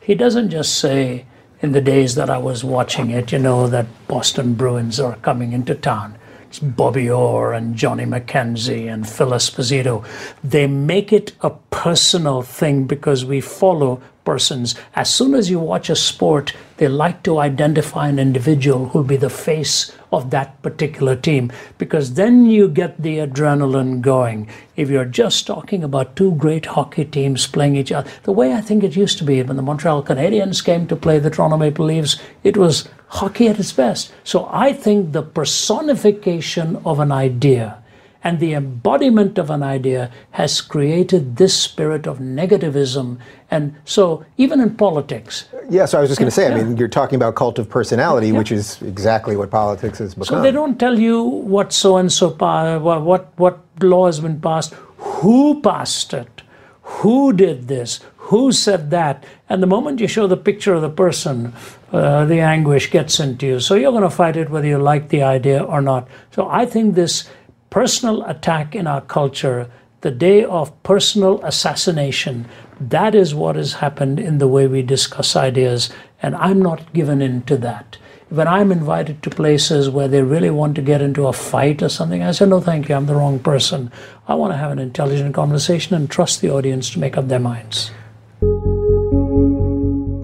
He 0.01 0.15
doesn't 0.15 0.51
just 0.51 0.79
say, 0.79 1.25
in 1.63 1.73
the 1.73 1.81
days 1.81 2.15
that 2.15 2.29
I 2.29 2.37
was 2.39 2.63
watching 2.63 3.11
it, 3.11 3.33
you 3.33 3.39
know, 3.39 3.67
that 3.69 3.87
Boston 4.07 4.55
Bruins 4.55 5.01
are 5.01 5.17
coming 5.17 5.53
into 5.53 5.75
town. 5.75 6.17
It's 6.49 6.59
Bobby 6.59 7.09
Orr 7.09 7.55
and 7.55 7.77
Johnny 7.77 8.05
McKenzie 8.05 8.93
and 8.93 9.09
Phil 9.09 9.31
Esposito. 9.31 10.05
They 10.45 10.67
make 10.67 11.13
it 11.13 11.33
a 11.41 11.51
personal 11.71 12.43
thing 12.43 12.87
because 12.87 13.25
we 13.25 13.41
follow 13.41 14.03
persons. 14.25 14.75
As 14.95 15.13
soon 15.13 15.35
as 15.35 15.49
you 15.49 15.59
watch 15.59 15.89
a 15.89 15.97
sport, 15.97 16.55
they 16.77 16.89
like 16.89 17.23
to 17.23 17.39
identify 17.39 18.09
an 18.09 18.19
individual 18.19 18.89
who'll 18.89 19.05
be 19.05 19.17
the 19.17 19.31
face 19.31 19.93
of 20.12 20.31
that 20.31 20.61
particular 20.62 21.16
team 21.16 21.53
because 21.79 22.14
then 22.14 22.46
you 22.46 22.68
get 22.68 23.01
the 23.03 23.18
adrenaline 23.18 24.01
going. 24.01 24.49
If 24.77 24.90
you're 24.90 25.05
just 25.05 25.46
talking 25.46 25.85
about 25.85 26.16
two 26.16 26.35
great 26.35 26.66
hockey 26.66 27.05
teams 27.05 27.46
playing 27.46 27.77
each 27.77 27.92
other, 27.92 28.11
the 28.25 28.33
way 28.33 28.55
I 28.55 28.61
think 28.61 28.83
it 28.83 28.96
used 28.96 29.18
to 29.18 29.25
be 29.25 29.42
when 29.42 29.57
the 29.57 29.62
Montreal 29.62 30.03
Canadiens 30.03 30.64
came 30.64 30.87
to 30.88 30.96
play 30.96 31.18
the 31.18 31.31
Toronto 31.31 31.57
Maple 31.57 31.87
Leafs, 31.87 32.20
it 32.42 32.57
was 32.57 32.88
hockey 33.09 33.49
at 33.49 33.59
its 33.59 33.73
best. 33.73 34.12
So 34.25 34.49
I 34.53 34.73
think 34.73 35.12
the 35.12 35.23
personification 35.23 36.77
of 36.85 37.01
an 37.01 37.12
idea 37.12 37.80
and 38.23 38.39
the 38.39 38.53
embodiment 38.53 39.39
of 39.39 39.51
an 39.51 39.63
idea 39.63 40.11
has 40.33 40.61
created 40.61 41.37
this 41.37 41.59
spirit 41.59 42.07
of 42.07 42.19
negativism. 42.19 43.19
And 43.51 43.75
so, 43.85 44.25
even 44.37 44.61
in 44.61 44.77
politics. 44.77 45.49
Yeah, 45.69 45.87
so 45.87 45.99
I 45.99 46.01
was 46.03 46.11
just 46.11 46.21
going 46.21 46.29
to 46.29 46.35
say, 46.35 46.49
yeah. 46.49 46.55
I 46.55 46.63
mean, 46.63 46.77
you're 46.77 46.89
talking 46.89 47.17
about 47.17 47.35
cult 47.35 47.59
of 47.59 47.69
personality, 47.69 48.29
yeah. 48.29 48.39
which 48.39 48.53
is 48.53 48.81
exactly 48.83 49.37
what 49.37 49.51
politics 49.51 49.99
has 49.99 50.15
become. 50.15 50.27
So, 50.27 50.43
they 50.43 50.51
don't 50.51 50.79
tell 50.79 50.99
you 50.99 51.23
what 51.23 51.73
so 51.73 51.97
and 51.97 52.13
so, 52.13 52.31
what, 52.31 53.39
what 53.39 53.61
law 53.81 54.07
has 54.07 54.21
been 54.21 54.41
passed, 54.41 54.75
who 54.99 55.61
passed 55.63 56.13
it, 56.13 56.43
who 56.83 57.33
did 57.33 57.69
this, 57.69 58.01
who 58.17 58.53
said 58.53 58.91
that. 58.91 59.25
And 59.49 59.63
the 59.63 59.67
moment 59.67 59.99
you 59.99 60.07
show 60.07 60.27
the 60.27 60.37
picture 60.37 60.75
of 60.75 60.83
the 60.83 60.91
person, 60.91 61.53
uh, 61.91 62.25
the 62.27 62.39
anguish 62.39 62.91
gets 62.91 63.19
into 63.19 63.47
you. 63.47 63.61
So, 63.61 63.75
you're 63.75 63.93
going 63.93 64.05
to 64.05 64.11
fight 64.11 64.37
it 64.37 64.51
whether 64.51 64.67
you 64.67 64.79
like 64.79 65.09
the 65.09 65.23
idea 65.23 65.63
or 65.63 65.81
not. 65.81 66.07
So, 66.33 66.49
I 66.49 66.67
think 66.67 66.95
this 66.95 67.29
personal 67.71 68.25
attack 68.25 68.75
in 68.75 68.87
our 68.87 69.01
culture, 69.01 69.71
the 70.01 70.11
day 70.11 70.45
of 70.45 70.83
personal 70.83 71.41
assassination, 71.45 72.47
that 72.81 73.15
is 73.15 73.35
what 73.35 73.57
has 73.57 73.75
happened 73.75 74.19
in 74.19 74.39
the 74.39 74.49
way 74.49 74.67
we 74.67 74.83
discuss 74.83 75.37
ideas, 75.37 75.91
and 76.23 76.35
I'm 76.37 76.61
not 76.61 76.93
given 76.93 77.23
in 77.23 77.43
to 77.43 77.57
that. 77.59 77.97
When 78.29 78.49
I'm 78.49 78.73
invited 78.73 79.23
to 79.23 79.31
places 79.31 79.91
where 79.91 80.09
they 80.09 80.23
really 80.23 80.51
want 80.51 80.77
to 80.77 80.83
get 80.83 81.03
into 81.03 81.27
a 81.27 81.33
fight 81.33 81.83
or 81.83 81.89
something, 81.89 82.23
I 82.23 82.31
say, 82.33 82.47
no, 82.47 82.61
thank 82.61 82.89
you, 82.89 82.95
I'm 82.95 83.07
the 83.07 83.15
wrong 83.15 83.39
person. 83.39 83.91
I 84.27 84.35
want 84.35 84.53
to 84.53 84.57
have 84.57 84.71
an 84.71 84.79
intelligent 84.79 85.35
conversation 85.35 85.95
and 85.95 86.09
trust 86.09 86.41
the 86.41 86.51
audience 86.51 86.91
to 86.91 87.01
make 87.01 87.17
up 87.17 87.29
their 87.29 87.41
minds. 87.41 87.91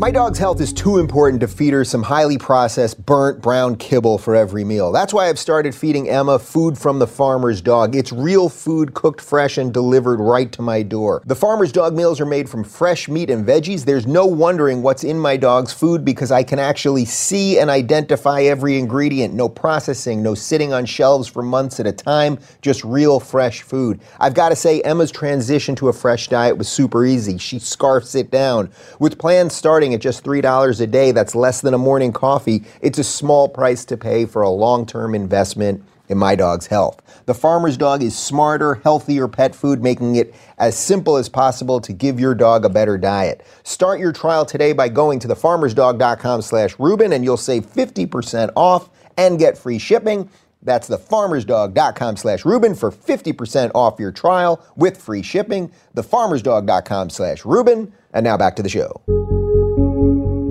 My 0.06 0.12
dog's 0.12 0.38
health 0.38 0.60
is 0.60 0.72
too 0.72 0.98
important 0.98 1.40
to 1.40 1.48
feed 1.48 1.72
her 1.72 1.84
some 1.84 2.04
highly 2.04 2.38
processed, 2.38 3.04
burnt 3.04 3.42
brown 3.42 3.74
kibble 3.74 4.18
for 4.18 4.36
every 4.36 4.62
meal. 4.62 4.92
That's 4.92 5.12
why 5.12 5.28
I've 5.28 5.36
started 5.36 5.74
feeding 5.74 6.08
Emma 6.08 6.38
food 6.38 6.78
from 6.78 7.00
the 7.00 7.08
farmer's 7.08 7.60
dog. 7.60 7.96
It's 7.96 8.12
real 8.12 8.48
food 8.48 8.94
cooked 8.94 9.20
fresh 9.20 9.58
and 9.58 9.74
delivered 9.74 10.20
right 10.20 10.52
to 10.52 10.62
my 10.62 10.84
door. 10.84 11.22
The 11.26 11.34
farmer's 11.34 11.72
dog 11.72 11.96
meals 11.96 12.20
are 12.20 12.24
made 12.24 12.48
from 12.48 12.62
fresh 12.62 13.08
meat 13.08 13.30
and 13.30 13.44
veggies. 13.44 13.84
There's 13.84 14.06
no 14.06 14.26
wondering 14.26 14.80
what's 14.80 15.02
in 15.02 15.18
my 15.18 15.36
dog's 15.36 15.72
food 15.72 16.04
because 16.04 16.30
I 16.30 16.44
can 16.44 16.60
actually 16.60 17.04
see 17.04 17.58
and 17.58 17.68
identify 17.68 18.42
every 18.42 18.78
ingredient. 18.78 19.34
No 19.34 19.48
processing, 19.48 20.22
no 20.22 20.36
sitting 20.36 20.72
on 20.72 20.86
shelves 20.86 21.26
for 21.26 21.42
months 21.42 21.80
at 21.80 21.86
a 21.88 21.90
time, 21.90 22.38
just 22.62 22.84
real 22.84 23.18
fresh 23.18 23.62
food. 23.62 24.00
I've 24.20 24.34
got 24.34 24.50
to 24.50 24.56
say, 24.56 24.82
Emma's 24.82 25.10
transition 25.10 25.74
to 25.74 25.88
a 25.88 25.92
fresh 25.92 26.28
diet 26.28 26.56
was 26.56 26.68
super 26.68 27.04
easy. 27.04 27.38
She 27.38 27.58
scarfs 27.58 28.14
it 28.14 28.30
down. 28.30 28.70
With 29.00 29.18
plans 29.18 29.52
starting 29.52 29.95
at 29.96 30.00
just 30.00 30.22
$3 30.24 30.80
a 30.80 30.86
day, 30.86 31.10
that's 31.10 31.34
less 31.34 31.60
than 31.60 31.74
a 31.74 31.78
morning 31.78 32.12
coffee, 32.12 32.62
it's 32.80 32.98
a 32.98 33.04
small 33.04 33.48
price 33.48 33.84
to 33.86 33.96
pay 33.96 34.24
for 34.24 34.42
a 34.42 34.50
long 34.50 34.86
term 34.86 35.14
investment 35.14 35.82
in 36.08 36.18
my 36.18 36.36
dog's 36.36 36.66
health. 36.66 37.02
The 37.26 37.34
farmer's 37.34 37.76
dog 37.76 38.02
is 38.02 38.16
smarter, 38.16 38.76
healthier 38.76 39.26
pet 39.26 39.54
food, 39.54 39.82
making 39.82 40.16
it 40.16 40.34
as 40.58 40.76
simple 40.76 41.16
as 41.16 41.28
possible 41.28 41.80
to 41.80 41.92
give 41.92 42.20
your 42.20 42.34
dog 42.34 42.64
a 42.64 42.68
better 42.68 42.96
diet. 42.96 43.44
Start 43.64 43.98
your 43.98 44.12
trial 44.12 44.46
today 44.46 44.72
by 44.72 44.88
going 44.88 45.18
to 45.20 45.28
thefarmersdog.com 45.28 46.42
slash 46.42 46.78
Rubin 46.78 47.12
and 47.12 47.24
you'll 47.24 47.36
save 47.36 47.66
50% 47.66 48.52
off 48.54 48.88
and 49.16 49.38
get 49.38 49.58
free 49.58 49.78
shipping. 49.78 50.30
That's 50.62 50.88
thefarmersdog.com 50.88 52.16
slash 52.16 52.44
Rubin 52.44 52.74
for 52.74 52.90
50% 52.90 53.70
off 53.74 53.98
your 53.98 54.12
trial 54.12 54.64
with 54.76 54.96
free 54.96 55.22
shipping. 55.22 55.72
Thefarmersdog.com 55.94 57.10
slash 57.10 57.44
Rubin. 57.44 57.92
And 58.12 58.24
now 58.24 58.36
back 58.36 58.56
to 58.56 58.62
the 58.62 58.68
show. 58.68 59.02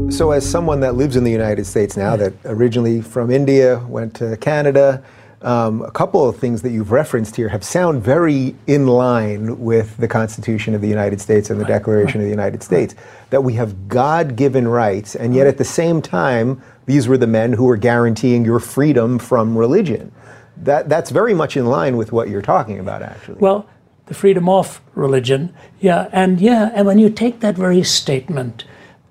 So, 0.10 0.32
as 0.32 0.50
someone 0.50 0.82
that 0.82 0.96
lives 0.96 1.16
in 1.16 1.24
the 1.24 1.32
United 1.32 1.66
States 1.66 1.98
now, 1.98 2.16
that 2.16 2.34
originally 2.46 3.02
from 3.02 3.32
India, 3.32 3.80
went 3.88 4.14
to 4.16 4.38
Canada, 4.38 5.04
um, 5.42 5.82
a 5.82 5.92
couple 5.92 6.28
of 6.28 6.38
things 6.38 6.62
that 6.62 6.70
you've 6.70 6.92
referenced 6.92 7.36
here 7.36 7.50
have 7.50 7.64
sound 7.64 8.04
very 8.04 8.56
in 8.68 8.88
line 8.88 9.60
with 9.60 9.98
the 9.98 10.08
Constitution 10.08 10.74
of 10.76 10.82
the 10.82 10.88
United 10.88 11.20
States 11.20 11.50
and 11.50 11.60
the 11.60 11.66
Declaration 11.66 12.22
of 12.22 12.26
the 12.26 12.32
United 12.32 12.64
States. 12.64 12.96
That 13.32 13.44
we 13.44 13.54
have 13.54 13.88
God 13.88 14.36
given 14.36 14.68
rights, 14.68 15.16
and 15.16 15.36
yet 15.36 15.48
at 15.48 15.58
the 15.58 15.66
same 15.66 16.02
time, 16.02 16.62
these 16.86 17.08
were 17.08 17.18
the 17.18 17.28
men 17.28 17.54
who 17.54 17.66
were 17.66 17.78
guaranteeing 17.78 18.46
your 18.46 18.60
freedom 18.60 19.20
from 19.20 19.58
religion. 19.58 20.12
That, 20.58 20.88
that's 20.88 21.10
very 21.10 21.34
much 21.34 21.58
in 21.58 21.66
line 21.66 21.98
with 21.98 22.12
what 22.12 22.30
you're 22.30 22.42
talking 22.42 22.80
about, 22.80 23.02
actually. 23.02 23.40
Well, 23.40 23.68
the 24.06 24.14
freedom 24.14 24.48
of 24.48 24.82
religion, 24.94 25.54
yeah, 25.80 26.10
and 26.12 26.40
yeah, 26.40 26.72
and 26.74 26.86
when 26.86 27.00
you 27.00 27.10
take 27.10 27.40
that 27.40 27.56
very 27.56 27.84
statement, 27.84 28.66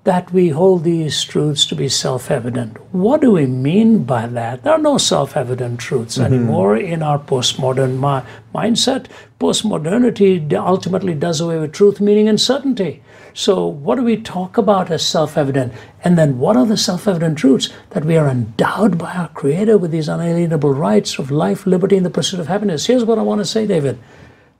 that 0.05 0.31
we 0.31 0.49
hold 0.49 0.83
these 0.83 1.23
truths 1.23 1.65
to 1.65 1.75
be 1.75 1.89
self 1.89 2.29
evident. 2.29 2.77
What 2.93 3.21
do 3.21 3.31
we 3.31 3.47
mean 3.47 4.03
by 4.03 4.27
that? 4.27 4.63
There 4.63 4.73
are 4.73 4.79
no 4.79 4.97
self 4.99 5.35
evident 5.35 5.79
truths 5.79 6.17
mm-hmm. 6.17 6.33
anymore 6.33 6.77
in 6.77 7.01
our 7.01 7.19
postmodern 7.19 7.95
mi- 7.99 8.29
mindset. 8.53 9.07
Postmodernity 9.39 10.53
ultimately 10.53 11.15
does 11.15 11.41
away 11.41 11.59
with 11.59 11.73
truth, 11.73 11.99
meaning, 11.99 12.29
and 12.29 12.39
certainty. 12.39 13.01
So, 13.33 13.65
what 13.65 13.95
do 13.95 14.03
we 14.03 14.17
talk 14.17 14.57
about 14.59 14.91
as 14.91 15.05
self 15.05 15.37
evident? 15.37 15.73
And 16.03 16.17
then, 16.19 16.37
what 16.37 16.55
are 16.55 16.67
the 16.67 16.77
self 16.77 17.07
evident 17.07 17.39
truths? 17.39 17.69
That 17.89 18.05
we 18.05 18.15
are 18.15 18.29
endowed 18.29 18.99
by 18.99 19.11
our 19.13 19.29
Creator 19.29 19.79
with 19.79 19.89
these 19.89 20.07
unalienable 20.07 20.73
rights 20.73 21.17
of 21.17 21.31
life, 21.31 21.65
liberty, 21.65 21.97
and 21.97 22.05
the 22.05 22.11
pursuit 22.11 22.39
of 22.39 22.47
happiness. 22.47 22.85
Here's 22.85 23.05
what 23.05 23.17
I 23.17 23.23
want 23.23 23.41
to 23.41 23.45
say, 23.45 23.65
David. 23.65 23.97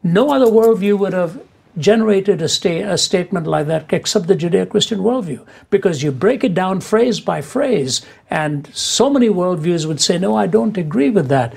No 0.01 0.31
other 0.33 0.47
worldview 0.47 0.97
would 0.97 1.13
have 1.13 1.39
generated 1.78 2.41
a, 2.41 2.47
sta- 2.47 2.84
a 2.84 2.97
statement 2.97 3.47
like 3.47 3.67
that 3.67 3.91
except 3.91 4.28
the 4.28 4.36
Judeo 4.36 4.69
Christian 4.69 4.99
worldview. 4.99 5.45
Because 5.69 6.03
you 6.03 6.11
break 6.11 6.43
it 6.43 6.53
down 6.53 6.82
phrase 6.82 7.19
by 7.19 7.41
phrase, 7.41 8.05
and 8.30 8.69
so 8.73 9.09
many 9.09 9.30
worldviews 9.30 9.86
would 9.86 10.01
say, 10.01 10.17
No, 10.17 10.36
I 10.36 10.47
don't 10.47 10.78
agree 10.78 11.09
with 11.09 11.28
that. 11.30 11.53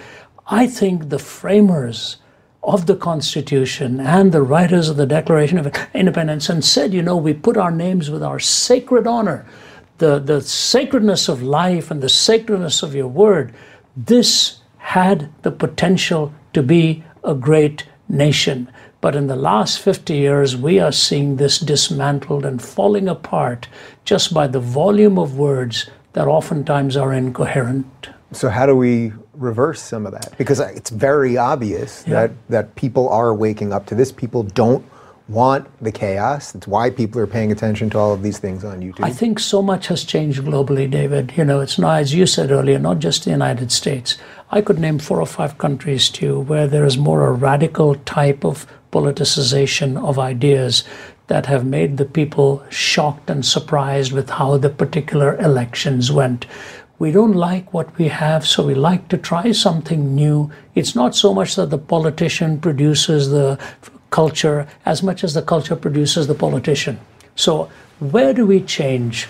I 0.47 0.66
think 0.66 1.09
the 1.09 1.19
framers 1.19 2.16
of 2.62 2.87
the 2.87 2.97
Constitution 2.97 4.01
and 4.01 4.33
the 4.33 4.43
writers 4.43 4.89
of 4.89 4.97
the 4.97 5.07
Declaration 5.07 5.59
of 5.59 5.73
Independence 5.95 6.49
and 6.49 6.64
said, 6.64 6.93
You 6.93 7.03
know, 7.03 7.16
we 7.16 7.33
put 7.33 7.57
our 7.57 7.71
names 7.71 8.11
with 8.11 8.23
our 8.23 8.39
sacred 8.39 9.07
honor, 9.07 9.47
the, 9.99 10.19
the 10.19 10.41
sacredness 10.41 11.29
of 11.29 11.43
life 11.43 11.91
and 11.91 12.03
the 12.03 12.09
sacredness 12.09 12.83
of 12.83 12.95
your 12.95 13.09
word. 13.09 13.55
This 13.97 14.59
had 14.79 15.31
the 15.43 15.51
potential 15.51 16.33
to 16.53 16.62
be 16.62 17.05
a 17.25 17.35
great 17.35 17.87
nation. 18.09 18.71
But 19.01 19.14
in 19.14 19.28
the 19.28 19.36
last 19.36 19.78
50 19.78 20.14
years, 20.14 20.57
we 20.57 20.80
are 20.80 20.90
seeing 20.90 21.36
this 21.36 21.59
dismantled 21.59 22.44
and 22.44 22.61
falling 22.61 23.09
apart 23.09 23.68
just 24.05 24.34
by 24.34 24.49
the 24.49 24.61
volume 24.61 25.18
of 25.18 25.38
words 25.38 25.88
that 26.14 26.26
oftentimes 26.26 26.96
are 26.96 27.12
incoherent. 27.12 28.09
So, 28.32 28.49
how 28.49 28.66
do 28.66 28.74
we 28.76 29.12
reverse 29.34 29.80
some 29.80 30.05
of 30.05 30.12
that? 30.12 30.36
Because 30.36 30.61
it's 30.61 30.90
very 30.90 31.36
obvious 31.36 32.05
yeah. 32.07 32.14
that, 32.14 32.30
that 32.49 32.74
people 32.74 33.09
are 33.09 33.32
waking 33.34 33.72
up 33.72 33.86
to 33.86 33.94
this. 33.94 34.11
People 34.11 34.42
don't 34.42 34.84
want 35.29 35.68
the 35.83 35.93
chaos. 35.93 36.55
It's 36.55 36.66
why 36.66 36.91
people 36.91 37.20
are 37.20 37.26
paying 37.26 37.53
attention 37.53 37.91
to 37.91 37.99
all 37.99 38.12
of 38.12 38.22
these 38.22 38.39
things 38.39 38.64
on 38.64 38.81
YouTube. 38.81 39.05
I 39.05 39.11
think 39.11 39.39
so 39.39 39.61
much 39.61 39.89
has 39.89 40.05
changed 40.05 40.43
globally, 40.43 40.91
David. 40.91 41.35
You 41.37 41.45
know, 41.45 41.61
it's 41.61 41.79
not, 41.79 42.01
as 42.01 42.14
you 42.14 42.26
said 42.26 42.51
earlier, 42.51 42.79
not 42.79 42.99
just 42.99 43.24
the 43.24 43.31
United 43.31 43.70
States. 43.70 44.16
I 44.51 44.62
could 44.62 44.79
name 44.79 44.99
four 44.99 45.20
or 45.20 45.26
five 45.26 45.59
countries 45.59 46.09
too 46.09 46.41
where 46.41 46.66
there 46.66 46.87
is 46.87 46.97
more 46.97 47.26
a 47.26 47.33
radical 47.33 47.95
type 47.97 48.45
of 48.45 48.66
politicization 48.91 50.03
of 50.03 50.18
ideas 50.18 50.85
that 51.26 51.45
have 51.45 51.66
made 51.66 51.99
the 51.99 52.07
people 52.07 52.64
shocked 52.70 53.29
and 53.29 53.45
surprised 53.45 54.12
with 54.12 54.31
how 54.31 54.57
the 54.57 54.70
particular 54.70 55.37
elections 55.37 56.11
went. 56.11 56.47
We 56.99 57.12
don't 57.12 57.35
like 57.35 57.72
what 57.72 57.97
we 57.99 58.09
have, 58.09 58.47
so 58.47 58.66
we 58.66 58.74
like 58.74 59.09
to 59.09 59.18
try 59.18 59.53
something 59.53 60.14
new. 60.14 60.51
It's 60.74 60.97
not 60.97 61.14
so 61.14 61.35
much 61.35 61.55
that 61.57 61.68
the 61.68 61.79
politician 61.79 62.61
produces 62.61 63.29
the 63.29 63.59
culture 64.11 64.67
as 64.85 65.03
much 65.03 65.25
as 65.25 65.35
the 65.35 65.43
culture 65.43 65.77
produces 65.77 66.27
the 66.27 66.35
politician. 66.35 66.99
So, 67.37 67.71
where 68.01 68.33
do 68.33 68.47
we 68.47 68.61
change? 68.63 69.29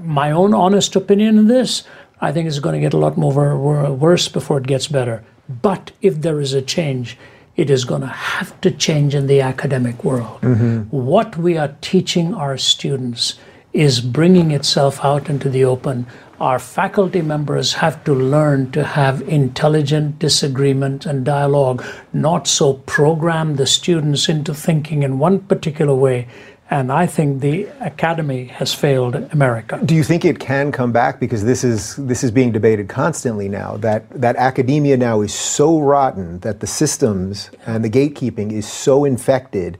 My 0.00 0.30
own 0.30 0.54
honest 0.54 0.96
opinion 0.96 1.38
in 1.38 1.46
this, 1.48 1.84
I 2.20 2.32
think 2.32 2.48
it's 2.48 2.58
going 2.58 2.74
to 2.74 2.80
get 2.80 2.94
a 2.94 2.98
lot 2.98 3.16
more 3.16 3.56
worse 3.92 4.28
before 4.28 4.58
it 4.58 4.66
gets 4.66 4.88
better. 4.88 5.24
But 5.48 5.92
if 6.02 6.20
there 6.20 6.40
is 6.40 6.52
a 6.52 6.62
change, 6.62 7.16
it 7.56 7.70
is 7.70 7.84
going 7.84 8.02
to 8.02 8.06
have 8.06 8.58
to 8.60 8.70
change 8.70 9.14
in 9.14 9.26
the 9.26 9.40
academic 9.40 10.04
world. 10.04 10.40
Mm-hmm. 10.42 10.82
What 10.90 11.36
we 11.36 11.56
are 11.58 11.76
teaching 11.80 12.34
our 12.34 12.56
students 12.56 13.38
is 13.72 14.00
bringing 14.00 14.50
itself 14.50 15.04
out 15.04 15.28
into 15.28 15.48
the 15.48 15.64
open. 15.64 16.06
Our 16.40 16.60
faculty 16.60 17.20
members 17.20 17.74
have 17.74 18.04
to 18.04 18.14
learn 18.14 18.70
to 18.70 18.84
have 18.84 19.22
intelligent 19.22 20.20
disagreement 20.20 21.04
and 21.04 21.24
dialogue, 21.24 21.84
not 22.12 22.46
so 22.46 22.74
program 22.74 23.56
the 23.56 23.66
students 23.66 24.28
into 24.28 24.54
thinking 24.54 25.02
in 25.02 25.18
one 25.18 25.40
particular 25.40 25.96
way 25.96 26.28
and 26.70 26.92
I 26.92 27.06
think 27.06 27.40
the 27.40 27.64
academy 27.80 28.44
has 28.44 28.74
failed 28.74 29.14
America. 29.32 29.80
Do 29.84 29.94
you 29.94 30.04
think 30.04 30.24
it 30.24 30.38
can 30.38 30.70
come 30.70 30.92
back? 30.92 31.18
Because 31.18 31.44
this 31.44 31.64
is 31.64 31.96
this 31.96 32.22
is 32.22 32.30
being 32.30 32.52
debated 32.52 32.88
constantly 32.88 33.48
now. 33.48 33.78
That 33.78 34.08
that 34.10 34.36
academia 34.36 34.96
now 34.96 35.22
is 35.22 35.32
so 35.32 35.80
rotten 35.80 36.40
that 36.40 36.60
the 36.60 36.66
systems 36.66 37.50
and 37.66 37.82
the 37.82 37.90
gatekeeping 37.90 38.52
is 38.52 38.70
so 38.70 39.06
infected 39.06 39.78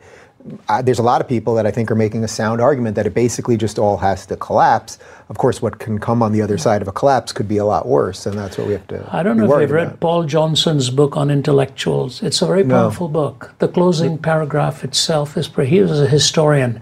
uh, 0.68 0.82
there's 0.82 0.98
a 0.98 1.02
lot 1.02 1.20
of 1.20 1.28
people 1.28 1.54
that 1.54 1.66
I 1.66 1.70
think 1.70 1.90
are 1.90 1.96
making 1.96 2.22
a 2.24 2.28
sound 2.28 2.60
argument 2.60 2.94
that 2.96 3.06
it 3.06 3.14
basically 3.14 3.56
just 3.56 3.78
all 3.78 3.96
has 3.98 4.26
to 4.26 4.36
collapse. 4.36 4.98
Of 5.28 5.38
course, 5.38 5.60
what 5.60 5.78
can 5.78 5.98
come 5.98 6.22
on 6.22 6.32
the 6.32 6.42
other 6.42 6.58
side 6.58 6.80
of 6.80 6.88
a 6.88 6.92
collapse 6.92 7.32
could 7.32 7.48
be 7.48 7.58
a 7.58 7.64
lot 7.64 7.86
worse, 7.86 8.24
and 8.24 8.38
that's 8.38 8.56
what 8.56 8.66
we 8.66 8.72
have 8.72 8.86
to. 8.88 9.08
I 9.14 9.22
don't 9.22 9.36
know 9.36 9.52
if 9.52 9.60
you've 9.60 9.70
read 9.70 10.00
Paul 10.00 10.24
Johnson's 10.24 10.90
book 10.90 11.16
on 11.16 11.30
intellectuals. 11.30 12.22
It's 12.22 12.40
a 12.40 12.46
very 12.46 12.64
powerful 12.64 13.08
no. 13.08 13.12
book. 13.12 13.54
The 13.58 13.68
closing 13.68 14.18
paragraph 14.18 14.84
itself 14.84 15.36
is. 15.36 15.48
He 15.48 15.80
was 15.80 16.00
a 16.00 16.06
historian, 16.06 16.80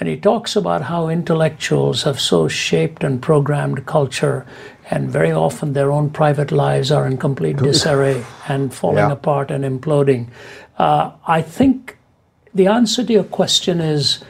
and 0.00 0.08
he 0.08 0.16
talks 0.16 0.56
about 0.56 0.82
how 0.82 1.08
intellectuals 1.08 2.02
have 2.02 2.20
so 2.20 2.48
shaped 2.48 3.04
and 3.04 3.22
programmed 3.22 3.86
culture, 3.86 4.44
and 4.90 5.10
very 5.10 5.32
often 5.32 5.72
their 5.72 5.92
own 5.92 6.10
private 6.10 6.50
lives 6.50 6.90
are 6.90 7.06
in 7.06 7.16
complete 7.18 7.56
disarray 7.58 8.24
and 8.48 8.74
falling 8.74 8.98
yeah. 8.98 9.12
apart 9.12 9.50
and 9.50 9.64
imploding. 9.64 10.28
Uh, 10.76 11.12
I 11.26 11.40
think 11.40 11.95
the 12.56 12.66
answer 12.66 13.04
to 13.04 13.12
your 13.12 13.24
question 13.24 13.80
is 13.80 14.24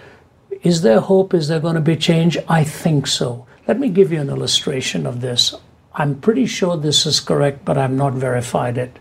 Is 0.63 0.83
there 0.83 1.01
hope? 1.01 1.35
Is 1.35 1.49
there 1.49 1.61
going 1.61 1.77
to 1.77 1.81
be 1.81 1.97
change? 1.97 2.37
I 2.49 2.65
think 2.65 3.07
so. 3.07 3.47
Let 3.69 3.79
me 3.79 3.89
give 3.89 4.13
you 4.13 4.21
an 4.21 4.31
illustration 4.31 5.07
of 5.07 5.21
this. 5.21 5.55
I'm 5.95 6.21
pretty 6.21 6.47
sure 6.47 6.77
this 6.77 7.07
is 7.07 7.21
correct, 7.21 7.65
but 7.65 7.79
I've 7.79 7.93
not 7.93 8.13
verified 8.13 8.79
it. 8.79 8.99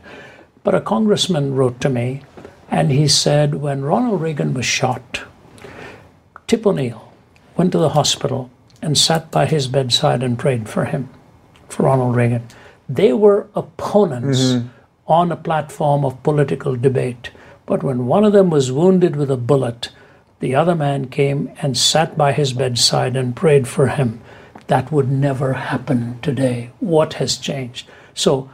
But 0.63 0.75
a 0.75 0.81
congressman 0.81 1.55
wrote 1.55 1.81
to 1.81 1.89
me 1.89 2.21
and 2.69 2.91
he 2.91 3.07
said 3.07 3.55
when 3.55 3.83
Ronald 3.83 4.21
Reagan 4.21 4.53
was 4.53 4.65
shot, 4.65 5.21
Tip 6.47 6.65
O'Neill 6.65 7.11
went 7.57 7.71
to 7.71 7.77
the 7.77 7.89
hospital 7.89 8.49
and 8.81 8.97
sat 8.97 9.31
by 9.31 9.45
his 9.45 9.67
bedside 9.67 10.23
and 10.23 10.37
prayed 10.37 10.67
for 10.67 10.85
him, 10.85 11.09
for 11.69 11.83
Ronald 11.83 12.15
Reagan. 12.15 12.47
They 12.87 13.13
were 13.13 13.47
opponents 13.55 14.39
mm-hmm. 14.39 14.67
on 15.07 15.31
a 15.31 15.35
platform 15.35 16.05
of 16.05 16.21
political 16.23 16.75
debate. 16.75 17.31
But 17.65 17.83
when 17.83 18.05
one 18.05 18.23
of 18.23 18.33
them 18.33 18.49
was 18.49 18.71
wounded 18.71 19.15
with 19.15 19.31
a 19.31 19.37
bullet, 19.37 19.89
the 20.39 20.55
other 20.55 20.75
man 20.75 21.07
came 21.07 21.51
and 21.61 21.77
sat 21.77 22.17
by 22.17 22.31
his 22.31 22.53
bedside 22.53 23.15
and 23.15 23.35
prayed 23.35 23.67
for 23.67 23.87
him. 23.87 24.21
That 24.67 24.91
would 24.91 25.11
never 25.11 25.53
happen 25.53 26.19
today. 26.21 26.71
What 26.79 27.15
has 27.15 27.37
changed? 27.37 27.89
So, 28.13 28.49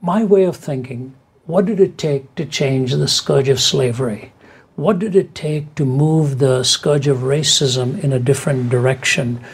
my 0.00 0.24
way 0.24 0.44
of 0.44 0.56
thinking 0.56 1.14
what 1.46 1.66
did 1.66 1.78
it 1.78 1.98
take 1.98 2.34
to 2.34 2.46
change 2.46 2.92
the 2.92 3.06
scourge 3.06 3.48
of 3.48 3.60
slavery? 3.60 4.32
What 4.76 4.98
did 4.98 5.14
it 5.14 5.34
take 5.34 5.74
to 5.76 5.84
move 5.84 6.38
the 6.38 6.64
scourge 6.64 7.06
of 7.06 7.18
racism 7.18 8.02
in 8.02 8.12
a 8.12 8.18
different 8.18 8.70
direction? 8.70 9.44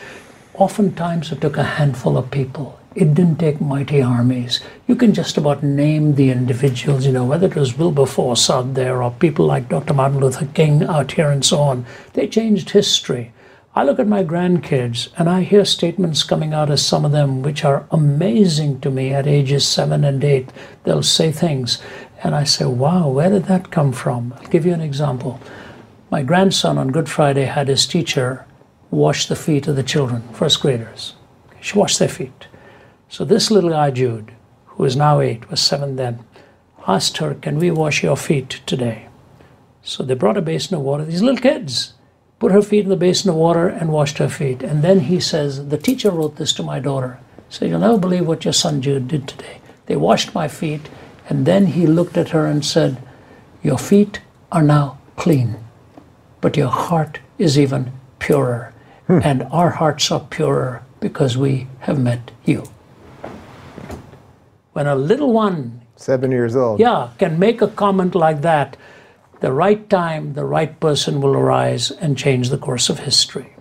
Oftentimes, 0.54 1.30
it 1.30 1.42
took 1.42 1.58
a 1.58 1.62
handful 1.62 2.16
of 2.16 2.30
people. 2.30 2.79
It 2.96 3.14
didn't 3.14 3.38
take 3.38 3.60
mighty 3.60 4.02
armies. 4.02 4.60
You 4.88 4.96
can 4.96 5.14
just 5.14 5.36
about 5.36 5.62
name 5.62 6.16
the 6.16 6.30
individuals, 6.30 7.06
you 7.06 7.12
know, 7.12 7.24
whether 7.24 7.46
it 7.46 7.54
was 7.54 7.78
Wilberforce 7.78 8.50
out 8.50 8.74
there 8.74 9.00
or 9.00 9.12
people 9.12 9.46
like 9.46 9.68
Dr. 9.68 9.94
Martin 9.94 10.18
Luther 10.18 10.46
King 10.46 10.82
out 10.82 11.12
here 11.12 11.30
and 11.30 11.44
so 11.44 11.60
on. 11.60 11.86
They 12.14 12.26
changed 12.26 12.70
history. 12.70 13.32
I 13.76 13.84
look 13.84 14.00
at 14.00 14.08
my 14.08 14.24
grandkids 14.24 15.08
and 15.16 15.30
I 15.30 15.42
hear 15.42 15.64
statements 15.64 16.24
coming 16.24 16.52
out 16.52 16.68
of 16.68 16.80
some 16.80 17.04
of 17.04 17.12
them 17.12 17.42
which 17.42 17.64
are 17.64 17.86
amazing 17.92 18.80
to 18.80 18.90
me 18.90 19.14
at 19.14 19.28
ages 19.28 19.68
seven 19.68 20.02
and 20.02 20.24
eight. 20.24 20.50
They'll 20.82 21.04
say 21.04 21.30
things 21.30 21.80
and 22.24 22.34
I 22.34 22.42
say, 22.42 22.64
wow, 22.64 23.08
where 23.08 23.30
did 23.30 23.44
that 23.44 23.70
come 23.70 23.92
from? 23.92 24.34
I'll 24.36 24.48
give 24.48 24.66
you 24.66 24.72
an 24.72 24.80
example. 24.80 25.38
My 26.10 26.24
grandson 26.24 26.76
on 26.76 26.88
Good 26.88 27.08
Friday 27.08 27.44
had 27.44 27.68
his 27.68 27.86
teacher 27.86 28.46
wash 28.90 29.26
the 29.26 29.36
feet 29.36 29.68
of 29.68 29.76
the 29.76 29.84
children, 29.84 30.22
first 30.32 30.60
graders. 30.60 31.14
She 31.60 31.78
washed 31.78 32.00
their 32.00 32.08
feet. 32.08 32.48
So 33.10 33.24
this 33.24 33.50
little 33.50 33.70
guy, 33.70 33.90
Jude, 33.90 34.30
who 34.66 34.84
is 34.84 34.94
now 34.94 35.18
eight, 35.18 35.50
was 35.50 35.60
seven 35.60 35.96
then, 35.96 36.24
asked 36.86 37.16
her, 37.16 37.34
Can 37.34 37.58
we 37.58 37.68
wash 37.68 38.04
your 38.04 38.16
feet 38.16 38.60
today? 38.66 39.08
So 39.82 40.04
they 40.04 40.14
brought 40.14 40.36
a 40.36 40.42
basin 40.42 40.76
of 40.76 40.82
water. 40.82 41.04
These 41.04 41.20
little 41.20 41.40
kids 41.40 41.94
put 42.38 42.52
her 42.52 42.62
feet 42.62 42.84
in 42.84 42.88
the 42.88 42.96
basin 42.96 43.28
of 43.30 43.34
water 43.34 43.66
and 43.66 43.90
washed 43.90 44.18
her 44.18 44.28
feet. 44.28 44.62
And 44.62 44.84
then 44.84 45.00
he 45.00 45.18
says, 45.18 45.68
The 45.68 45.76
teacher 45.76 46.12
wrote 46.12 46.36
this 46.36 46.52
to 46.52 46.62
my 46.62 46.78
daughter. 46.78 47.18
So 47.48 47.64
you'll 47.64 47.80
never 47.80 47.98
believe 47.98 48.28
what 48.28 48.44
your 48.44 48.52
son 48.52 48.80
Jude 48.80 49.08
did 49.08 49.26
today. 49.26 49.60
They 49.86 49.96
washed 49.96 50.32
my 50.32 50.46
feet, 50.46 50.88
and 51.28 51.46
then 51.46 51.66
he 51.66 51.88
looked 51.88 52.16
at 52.16 52.28
her 52.28 52.46
and 52.46 52.64
said, 52.64 53.02
Your 53.60 53.78
feet 53.78 54.20
are 54.52 54.62
now 54.62 54.98
clean, 55.16 55.56
but 56.40 56.56
your 56.56 56.68
heart 56.68 57.18
is 57.38 57.58
even 57.58 57.90
purer. 58.20 58.72
Hmm. 59.08 59.18
And 59.24 59.42
our 59.50 59.70
hearts 59.70 60.12
are 60.12 60.20
purer 60.20 60.84
because 61.00 61.36
we 61.36 61.66
have 61.80 61.98
met 61.98 62.30
you 62.44 62.70
when 64.80 64.86
a 64.86 64.94
little 64.94 65.30
one, 65.30 65.82
seven 65.96 66.30
years 66.30 66.56
old, 66.56 66.80
yeah, 66.80 67.10
can 67.18 67.38
make 67.38 67.60
a 67.60 67.68
comment 67.68 68.14
like 68.14 68.40
that, 68.40 68.78
the 69.40 69.52
right 69.52 69.90
time, 69.90 70.32
the 70.32 70.46
right 70.46 70.80
person 70.80 71.20
will 71.20 71.36
arise 71.36 71.90
and 71.90 72.16
change 72.16 72.48
the 72.48 72.56
course 72.56 72.88
of 72.88 73.00
history. 73.00 73.54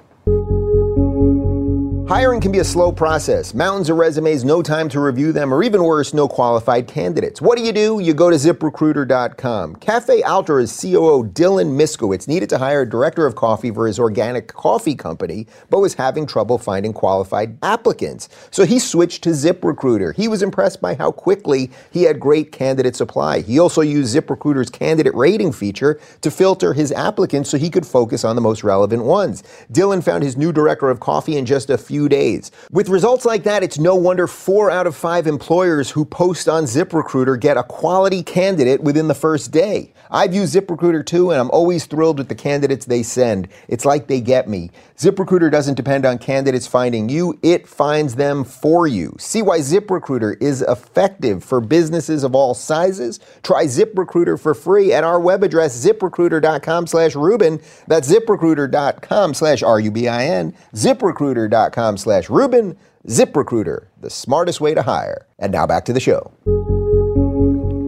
Hiring 2.10 2.42
can 2.42 2.52
be 2.52 2.58
a 2.58 2.64
slow 2.64 2.92
process. 2.92 3.54
Mountains 3.54 3.88
of 3.88 3.98
resumes, 3.98 4.44
no 4.44 4.64
time 4.64 4.90
to 4.90 5.00
review 5.00 5.32
them, 5.32 5.54
or 5.54 5.62
even 5.62 5.84
worse, 5.84 6.12
no 6.12 6.28
qualified 6.28 6.88
candidates. 6.88 7.40
What 7.40 7.56
do 7.56 7.64
you 7.64 7.72
do? 7.72 8.00
You 8.00 8.16
go 8.16 8.32
to 8.32 8.36
ziprecruiter.com. 8.36 9.76
Cafe 9.76 10.24
Altura's 10.24 10.76
COO 10.76 11.24
Dylan 11.24 11.78
Miskowitz 11.78 12.28
needed 12.28 12.50
to 12.50 12.58
hire 12.58 12.82
a 12.82 12.90
director 12.90 13.28
of 13.28 13.36
coffee 13.36 13.70
for 13.70 13.86
his 13.86 14.00
organic 14.00 14.48
coffee 14.48 14.96
company, 14.96 15.46
but 15.70 15.82
was 15.82 15.94
having 15.94 16.26
trouble 16.26 16.58
finding 16.58 16.94
qualified 16.94 17.60
applicants. 17.62 18.28
So 18.50 18.66
he 18.66 18.80
switched 18.80 19.24
to 19.26 19.30
ZipRecruiter. 19.30 20.16
He 20.16 20.28
was 20.28 20.42
impressed 20.42 20.82
by 20.82 20.96
how 20.96 21.12
quickly 21.12 21.70
he 21.92 22.02
had 22.02 22.20
great 22.20 22.52
candidates 22.52 23.02
apply. 23.02 23.42
He 23.42 23.60
also 23.60 23.82
used 23.82 24.16
ZipRecruiter's 24.16 24.72
candidate 24.72 25.14
rating 25.14 25.52
feature 25.52 26.00
to 26.22 26.32
filter 26.32 26.74
his 26.74 26.92
applicants 26.92 27.52
so 27.52 27.60
he 27.60 27.70
could 27.70 27.86
focus 27.86 28.24
on 28.24 28.36
the 28.36 28.42
most 28.42 28.64
relevant 28.64 29.04
ones. 29.04 29.44
Dylan 29.72 30.04
found 30.04 30.24
his 30.24 30.36
new 30.36 30.52
director 30.52 30.90
of 30.90 31.00
coffee 31.00 31.38
in 31.38 31.46
just 31.46 31.70
a 31.70 31.78
few 31.78 31.99
few 32.00 32.08
days. 32.08 32.50
With 32.72 32.88
results 32.88 33.26
like 33.26 33.44
that, 33.44 33.62
it's 33.62 33.78
no 33.78 33.94
wonder 33.94 34.26
four 34.26 34.72
out 34.72 34.88
of 34.88 34.96
five 34.96 35.28
employers 35.28 35.92
who 35.92 36.06
post 36.06 36.48
on 36.48 36.64
ZipRecruiter 36.64 37.38
get 37.38 37.58
a 37.58 37.64
quality 37.64 38.24
candidate 38.24 38.82
within 38.82 39.10
the 39.10 39.14
first 39.14 39.52
day. 39.52 39.94
I've 40.10 40.34
used 40.34 40.56
ZipRecruiter 40.56 41.06
too, 41.06 41.32
and 41.32 41.40
I'm 41.40 41.52
always 41.52 41.86
thrilled 41.86 42.18
with 42.18 42.30
the 42.30 42.36
candidates 42.36 42.86
they 42.86 43.04
send. 43.04 43.50
It's 43.68 43.86
like 43.86 44.08
they 44.08 44.22
get 44.22 44.48
me. 44.48 44.72
ZipRecruiter 44.98 45.52
doesn't 45.52 45.76
depend 45.76 46.06
on 46.06 46.18
candidates 46.18 46.68
finding 46.68 47.10
you, 47.10 47.38
it 47.44 47.68
finds 47.68 48.16
them 48.16 48.44
for 48.44 48.88
you. 48.88 49.16
See 49.20 49.42
why 49.42 49.60
ZipRecruiter 49.60 50.42
is 50.42 50.62
effective 50.62 51.44
for 51.44 51.60
businesses 51.60 52.24
of 52.24 52.34
all 52.34 52.54
sizes? 52.54 53.20
Try 53.44 53.66
ZipRecruiter 53.66 54.40
for 54.40 54.54
free 54.54 54.94
at 54.94 55.04
our 55.04 55.20
web 55.20 55.44
address, 55.44 55.86
ziprecruiter.com 55.86 56.88
slash 56.88 57.16
Rubin. 57.16 57.62
That's 57.88 58.12
ziprecruiter.com 58.12 59.34
slash 59.34 59.64
R-U-B-I-N, 59.64 60.56
ziprecruiter.com 60.74 61.89
ziprecruiter.com 61.90 61.98
slash 61.98 62.30
Rubin. 62.30 62.78
ZipRecruiter, 63.08 63.86
the 64.02 64.10
smartest 64.10 64.60
way 64.60 64.74
to 64.74 64.82
hire. 64.82 65.26
And 65.40 65.52
now 65.52 65.66
back 65.66 65.86
to 65.86 65.94
the 65.94 66.00
show. 66.00 66.32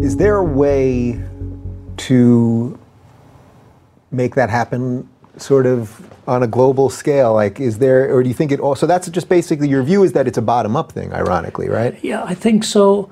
Is 0.02 0.18
there 0.18 0.38
a 0.38 0.43
way 0.43 1.22
to 1.97 2.80
make 4.10 4.36
that 4.36 4.49
happen 4.49 5.08
sort 5.38 5.66
of 5.66 6.10
on 6.28 6.43
a 6.43 6.47
global 6.47 6.89
scale? 6.89 7.34
Like, 7.34 7.60
is 7.60 7.80
there, 7.80 8.14
or 8.14 8.24
do 8.24 8.30
you 8.30 8.34
think 8.34 8.52
it 8.52 8.60
all, 8.60 8.76
so 8.76 8.88
that's 8.88 9.10
just 9.10 9.28
basically 9.28 9.68
your 9.68 9.84
view 9.84 10.04
is 10.04 10.14
that 10.14 10.28
it's 10.28 10.38
a 10.38 10.41
bottom 10.41 10.76
up 10.76 10.91
thing, 10.91 11.14
ironically, 11.14 11.68
right? 11.68 12.02
Yeah, 12.04 12.24
I 12.24 12.36
think 12.36 12.64
so. 12.64 13.12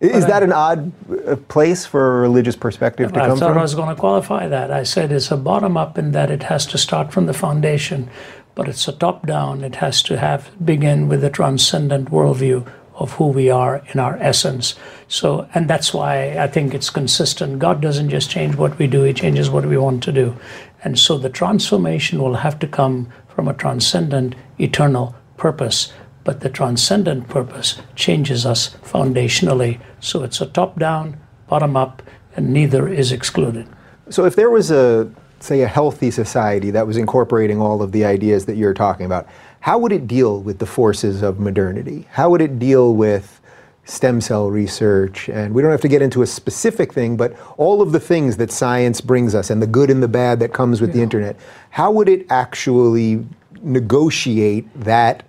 Is 0.00 0.26
that 0.26 0.42
an 0.42 0.52
odd 0.52 0.92
uh, 1.26 1.36
place 1.48 1.86
for 1.86 2.18
a 2.18 2.20
religious 2.20 2.56
perspective 2.56 3.12
to 3.12 3.22
I 3.22 3.28
come 3.28 3.38
thought 3.38 3.50
from? 3.50 3.58
I 3.58 3.62
was 3.62 3.74
going 3.74 3.88
to 3.88 3.98
qualify 3.98 4.48
that. 4.48 4.70
I 4.70 4.82
said 4.82 5.10
it's 5.10 5.30
a 5.30 5.36
bottom 5.36 5.76
up 5.76 5.96
in 5.98 6.12
that 6.12 6.30
it 6.30 6.44
has 6.44 6.66
to 6.66 6.78
start 6.78 7.12
from 7.12 7.26
the 7.26 7.32
foundation 7.32 8.10
but 8.54 8.68
it's 8.68 8.88
a 8.88 8.92
top 8.92 9.26
down. 9.26 9.64
It 9.64 9.76
has 9.76 10.02
to 10.04 10.18
have 10.18 10.50
begin 10.64 11.08
with 11.08 11.24
a 11.24 11.30
transcendent 11.30 12.10
worldview 12.10 12.70
of 12.94 13.12
who 13.14 13.26
we 13.26 13.50
are 13.50 13.82
in 13.92 13.98
our 13.98 14.16
essence. 14.18 14.74
So, 15.08 15.48
and 15.54 15.68
that's 15.68 15.92
why 15.92 16.38
I 16.38 16.46
think 16.46 16.74
it's 16.74 16.90
consistent. 16.90 17.58
God 17.58 17.80
doesn't 17.80 18.10
just 18.10 18.30
change 18.30 18.54
what 18.54 18.78
we 18.78 18.86
do, 18.86 19.02
He 19.02 19.12
changes 19.12 19.50
what 19.50 19.66
we 19.66 19.76
want 19.76 20.02
to 20.04 20.12
do. 20.12 20.36
And 20.84 20.98
so 20.98 21.18
the 21.18 21.30
transformation 21.30 22.22
will 22.22 22.36
have 22.36 22.58
to 22.60 22.68
come 22.68 23.08
from 23.28 23.48
a 23.48 23.54
transcendent, 23.54 24.34
eternal 24.58 25.14
purpose. 25.36 25.92
But 26.22 26.40
the 26.40 26.50
transcendent 26.50 27.28
purpose 27.28 27.76
changes 27.96 28.46
us 28.46 28.70
foundationally. 28.82 29.80
So 30.00 30.22
it's 30.22 30.40
a 30.40 30.46
top 30.46 30.78
down, 30.78 31.18
bottom 31.48 31.76
up, 31.76 32.02
and 32.36 32.52
neither 32.52 32.88
is 32.88 33.12
excluded. 33.12 33.66
So 34.10 34.24
if 34.24 34.36
there 34.36 34.50
was 34.50 34.70
a 34.70 35.10
say, 35.40 35.62
a 35.62 35.66
healthy 35.66 36.10
society 36.10 36.70
that 36.70 36.86
was 36.86 36.96
incorporating 36.96 37.60
all 37.60 37.82
of 37.82 37.92
the 37.92 38.04
ideas 38.04 38.46
that 38.46 38.56
you're 38.56 38.74
talking 38.74 39.06
about, 39.06 39.26
how 39.60 39.78
would 39.78 39.92
it 39.92 40.06
deal 40.06 40.40
with 40.40 40.58
the 40.58 40.66
forces 40.66 41.22
of 41.22 41.40
modernity? 41.40 42.06
How 42.10 42.30
would 42.30 42.40
it 42.40 42.58
deal 42.58 42.94
with 42.94 43.40
stem 43.84 44.20
cell 44.20 44.50
research? 44.50 45.28
And 45.28 45.54
we 45.54 45.62
don't 45.62 45.70
have 45.70 45.80
to 45.82 45.88
get 45.88 46.02
into 46.02 46.22
a 46.22 46.26
specific 46.26 46.92
thing, 46.92 47.16
but 47.16 47.34
all 47.56 47.82
of 47.82 47.92
the 47.92 48.00
things 48.00 48.36
that 48.38 48.50
science 48.50 49.00
brings 49.00 49.34
us 49.34 49.50
and 49.50 49.62
the 49.62 49.66
good 49.66 49.90
and 49.90 50.02
the 50.02 50.08
bad 50.08 50.40
that 50.40 50.52
comes 50.52 50.80
with 50.80 50.90
yeah. 50.90 50.96
the 50.96 51.02
internet, 51.02 51.36
how 51.70 51.90
would 51.92 52.08
it 52.08 52.26
actually 52.30 53.24
negotiate 53.62 54.68
that 54.78 55.22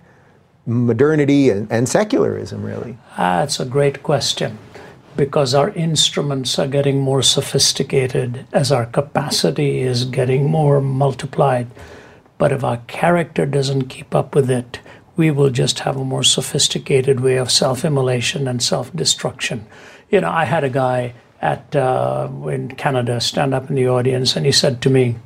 modernity 0.66 1.48
and, 1.50 1.70
and 1.70 1.88
secularism, 1.88 2.62
really? 2.62 2.98
Ah, 3.12 3.40
that's 3.40 3.60
a 3.60 3.64
great 3.64 4.02
question 4.02 4.58
because 5.16 5.54
our 5.54 5.70
instruments 5.70 6.58
are 6.58 6.66
getting 6.66 7.00
more 7.00 7.22
sophisticated 7.22 8.46
as 8.52 8.70
our 8.70 8.86
capacity 8.86 9.80
is 9.80 10.04
getting 10.04 10.50
more 10.50 10.80
multiplied. 10.80 11.66
But 12.38 12.52
if 12.52 12.62
our 12.62 12.78
character 12.86 13.46
doesn't 13.46 13.88
keep 13.88 14.14
up 14.14 14.34
with 14.34 14.50
it, 14.50 14.80
we 15.16 15.30
will 15.30 15.50
just 15.50 15.80
have 15.80 15.96
a 15.96 16.04
more 16.04 16.22
sophisticated 16.22 17.20
way 17.20 17.36
of 17.36 17.50
self 17.50 17.84
immolation 17.84 18.46
and 18.46 18.62
self 18.62 18.94
destruction. 18.94 19.66
You 20.10 20.20
know, 20.20 20.30
I 20.30 20.44
had 20.44 20.64
a 20.64 20.70
guy 20.70 21.14
at 21.40 21.74
uh, 21.74 22.28
in 22.48 22.68
Canada 22.76 23.20
stand 23.20 23.54
up 23.54 23.68
in 23.70 23.76
the 23.76 23.88
audience 23.88 24.36
and 24.36 24.44
he 24.44 24.52
said 24.52 24.82
to 24.82 24.90
me, 24.90 25.16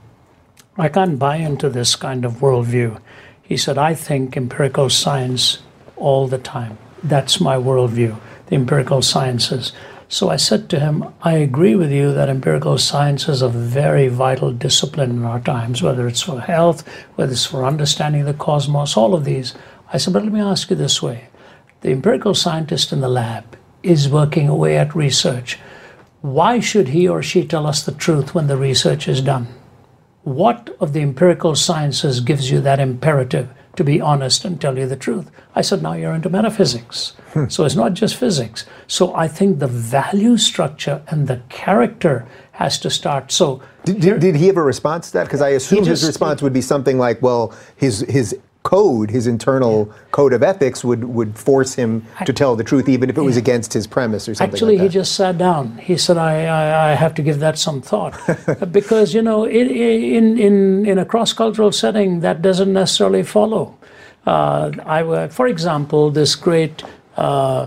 I 0.76 0.88
can't 0.88 1.18
buy 1.18 1.36
into 1.36 1.68
this 1.68 1.97
kind 1.97 2.24
of 2.24 2.34
worldview. 2.34 3.01
He 3.43 3.57
said, 3.57 3.76
I 3.76 3.95
think 3.95 4.36
empirical 4.36 4.88
science 4.88 5.59
all 5.97 6.28
the 6.28 6.38
time. 6.38 6.78
That's 7.03 7.41
my 7.41 7.57
worldview 7.57 8.16
the 8.51 8.57
empirical 8.57 9.01
sciences. 9.01 9.72
So 10.09 10.28
I 10.28 10.36
said 10.36 10.68
to 10.68 10.80
him, 10.80 11.05
I 11.22 11.34
agree 11.34 11.76
with 11.76 11.92
you 11.92 12.12
that 12.12 12.28
empirical 12.28 12.78
science 12.78 13.28
is 13.28 13.42
a 13.42 13.48
very 13.48 14.09
vital 14.09 14.53
discipline 14.53 15.11
in 15.11 15.24
our 15.24 15.38
times, 15.38 15.82
whether 15.82 16.09
it's 16.09 16.22
for 16.22 16.40
health, 16.40 16.86
whether 17.14 17.30
it's 17.30 17.46
for 17.46 17.64
understanding 17.64 18.24
the 18.24 18.34
cosmos, 18.34 18.96
all 18.96 19.14
of 19.14 19.24
these. 19.24 19.55
I 19.92 19.98
said, 19.98 20.12
but 20.12 20.24
let 20.24 20.32
me 20.32 20.40
ask 20.40 20.68
you 20.68 20.76
this 20.76 21.01
way 21.01 21.28
the 21.82 21.92
empirical 21.92 22.34
scientist 22.34 22.92
in 22.92 23.01
the 23.01 23.09
lab 23.09 23.57
is 23.82 24.09
working 24.09 24.48
away 24.48 24.76
at 24.76 24.96
research. 24.96 25.59
Why 26.20 26.59
should 26.59 26.88
he 26.88 27.09
or 27.09 27.22
she 27.22 27.46
tell 27.46 27.66
us 27.66 27.82
the 27.82 27.92
truth 27.92 28.34
when 28.34 28.48
the 28.48 28.57
research 28.57 29.09
is 29.09 29.22
done? 29.22 29.46
What 30.24 30.76
of 30.80 30.92
the 30.92 31.01
empirical 31.01 31.55
sciences 31.55 32.20
gives 32.20 32.51
you 32.51 32.61
that 32.61 32.80
imperative 32.80 33.48
to 33.81 33.85
be 33.85 33.99
honest 33.99 34.45
and 34.45 34.61
tell 34.61 34.76
you 34.76 34.87
the 34.87 34.95
truth. 34.95 35.31
I 35.55 35.62
said, 35.62 35.81
now 35.81 35.95
you're 35.95 36.12
into 36.12 36.28
metaphysics. 36.28 37.14
Hmm. 37.33 37.49
So 37.49 37.64
it's 37.64 37.74
not 37.74 37.95
just 37.95 38.14
physics. 38.14 38.66
So 38.87 39.14
I 39.14 39.26
think 39.26 39.59
the 39.59 39.66
value 39.66 40.37
structure 40.37 41.03
and 41.09 41.26
the 41.26 41.41
character 41.49 42.28
has 42.53 42.78
to 42.81 42.91
start. 42.91 43.33
So 43.33 43.62
did, 43.87 44.03
did, 44.03 44.20
did 44.20 44.37
he 44.37 44.49
have 44.49 44.59
a 44.59 44.62
response 44.62 45.07
to 45.07 45.12
that? 45.14 45.24
Because 45.24 45.41
I 45.41 45.51
assume 45.61 45.87
his 45.87 46.07
response 46.07 46.43
would 46.43 46.53
be 46.53 46.61
something 46.61 46.99
like, 46.99 47.22
well, 47.22 47.55
his 47.76 48.01
his 48.01 48.37
code, 48.62 49.11
his 49.11 49.26
internal 49.26 49.88
yeah. 49.88 49.94
code 50.11 50.32
of 50.32 50.42
ethics 50.42 50.84
would, 50.84 51.04
would 51.04 51.38
force 51.38 51.74
him 51.74 52.06
to 52.26 52.32
tell 52.32 52.56
the 52.56 52.64
truth, 52.64 52.88
even 52.88 53.08
if 53.08 53.16
it 53.16 53.22
was 53.22 53.36
against 53.36 53.72
his 53.72 53.86
premise 53.86 54.28
or 54.28 54.34
something 54.34 54.54
Actually, 54.54 54.76
like 54.76 54.82
he 54.82 54.88
just 54.88 55.14
sat 55.14 55.38
down. 55.38 55.78
He 55.78 55.96
said, 55.96 56.18
I, 56.18 56.44
I, 56.44 56.90
I 56.90 56.94
have 56.94 57.14
to 57.14 57.22
give 57.22 57.38
that 57.40 57.58
some 57.58 57.80
thought. 57.80 58.14
because, 58.72 59.14
you 59.14 59.22
know, 59.22 59.44
it, 59.44 59.66
in, 59.66 60.38
in, 60.38 60.86
in 60.86 60.98
a 60.98 61.04
cross 61.04 61.32
cultural 61.32 61.72
setting, 61.72 62.20
that 62.20 62.42
doesn't 62.42 62.72
necessarily 62.72 63.22
follow. 63.22 63.78
Uh, 64.26 64.72
I, 64.84 65.28
for 65.28 65.46
example, 65.46 66.11
this 66.11 66.36
great 66.36 66.82
uh, 67.16 67.66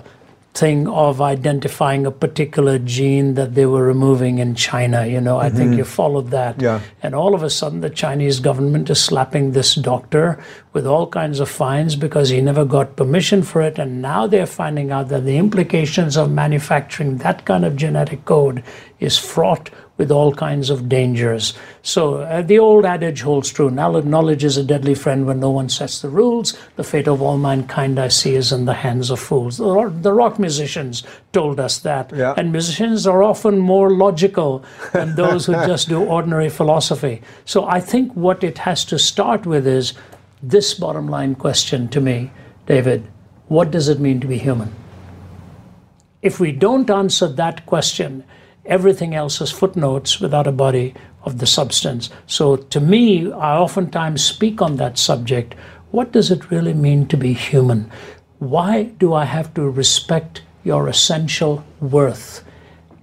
thing 0.54 0.88
of 0.88 1.20
identifying 1.20 2.06
a 2.06 2.12
particular 2.12 2.78
gene 2.78 3.34
that 3.34 3.56
they 3.56 3.66
were 3.66 3.84
removing 3.84 4.38
in 4.38 4.54
China. 4.54 5.06
You 5.06 5.20
know, 5.20 5.40
I 5.40 5.48
mm-hmm. 5.48 5.58
think 5.58 5.78
you 5.78 5.84
followed 5.84 6.30
that. 6.30 6.62
Yeah. 6.62 6.82
And 7.02 7.16
all 7.16 7.34
of 7.34 7.42
a 7.42 7.50
sudden, 7.50 7.82
the 7.82 7.90
Chinese 7.90 8.40
government 8.40 8.90
is 8.90 9.02
slapping 9.02 9.52
this 9.52 9.74
doctor 9.74 10.44
with 10.72 10.86
all 10.86 11.08
kinds 11.08 11.40
of 11.40 11.50
fines 11.50 11.96
because 11.96 12.30
he 12.30 12.40
never 12.40 12.66
got 12.66 12.96
permission 12.96 13.42
for 13.42 13.62
it. 13.62 13.80
And 13.80 14.02
now 14.02 14.28
they're 14.28 14.46
finding 14.46 14.92
out 14.92 15.10
that 15.10 15.26
the 15.26 15.38
implications 15.38 16.18
of 16.18 16.32
manufacturing 16.32 17.18
that 17.18 17.46
kind 17.46 17.66
of 17.66 17.76
genetic 17.76 18.26
code 18.26 18.64
is 19.00 19.18
fraught 19.18 19.72
with 19.98 20.12
all 20.12 20.34
kinds 20.34 20.70
of 20.70 20.90
dangers. 20.90 21.54
So 21.84 22.16
uh, 22.16 22.42
the 22.42 22.58
old 22.58 22.84
adage 22.84 23.22
holds 23.22 23.52
true. 23.52 23.70
Knowledge 23.70 24.44
is 24.44 24.58
a 24.58 24.64
deadly 24.64 24.96
friend 24.96 25.28
when 25.28 25.40
no 25.40 25.52
one 25.52 25.70
sets 25.70 26.02
the 26.02 26.10
rules. 26.10 26.58
The 26.78 26.84
fate 26.84 27.08
of 27.08 27.22
all 27.22 27.38
mankind 27.38 28.00
I 28.00 28.08
see 28.08 28.34
is 28.34 28.52
in 28.52 28.66
the 28.66 28.74
hands 28.74 29.12
of 29.12 29.20
fools. 29.20 29.58
The 29.58 30.14
rock 30.14 30.40
musicians 30.40 31.04
told 31.32 31.60
us 31.60 31.78
that. 31.80 32.12
Yeah. 32.16 32.34
And 32.36 32.52
musicians 32.52 33.06
are 33.06 33.22
often 33.22 33.60
more 33.60 33.92
logical 33.92 34.64
than 34.94 35.16
those 35.16 35.46
who 35.46 35.54
just 35.54 35.90
do 35.90 36.04
ordinary 36.04 36.50
philosophy. 36.50 37.22
So 37.46 37.66
I 37.66 37.80
think 37.80 38.14
what 38.14 38.44
it 38.44 38.58
has 38.60 38.84
to 38.86 38.98
start 38.98 39.46
with 39.46 39.68
is 39.68 39.94
this 40.42 40.74
bottom 40.74 41.08
line 41.08 41.36
question 41.36 41.88
to 41.90 42.02
me, 42.02 42.32
David 42.66 43.08
what 43.48 43.70
does 43.70 43.88
it 43.88 44.00
mean 44.00 44.20
to 44.20 44.28
be 44.28 44.38
human? 44.38 44.74
If 46.22 46.40
we 46.40 46.52
don't 46.52 46.90
answer 46.90 47.28
that 47.28 47.66
question, 47.66 48.24
Everything 48.66 49.14
else 49.14 49.42
is 49.42 49.52
footnotes 49.52 50.22
without 50.22 50.48
a 50.48 50.52
body 50.52 50.94
of 51.24 51.40
the 51.40 51.46
substance. 51.46 52.10
So 52.28 52.56
to 52.56 52.80
me, 52.80 53.32
I 53.32 53.58
oftentimes 53.58 54.24
speak 54.24 54.62
on 54.62 54.78
that 54.78 54.98
subject. 54.98 55.54
What 55.92 56.12
does 56.12 56.32
it 56.32 56.50
really 56.50 56.74
mean 56.74 57.08
to 57.08 57.18
be 57.18 57.34
human? 57.34 57.92
Why 58.40 58.84
do 58.84 59.14
I 59.14 59.26
have 59.26 59.54
to 59.56 59.70
respect 59.70 60.42
your 60.64 60.88
essential 60.88 61.64
worth, 61.82 62.44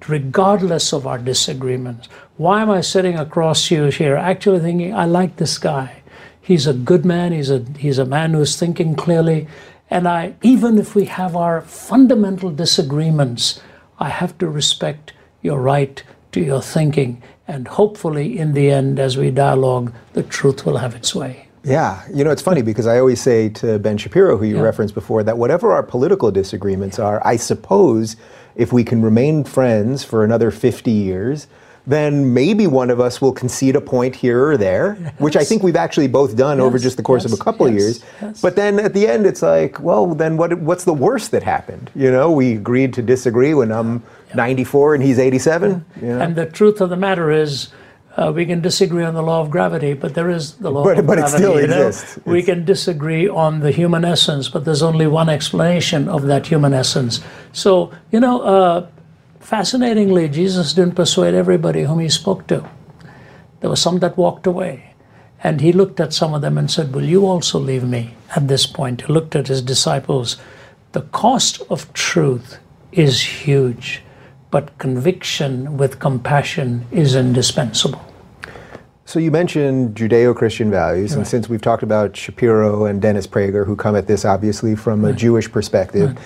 regardless 0.08 0.92
of 0.92 1.06
our 1.06 1.18
disagreements? 1.18 2.08
Why 2.36 2.62
am 2.62 2.70
I 2.70 2.80
sitting 2.80 3.18
across 3.18 3.70
you 3.70 3.86
here 3.86 4.16
actually 4.16 4.60
thinking, 4.60 4.94
I 4.94 5.04
like 5.04 5.36
this 5.36 5.58
guy? 5.58 6.02
He's 6.40 6.66
a 6.66 6.72
good 6.72 7.04
man. 7.04 7.32
He's 7.32 7.50
a 7.50 7.64
he's 7.78 7.98
a 7.98 8.04
man 8.04 8.32
who's 8.32 8.56
thinking 8.56 8.96
clearly. 8.96 9.46
And 9.90 10.08
I, 10.08 10.34
even 10.42 10.78
if 10.78 10.94
we 10.94 11.04
have 11.04 11.36
our 11.36 11.60
fundamental 11.60 12.50
disagreements, 12.50 13.60
I 13.98 14.08
have 14.08 14.38
to 14.38 14.48
respect 14.48 15.12
your 15.42 15.60
right 15.60 16.02
to 16.32 16.40
your 16.40 16.62
thinking. 16.62 17.22
And 17.48 17.66
hopefully, 17.66 18.38
in 18.38 18.52
the 18.52 18.70
end, 18.70 18.98
as 18.98 19.16
we 19.16 19.30
dialogue, 19.30 19.92
the 20.12 20.22
truth 20.22 20.64
will 20.64 20.78
have 20.78 20.94
its 20.94 21.14
way. 21.14 21.48
Yeah, 21.62 22.02
you 22.12 22.24
know, 22.24 22.30
it's 22.30 22.42
funny 22.42 22.62
because 22.62 22.86
I 22.86 22.98
always 22.98 23.20
say 23.20 23.48
to 23.50 23.78
Ben 23.78 23.98
Shapiro, 23.98 24.36
who 24.36 24.44
you 24.44 24.56
yeah. 24.56 24.62
referenced 24.62 24.94
before, 24.94 25.22
that 25.24 25.36
whatever 25.36 25.72
our 25.72 25.82
political 25.82 26.30
disagreements 26.30 26.98
are, 26.98 27.20
I 27.26 27.36
suppose 27.36 28.16
if 28.56 28.72
we 28.72 28.82
can 28.82 29.02
remain 29.02 29.44
friends 29.44 30.02
for 30.02 30.24
another 30.24 30.50
50 30.50 30.90
years, 30.90 31.48
then 31.86 32.32
maybe 32.32 32.66
one 32.66 32.90
of 32.90 33.00
us 33.00 33.20
will 33.20 33.32
concede 33.32 33.74
a 33.74 33.80
point 33.80 34.14
here 34.14 34.46
or 34.46 34.56
there, 34.56 34.96
yes. 35.00 35.14
which 35.18 35.36
I 35.36 35.44
think 35.44 35.62
we've 35.62 35.76
actually 35.76 36.08
both 36.08 36.36
done 36.36 36.58
yes, 36.58 36.64
over 36.64 36.78
just 36.78 36.96
the 36.96 37.02
course 37.02 37.24
yes, 37.24 37.32
of 37.32 37.40
a 37.40 37.42
couple 37.42 37.66
of 37.66 37.74
years. 37.74 38.04
But 38.42 38.54
then 38.56 38.78
at 38.78 38.94
the 38.94 39.06
end, 39.06 39.26
it's 39.26 39.42
like, 39.42 39.80
well, 39.80 40.14
then 40.14 40.36
what, 40.36 40.58
what's 40.58 40.84
the 40.84 40.94
worst 40.94 41.30
that 41.32 41.42
happened? 41.42 41.90
You 41.94 42.10
know, 42.10 42.30
we 42.30 42.52
agreed 42.52 42.94
to 42.94 43.02
disagree 43.02 43.54
when 43.54 43.72
I'm 43.72 43.94
yeah. 43.94 44.00
94 44.34 44.94
and 44.94 45.02
he's 45.02 45.18
87. 45.18 45.84
Yeah. 45.96 46.02
You 46.02 46.08
know? 46.08 46.20
And 46.20 46.36
the 46.36 46.46
truth 46.46 46.80
of 46.80 46.90
the 46.90 46.96
matter 46.96 47.30
is, 47.30 47.68
uh, 48.16 48.32
we 48.34 48.44
can 48.44 48.60
disagree 48.60 49.04
on 49.04 49.14
the 49.14 49.22
law 49.22 49.40
of 49.40 49.50
gravity, 49.50 49.94
but 49.94 50.14
there 50.14 50.30
is 50.30 50.54
the 50.54 50.70
law 50.70 50.84
but, 50.84 50.98
of 50.98 51.06
but 51.06 51.18
gravity. 51.18 51.42
But 51.44 51.62
it 51.62 51.68
still 51.68 51.78
exists. 51.80 52.16
Know? 52.16 52.32
We 52.32 52.42
can 52.42 52.64
disagree 52.64 53.28
on 53.28 53.60
the 53.60 53.70
human 53.70 54.04
essence, 54.04 54.48
but 54.48 54.64
there's 54.64 54.82
only 54.82 55.06
one 55.06 55.28
explanation 55.28 56.08
of 56.08 56.22
that 56.26 56.46
human 56.46 56.74
essence. 56.74 57.20
So, 57.52 57.92
you 58.10 58.18
know, 58.20 58.42
uh, 58.42 58.88
fascinatingly, 59.38 60.28
Jesus 60.28 60.72
didn't 60.72 60.96
persuade 60.96 61.34
everybody 61.34 61.84
whom 61.84 62.00
he 62.00 62.08
spoke 62.08 62.46
to. 62.48 62.68
There 63.60 63.70
were 63.70 63.76
some 63.76 64.00
that 64.00 64.16
walked 64.16 64.46
away. 64.46 64.94
And 65.42 65.62
he 65.62 65.72
looked 65.72 66.00
at 66.00 66.12
some 66.12 66.34
of 66.34 66.42
them 66.42 66.58
and 66.58 66.70
said, 66.70 66.94
Will 66.94 67.04
you 67.04 67.26
also 67.26 67.58
leave 67.58 67.84
me 67.84 68.14
at 68.36 68.48
this 68.48 68.66
point? 68.66 69.02
He 69.02 69.12
looked 69.12 69.34
at 69.34 69.48
his 69.48 69.62
disciples. 69.62 70.36
The 70.92 71.00
cost 71.00 71.62
of 71.70 71.90
truth 71.94 72.58
is 72.92 73.22
huge 73.22 74.02
but 74.50 74.76
conviction 74.78 75.76
with 75.76 75.98
compassion 75.98 76.86
is 76.90 77.14
indispensable. 77.14 78.04
So 79.04 79.18
you 79.18 79.32
mentioned 79.32 79.96
Judeo-Christian 79.96 80.70
values, 80.70 81.10
right. 81.10 81.18
and 81.18 81.26
since 81.26 81.48
we've 81.48 81.60
talked 81.60 81.82
about 81.82 82.16
Shapiro 82.16 82.84
and 82.84 83.02
Dennis 83.02 83.26
Prager, 83.26 83.66
who 83.66 83.74
come 83.74 83.96
at 83.96 84.06
this 84.06 84.24
obviously 84.24 84.76
from 84.76 85.04
right. 85.04 85.12
a 85.12 85.16
Jewish 85.16 85.50
perspective, 85.50 86.10
right. 86.10 86.18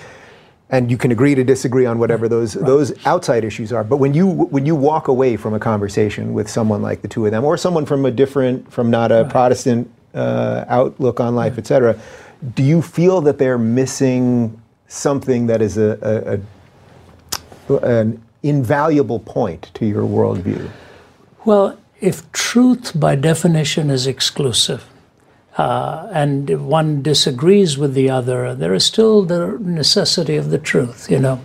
and 0.69 0.91
you 0.91 0.97
can 0.97 1.11
agree 1.11 1.33
to 1.33 1.43
disagree 1.43 1.87
on 1.87 1.97
whatever 1.97 2.29
those 2.29 2.53
those 2.53 2.93
outside 3.07 3.43
issues 3.43 3.73
are. 3.73 3.83
But 3.83 3.97
when 3.97 4.13
you 4.13 4.27
when 4.27 4.67
you 4.67 4.75
walk 4.75 5.07
away 5.07 5.35
from 5.35 5.55
a 5.55 5.59
conversation 5.59 6.33
with 6.33 6.47
someone 6.47 6.83
like 6.83 7.01
the 7.01 7.07
two 7.07 7.25
of 7.25 7.31
them, 7.31 7.43
or 7.43 7.57
someone 7.57 7.87
from 7.87 8.05
a 8.05 8.11
different, 8.11 8.71
from 8.71 8.91
not 8.91 9.11
a 9.11 9.25
Protestant 9.25 9.89
uh, 10.13 10.65
outlook 10.67 11.19
on 11.19 11.33
life, 11.33 11.57
etc., 11.57 11.99
do 12.53 12.61
you 12.61 12.83
feel 12.83 13.19
that 13.21 13.39
they're 13.39 13.57
missing 13.57 14.61
something 14.87 15.47
that 15.47 15.61
is 15.63 15.79
a, 15.79 15.97
a, 16.03 16.35
a 16.35 16.39
an 17.69 18.21
invaluable 18.43 19.19
point 19.19 19.71
to 19.73 19.85
your 19.85 20.03
worldview? 20.03 20.69
Well, 21.45 21.77
if 21.99 22.31
truth 22.31 22.97
by 22.99 23.15
definition 23.15 23.89
is 23.89 24.07
exclusive, 24.07 24.87
uh, 25.57 26.07
and 26.11 26.49
if 26.49 26.59
one 26.59 27.01
disagrees 27.01 27.77
with 27.77 27.93
the 27.93 28.09
other, 28.09 28.53
there 28.53 28.73
is 28.73 28.85
still 28.85 29.23
the 29.23 29.57
necessity 29.61 30.35
of 30.35 30.49
the 30.49 30.57
truth, 30.57 31.09
you 31.09 31.19
know. 31.19 31.39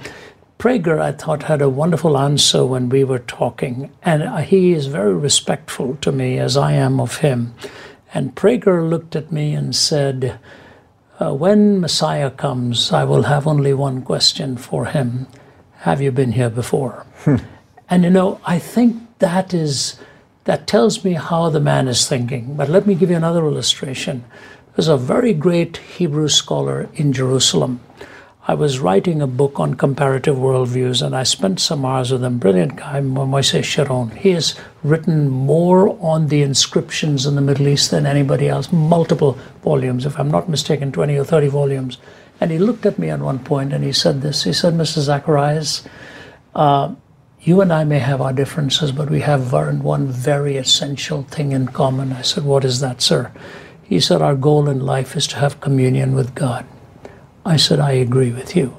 Prager, 0.59 1.01
I 1.01 1.13
thought, 1.13 1.45
had 1.45 1.63
a 1.63 1.71
wonderful 1.71 2.19
answer 2.19 2.67
when 2.67 2.91
we 2.91 3.05
were 3.05 3.21
talking, 3.21 3.91
and 4.03 4.45
he 4.45 4.73
is 4.73 4.87
very 4.87 5.15
respectful 5.15 5.97
to 6.03 6.13
me 6.13 6.39
as 6.39 6.57
I 6.57 6.73
am 6.73 7.01
of 7.01 7.19
him. 7.19 7.55
And 8.13 8.35
Prager 8.35 8.89
looked 8.89 9.17
at 9.17 9.33
me 9.33 9.55
and 9.55 9.75
said, 9.75 10.39
uh, 11.19 11.33
When 11.33 11.81
Messiah 11.81 12.31
comes, 12.31 12.93
I 12.93 13.05
will 13.05 13.23
have 13.23 13.47
only 13.47 13.73
one 13.73 14.03
question 14.03 14.57
for 14.57 14.87
him 14.87 15.29
have 15.81 16.01
you 16.01 16.11
been 16.11 16.33
here 16.33 16.51
before? 16.51 17.07
Hmm. 17.25 17.37
And 17.89 18.05
you 18.05 18.11
know, 18.11 18.41
I 18.45 18.59
think 18.59 18.97
that 19.19 19.55
is 19.55 19.99
that 20.45 20.67
tells 20.67 21.05
me 21.05 21.15
how 21.15 21.51
the 21.51 21.61
man 21.61 21.89
is 21.89 22.09
thinking. 22.09 22.55
But 22.57 22.69
let 22.69 22.87
me 22.87 22.95
give 22.95 23.11
you 23.11 23.17
another 23.17 23.45
illustration. 23.47 24.25
There's 24.75 24.89
a 24.89 24.97
very 24.97 25.35
great 25.35 25.77
Hebrew 25.77 26.29
scholar 26.29 26.89
in 26.95 27.13
Jerusalem. 27.13 27.81
I 28.49 28.55
was 28.55 28.81
writing 28.81 29.21
a 29.21 29.27
book 29.27 29.61
on 29.61 29.75
comparative 29.75 30.37
worldviews, 30.37 31.05
and 31.05 31.15
I 31.15 31.23
spent 31.23 31.61
some 31.61 31.85
hours 31.85 32.11
with 32.11 32.25
him. 32.25 32.39
Brilliant 32.39 32.77
guy, 32.77 33.01
Moishe 33.01 33.63
Sharon. 33.63 34.11
He 34.11 34.31
has 34.31 34.59
written 34.83 35.29
more 35.29 35.97
on 36.01 36.29
the 36.29 36.43
inscriptions 36.43 37.27
in 37.27 37.37
the 37.37 37.43
Middle 37.43 37.69
East 37.69 37.91
than 37.91 38.07
anybody 38.07 38.49
else, 38.49 38.73
multiple 38.73 39.39
volumes, 39.63 40.07
if 40.07 40.19
I'm 40.19 40.31
not 40.31 40.49
mistaken, 40.49 40.91
20 40.91 41.17
or 41.17 41.25
30 41.25 41.49
volumes. 41.49 41.99
And 42.41 42.51
he 42.51 42.59
looked 42.59 42.87
at 42.87 42.99
me 42.99 43.11
at 43.11 43.21
one 43.21 43.39
point 43.39 43.73
and 43.73 43.85
he 43.85 43.93
said 43.93 44.23
this. 44.23 44.45
He 44.45 44.53
said, 44.55 44.73
Mr. 44.73 45.01
Zacharias, 45.01 45.87
uh, 46.55 46.95
you 47.43 47.61
and 47.61 47.73
I 47.73 47.85
may 47.85 47.99
have 47.99 48.21
our 48.21 48.33
differences, 48.33 48.93
but 48.93 49.11
we 49.11 49.21
have 49.21 49.53
one 49.53 50.09
very 50.09 50.57
essential 50.57 51.23
thing 51.23 51.53
in 51.53 51.69
common. 51.69 52.13
I 52.13 52.23
said, 52.23 52.45
What 52.45 52.65
is 52.65 52.81
that, 52.81 53.03
sir? 53.03 53.31
He 53.83 54.01
said, 54.01 54.23
Our 54.23 54.35
goal 54.35 54.69
in 54.69 54.81
life 54.81 55.17
is 55.17 55.27
to 55.29 55.37
have 55.37 55.61
communion 55.61 56.15
with 56.15 56.35
God. 56.35 56.67
I 57.45 57.57
said, 57.57 57.81
I 57.81 57.93
agree 57.93 58.31
with 58.31 58.57
you. 58.57 58.77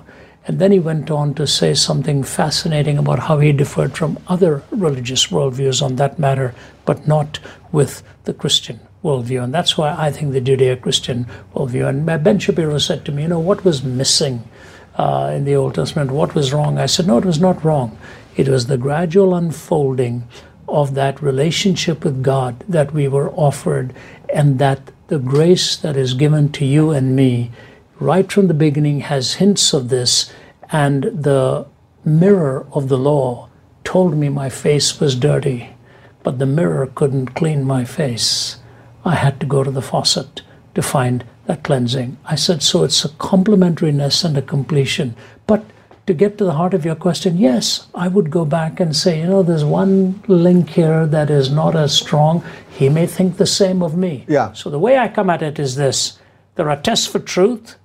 And 0.48 0.60
then 0.60 0.72
he 0.72 0.80
went 0.80 1.12
on 1.12 1.34
to 1.36 1.46
say 1.46 1.74
something 1.76 2.24
fascinating 2.24 2.98
about 2.98 3.20
how 3.20 3.40
he 3.40 3.52
differed 3.52 3.96
from 3.96 4.20
other 4.28 4.64
religious 4.72 5.28
worldviews 5.28 5.82
on 5.82 5.98
that 5.98 6.18
matter, 6.18 6.56
but 6.86 7.08
not 7.08 7.40
with 7.72 8.04
the 8.26 8.34
Christian 8.34 8.80
worldview. 9.04 9.44
And 9.44 9.54
that's 9.54 9.78
why 9.78 9.96
I 9.98 10.12
think 10.12 10.34
the 10.34 10.42
Judeo 10.42 10.80
Christian 10.80 11.26
worldview. 11.54 11.88
And 11.88 12.24
Ben 12.24 12.40
Shapiro 12.40 12.78
said 12.78 13.06
to 13.06 13.12
me, 13.12 13.24
You 13.24 13.30
know, 13.30 13.40
what 13.40 13.66
was 13.66 13.84
missing 13.84 14.48
uh, 14.96 15.32
in 15.36 15.46
the 15.46 15.56
Old 15.56 15.76
Testament? 15.76 16.12
What 16.12 16.36
was 16.36 16.54
wrong? 16.54 16.78
I 16.78 16.86
said, 16.86 17.08
No, 17.08 17.18
it 17.18 17.26
was 17.26 17.40
not 17.40 17.64
wrong. 17.64 17.98
It 18.36 18.48
was 18.48 18.68
the 18.68 18.78
gradual 18.78 19.36
unfolding 19.36 20.28
of 20.68 20.94
that 20.94 21.22
relationship 21.22 22.04
with 22.04 22.24
God 22.24 22.64
that 22.68 22.94
we 22.94 23.08
were 23.08 23.30
offered, 23.32 23.94
and 24.34 24.58
that 24.60 24.92
the 25.08 25.20
grace 25.20 25.76
that 25.76 25.98
is 25.98 26.14
given 26.14 26.52
to 26.54 26.66
you 26.66 26.92
and 26.92 27.16
me 27.16 27.52
right 28.00 28.32
from 28.32 28.48
the 28.48 28.54
beginning 28.54 29.02
has 29.02 29.36
hints 29.36 29.74
of 29.74 29.90
this. 29.90 30.32
And 30.72 31.04
the 31.04 31.68
mirror 32.06 32.66
of 32.72 32.88
the 32.88 32.98
law 32.98 33.50
told 33.84 34.16
me 34.16 34.30
my 34.30 34.50
face 34.50 35.00
was 35.00 35.16
dirty, 35.16 35.76
but 36.24 36.40
the 36.40 36.46
mirror 36.46 36.88
couldn't 36.88 37.36
clean 37.36 37.66
my 37.66 37.84
face. 37.84 38.61
I 39.04 39.16
had 39.16 39.40
to 39.40 39.46
go 39.46 39.64
to 39.64 39.72
the 39.72 39.82
faucet 39.82 40.42
to 40.76 40.82
find 40.82 41.26
that 41.46 41.64
cleansing. 41.64 42.18
I 42.26 42.36
said, 42.36 42.62
so 42.62 42.84
it's 42.84 43.04
a 43.04 43.10
complementariness 43.10 44.24
and 44.24 44.38
a 44.38 44.42
completion. 44.42 45.16
But 45.48 45.66
to 46.08 46.14
get 46.14 46.38
to 46.38 46.46
the 46.46 46.54
heart 46.54 46.74
of 46.74 46.86
your 46.86 46.96
question, 46.96 47.38
yes, 47.38 47.88
I 47.94 48.08
would 48.08 48.32
go 48.32 48.46
back 48.46 48.80
and 48.80 48.96
say, 48.96 49.20
you 49.20 49.28
know, 49.28 49.44
there's 49.44 49.66
one 49.66 50.22
link 50.28 50.70
here 50.70 51.06
that 51.08 51.30
is 51.30 51.50
not 51.52 51.76
as 51.76 51.94
strong. 51.94 52.44
He 52.70 52.90
may 52.90 53.06
think 53.08 53.38
the 53.38 53.46
same 53.46 53.82
of 53.84 53.96
me. 53.96 54.26
Yeah. 54.28 54.54
So 54.54 54.70
the 54.70 54.80
way 54.80 54.98
I 54.98 55.08
come 55.08 55.30
at 55.30 55.42
it 55.42 55.60
is 55.60 55.76
this 55.76 56.20
there 56.56 56.70
are 56.70 56.82
tests 56.82 57.08
for 57.08 57.20
truth, 57.20 57.78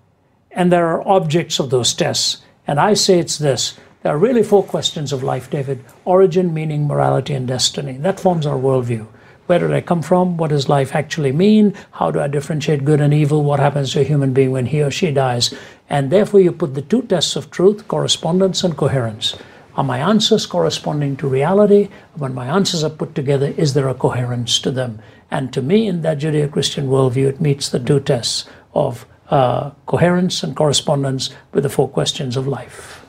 and 0.51 0.73
there 0.73 0.87
are 0.89 1.07
objects 1.07 1.59
of 1.59 1.71
those 1.71 1.95
tests. 1.95 2.43
And 2.67 2.81
I 2.81 2.95
say 2.95 3.19
it's 3.19 3.39
this. 3.39 3.79
There 4.03 4.14
are 4.14 4.19
really 4.19 4.43
four 4.43 4.62
questions 4.62 5.12
of 5.12 5.23
life, 5.23 5.51
David 5.51 5.85
origin, 6.05 6.55
meaning, 6.55 6.87
morality, 6.87 7.35
and 7.35 7.47
destiny. 7.47 7.97
That 7.99 8.21
forms 8.21 8.47
our 8.47 8.59
worldview. 8.59 9.07
Where 9.47 9.61
did 9.61 9.72
I 9.72 9.80
come 9.80 10.03
from? 10.03 10.36
What 10.36 10.51
does 10.51 10.68
life 10.68 10.94
actually 10.94 11.32
mean? 11.32 11.74
How 11.92 12.11
do 12.11 12.20
I 12.20 12.26
differentiate 12.26 12.84
good 12.84 13.01
and 13.01 13.14
evil? 13.14 13.44
What 13.44 13.61
happens 13.61 13.92
to 13.92 14.01
a 14.01 14.05
human 14.05 14.32
being 14.32 14.51
when 14.51 14.66
he 14.66 14.82
or 14.82 14.90
she 14.90 15.11
dies? 15.12 15.55
And 15.88 16.11
therefore, 16.11 16.40
you 16.40 16.53
put 16.53 16.74
the 16.74 16.82
two 16.82 17.03
tests 17.03 17.36
of 17.36 17.51
truth, 17.51 17.86
correspondence, 17.86 18.64
and 18.64 18.76
coherence. 18.76 19.36
Are 19.76 19.84
my 19.84 19.99
answers 19.99 20.47
corresponding 20.47 21.16
to 21.18 21.28
reality? 21.28 21.90
When 22.14 22.34
my 22.34 22.47
answers 22.47 22.82
are 22.82 22.90
put 22.90 23.14
together, 23.14 23.55
is 23.57 23.74
there 23.74 23.88
a 23.88 23.94
coherence 23.94 24.59
to 24.61 24.70
them? 24.70 25.01
And 25.30 25.53
to 25.53 25.62
me, 25.62 25.86
in 25.86 26.03
that 26.03 26.18
Judeo 26.18 26.51
Christian 26.51 26.88
worldview, 26.88 27.28
it 27.28 27.40
meets 27.40 27.68
the 27.68 27.78
two 27.78 28.01
tests 28.01 28.49
of 28.74 29.07
uh, 29.30 29.70
coherence 29.86 30.42
and 30.42 30.57
correspondence 30.57 31.30
with 31.53 31.64
the 31.64 31.68
four 31.68 31.88
questions 31.88 32.36
of 32.36 32.47
life. 32.49 33.03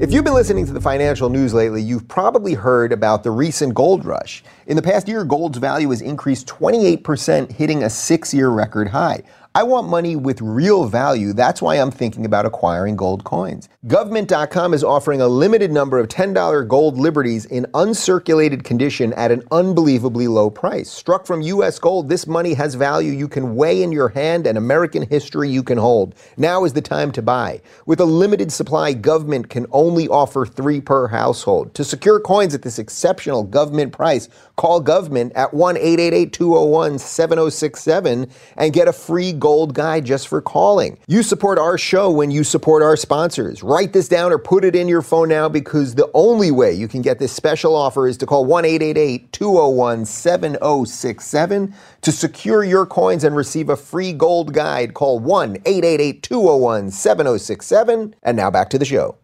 If 0.00 0.12
you've 0.12 0.24
been 0.24 0.32
listening 0.32 0.64
to 0.64 0.72
the 0.72 0.80
financial 0.80 1.28
news 1.28 1.52
lately, 1.52 1.82
you've 1.82 2.08
probably 2.08 2.54
heard 2.54 2.90
about 2.90 3.22
the 3.22 3.30
recent 3.30 3.74
gold 3.74 4.06
rush. 4.06 4.42
In 4.66 4.74
the 4.74 4.80
past 4.80 5.06
year, 5.06 5.24
gold's 5.24 5.58
value 5.58 5.90
has 5.90 6.00
increased 6.00 6.46
28%, 6.46 7.52
hitting 7.52 7.82
a 7.82 7.90
six 7.90 8.32
year 8.32 8.48
record 8.48 8.88
high. 8.88 9.22
I 9.52 9.64
want 9.64 9.88
money 9.88 10.14
with 10.14 10.40
real 10.40 10.84
value. 10.84 11.32
That's 11.32 11.60
why 11.60 11.74
I'm 11.74 11.90
thinking 11.90 12.24
about 12.24 12.46
acquiring 12.46 12.94
gold 12.94 13.24
coins. 13.24 13.68
GovMint.com 13.88 14.72
is 14.72 14.84
offering 14.84 15.20
a 15.20 15.26
limited 15.26 15.72
number 15.72 15.98
of 15.98 16.06
$10 16.06 16.68
gold 16.68 16.96
liberties 16.96 17.46
in 17.46 17.66
uncirculated 17.74 18.62
condition 18.62 19.12
at 19.14 19.32
an 19.32 19.42
unbelievably 19.50 20.28
low 20.28 20.50
price. 20.50 20.88
Struck 20.88 21.26
from 21.26 21.40
U.S. 21.40 21.80
gold, 21.80 22.08
this 22.08 22.28
money 22.28 22.54
has 22.54 22.76
value 22.76 23.10
you 23.10 23.26
can 23.26 23.56
weigh 23.56 23.82
in 23.82 23.90
your 23.90 24.10
hand 24.10 24.46
and 24.46 24.56
American 24.56 25.02
history 25.02 25.50
you 25.50 25.64
can 25.64 25.78
hold. 25.78 26.14
Now 26.36 26.64
is 26.64 26.74
the 26.74 26.80
time 26.80 27.10
to 27.10 27.20
buy. 27.20 27.60
With 27.86 27.98
a 27.98 28.04
limited 28.04 28.52
supply, 28.52 28.94
GovMint 28.94 29.48
can 29.48 29.66
only 29.72 30.06
offer 30.06 30.46
three 30.46 30.80
per 30.80 31.08
household. 31.08 31.74
To 31.74 31.82
secure 31.82 32.20
coins 32.20 32.54
at 32.54 32.62
this 32.62 32.78
exceptional 32.78 33.42
government 33.42 33.92
price, 33.92 34.28
call 34.60 34.84
GovMint 34.84 35.32
at 35.34 35.54
1 35.54 35.78
888 35.78 36.34
201 36.34 36.98
7067 36.98 38.30
and 38.58 38.72
get 38.74 38.88
a 38.88 38.92
free 38.92 39.32
gold 39.32 39.72
guide 39.72 40.04
just 40.04 40.28
for 40.28 40.42
calling. 40.42 40.98
You 41.08 41.22
support 41.22 41.58
our 41.58 41.78
show 41.78 42.10
when 42.10 42.30
you 42.30 42.44
support 42.44 42.82
our 42.82 42.94
sponsors. 42.94 43.62
Write 43.62 43.94
this 43.94 44.06
down 44.06 44.32
or 44.32 44.38
put 44.38 44.66
it 44.66 44.76
in 44.76 44.86
your 44.86 45.00
phone 45.00 45.30
now 45.30 45.48
because 45.48 45.94
the 45.94 46.10
only 46.12 46.50
way 46.50 46.74
you 46.74 46.88
can 46.88 47.00
get 47.00 47.18
this 47.18 47.32
special 47.32 47.74
offer 47.74 48.06
is 48.06 48.18
to 48.18 48.26
call 48.26 48.44
1 48.44 48.66
888 48.66 49.32
201 49.32 50.04
7067 50.04 51.74
to 52.02 52.12
secure 52.12 52.62
your 52.62 52.84
coins 52.84 53.24
and 53.24 53.34
receive 53.34 53.70
a 53.70 53.76
free 53.76 54.12
gold 54.12 54.52
guide. 54.52 54.92
Call 54.92 55.20
1 55.20 55.56
888 55.64 56.22
201 56.22 56.90
7067. 56.90 58.14
And 58.22 58.36
now 58.36 58.50
back 58.50 58.68
to 58.70 58.78
the 58.78 58.84
show. 58.84 59.16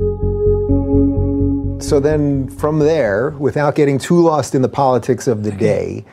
So 1.79 2.01
then 2.01 2.49
from 2.49 2.79
there, 2.79 3.31
without 3.31 3.75
getting 3.75 3.99
too 3.99 4.21
lost 4.21 4.55
in 4.55 4.63
the 4.63 4.69
politics 4.69 5.29
of 5.29 5.45
the 5.45 5.53
day, 5.53 6.05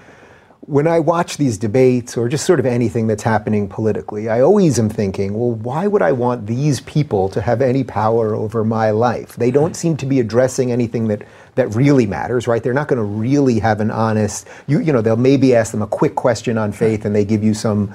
when 0.65 0.87
I 0.87 0.99
watch 0.99 1.37
these 1.37 1.57
debates 1.57 2.15
or 2.15 2.29
just 2.29 2.45
sort 2.45 2.59
of 2.59 2.65
anything 2.65 3.07
that's 3.07 3.23
happening 3.23 3.67
politically, 3.67 4.29
I 4.29 4.41
always 4.41 4.79
am 4.79 4.89
thinking, 4.89 5.33
well, 5.33 5.51
why 5.51 5.87
would 5.87 6.01
I 6.01 6.11
want 6.11 6.47
these 6.47 6.79
people 6.81 7.27
to 7.29 7.41
have 7.41 7.61
any 7.61 7.83
power 7.83 8.33
over 8.33 8.63
my 8.63 8.91
life? 8.91 9.35
They 9.35 9.51
don't 9.51 9.75
seem 9.75 9.97
to 9.97 10.05
be 10.05 10.19
addressing 10.19 10.71
anything 10.71 11.07
that, 11.07 11.23
that 11.55 11.73
really 11.75 12.05
matters, 12.05 12.47
right? 12.47 12.63
They're 12.63 12.73
not 12.73 12.87
going 12.87 12.97
to 12.97 13.03
really 13.03 13.59
have 13.59 13.81
an 13.81 13.91
honest, 13.91 14.47
you, 14.67 14.79
you 14.79 14.93
know, 14.93 15.01
they'll 15.01 15.17
maybe 15.17 15.55
ask 15.55 15.71
them 15.71 15.81
a 15.81 15.87
quick 15.87 16.15
question 16.15 16.57
on 16.57 16.71
faith 16.71 17.03
and 17.03 17.15
they 17.15 17.25
give 17.25 17.43
you 17.43 17.53
some, 17.53 17.93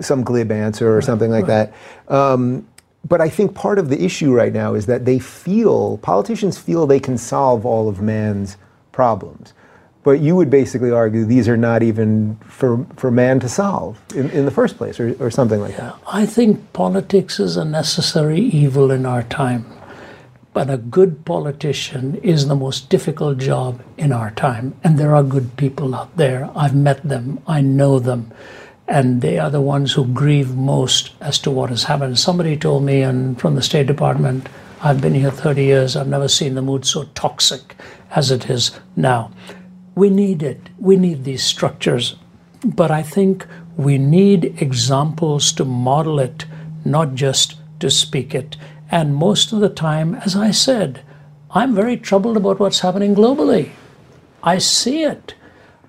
some 0.00 0.22
glib 0.22 0.50
answer 0.50 0.96
or 0.96 1.02
something 1.02 1.30
like 1.30 1.46
that. 1.46 1.74
Um, 2.08 2.66
but 3.08 3.20
I 3.20 3.28
think 3.28 3.54
part 3.54 3.78
of 3.78 3.88
the 3.88 4.02
issue 4.04 4.32
right 4.34 4.52
now 4.52 4.74
is 4.74 4.86
that 4.86 5.04
they 5.04 5.18
feel, 5.18 5.98
politicians 5.98 6.58
feel 6.58 6.86
they 6.86 7.00
can 7.00 7.16
solve 7.16 7.64
all 7.64 7.88
of 7.88 8.00
man's 8.00 8.56
problems. 8.92 9.54
But 10.04 10.20
you 10.20 10.36
would 10.36 10.48
basically 10.48 10.90
argue 10.90 11.24
these 11.24 11.48
are 11.48 11.56
not 11.56 11.82
even 11.82 12.36
for, 12.36 12.86
for 12.96 13.10
man 13.10 13.40
to 13.40 13.48
solve 13.48 14.00
in, 14.14 14.30
in 14.30 14.44
the 14.44 14.50
first 14.50 14.76
place, 14.76 15.00
or, 15.00 15.14
or 15.20 15.30
something 15.30 15.60
like 15.60 15.76
that. 15.76 15.96
I 16.06 16.24
think 16.24 16.72
politics 16.72 17.40
is 17.40 17.56
a 17.56 17.64
necessary 17.64 18.40
evil 18.40 18.90
in 18.90 19.04
our 19.04 19.22
time. 19.24 19.66
But 20.54 20.70
a 20.70 20.76
good 20.78 21.24
politician 21.24 22.16
is 22.16 22.48
the 22.48 22.56
most 22.56 22.88
difficult 22.88 23.38
job 23.38 23.82
in 23.96 24.12
our 24.12 24.30
time. 24.30 24.74
And 24.82 24.98
there 24.98 25.14
are 25.14 25.22
good 25.22 25.56
people 25.56 25.94
out 25.94 26.16
there. 26.16 26.50
I've 26.56 26.74
met 26.74 27.02
them, 27.02 27.40
I 27.46 27.60
know 27.60 27.98
them. 27.98 28.32
And 28.88 29.20
they 29.20 29.38
are 29.38 29.50
the 29.50 29.60
ones 29.60 29.92
who 29.92 30.06
grieve 30.06 30.56
most 30.56 31.12
as 31.20 31.38
to 31.40 31.50
what 31.50 31.70
has 31.70 31.84
happened. 31.84 32.18
Somebody 32.18 32.56
told 32.56 32.84
me 32.84 33.02
and 33.02 33.38
from 33.38 33.54
the 33.54 33.62
State 33.62 33.86
Department, 33.86 34.48
I've 34.80 35.00
been 35.00 35.14
here 35.14 35.30
30 35.30 35.62
years, 35.62 35.94
I've 35.94 36.08
never 36.08 36.28
seen 36.28 36.54
the 36.54 36.62
mood 36.62 36.86
so 36.86 37.04
toxic 37.14 37.76
as 38.12 38.30
it 38.30 38.48
is 38.48 38.78
now. 38.96 39.30
We 39.94 40.08
need 40.08 40.42
it. 40.42 40.70
We 40.78 40.96
need 40.96 41.24
these 41.24 41.42
structures. 41.44 42.16
But 42.64 42.90
I 42.90 43.02
think 43.02 43.46
we 43.76 43.98
need 43.98 44.60
examples 44.62 45.52
to 45.52 45.64
model 45.64 46.18
it, 46.18 46.46
not 46.84 47.14
just 47.14 47.56
to 47.80 47.90
speak 47.90 48.34
it. 48.34 48.56
And 48.90 49.14
most 49.14 49.52
of 49.52 49.60
the 49.60 49.68
time, 49.68 50.14
as 50.14 50.34
I 50.34 50.50
said, 50.50 51.02
I'm 51.50 51.74
very 51.74 51.96
troubled 51.96 52.36
about 52.36 52.58
what's 52.58 52.80
happening 52.80 53.14
globally. 53.14 53.70
I 54.42 54.58
see 54.58 55.02
it. 55.02 55.34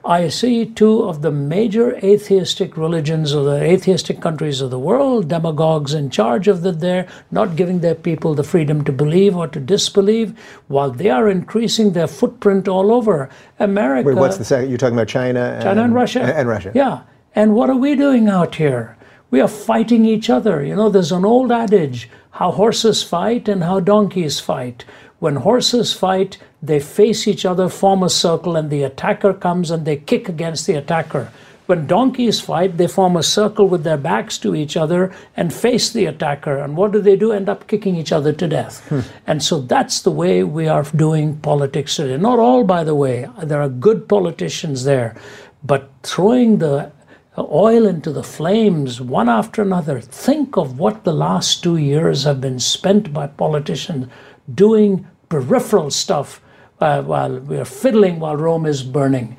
I 0.05 0.29
see 0.29 0.65
two 0.65 1.03
of 1.03 1.21
the 1.21 1.31
major 1.31 1.97
atheistic 1.97 2.77
religions 2.77 3.33
of 3.33 3.45
the 3.45 3.61
atheistic 3.61 4.21
countries 4.21 4.61
of 4.61 4.71
the 4.71 4.79
world, 4.79 5.27
demagogues 5.27 5.93
in 5.93 6.09
charge 6.09 6.47
of 6.47 6.61
the 6.61 6.71
there, 6.71 7.07
not 7.31 7.57
giving 7.57 7.79
their 7.79 7.95
people 7.95 8.33
the 8.33 8.43
freedom 8.43 8.83
to 8.85 8.93
believe 8.93 9.35
or 9.35 9.47
to 9.47 9.59
disbelieve, 9.59 10.39
while 10.67 10.89
they 10.89 11.09
are 11.09 11.27
increasing 11.27 11.91
their 11.91 12.07
footprint 12.07 12.67
all 12.67 12.93
over 12.93 13.29
America. 13.59 14.07
Wait, 14.07 14.15
what's 14.15 14.37
the 14.37 14.45
second? 14.45 14.69
You're 14.69 14.77
talking 14.77 14.95
about 14.95 15.09
China 15.09 15.41
and, 15.41 15.63
China 15.63 15.83
and 15.83 15.93
Russia? 15.93 16.21
And, 16.21 16.31
and 16.31 16.49
Russia. 16.49 16.71
Yeah. 16.73 17.01
And 17.35 17.53
what 17.53 17.69
are 17.69 17.75
we 17.75 17.95
doing 17.95 18.29
out 18.29 18.55
here? 18.55 18.97
We 19.31 19.41
are 19.41 19.47
fighting 19.47 20.05
each 20.05 20.29
other. 20.29 20.63
You 20.63 20.75
know, 20.75 20.89
there's 20.89 21.11
an 21.11 21.25
old 21.25 21.51
adage 21.51 22.09
how 22.31 22.51
horses 22.51 23.03
fight 23.03 23.49
and 23.49 23.63
how 23.63 23.79
donkeys 23.79 24.39
fight. 24.39 24.85
When 25.19 25.37
horses 25.37 25.93
fight, 25.93 26.37
they 26.61 26.79
face 26.79 27.27
each 27.27 27.45
other, 27.45 27.69
form 27.69 28.03
a 28.03 28.09
circle, 28.09 28.55
and 28.55 28.69
the 28.69 28.83
attacker 28.83 29.33
comes 29.33 29.69
and 29.69 29.85
they 29.85 29.97
kick 29.97 30.29
against 30.29 30.65
the 30.65 30.75
attacker. 30.75 31.31
When 31.65 31.85
donkeys 31.85 32.41
fight, 32.41 32.77
they 32.77 32.87
form 32.87 33.15
a 33.15 33.21
circle 33.21 33.67
with 33.67 33.83
their 33.83 33.97
backs 33.97 34.39
to 34.39 34.55
each 34.55 34.75
other 34.75 35.13
and 35.37 35.53
face 35.53 35.91
the 35.91 36.05
attacker. 36.05 36.57
And 36.57 36.75
what 36.75 36.91
do 36.91 36.99
they 36.99 37.15
do? 37.15 37.31
End 37.31 37.47
up 37.47 37.67
kicking 37.67 37.95
each 37.95 38.11
other 38.11 38.33
to 38.33 38.47
death. 38.47 38.83
Hmm. 38.89 39.01
And 39.27 39.43
so 39.43 39.61
that's 39.61 40.01
the 40.01 40.09
way 40.09 40.43
we 40.43 40.67
are 40.67 40.81
doing 40.81 41.37
politics 41.37 41.97
today. 41.97 42.17
Not 42.17 42.39
all, 42.39 42.63
by 42.63 42.83
the 42.83 42.95
way. 42.95 43.29
There 43.43 43.61
are 43.61 43.69
good 43.69 44.09
politicians 44.09 44.83
there. 44.83 45.15
But 45.63 45.91
throwing 46.01 46.57
the 46.57 46.91
oil 47.37 47.85
into 47.85 48.11
the 48.11 48.23
flames 48.23 48.99
one 48.99 49.29
after 49.29 49.61
another. 49.61 50.01
Think 50.01 50.57
of 50.57 50.79
what 50.79 51.03
the 51.03 51.13
last 51.13 51.61
two 51.61 51.77
years 51.77 52.23
have 52.23 52.41
been 52.41 52.59
spent 52.59 53.13
by 53.13 53.27
politicians 53.27 54.07
doing 54.53 55.07
peripheral 55.29 55.91
stuff 55.91 56.41
uh, 56.79 57.01
while 57.01 57.39
we 57.39 57.57
are 57.57 57.65
fiddling 57.65 58.19
while 58.19 58.37
Rome 58.37 58.65
is 58.65 58.83
burning. 58.83 59.37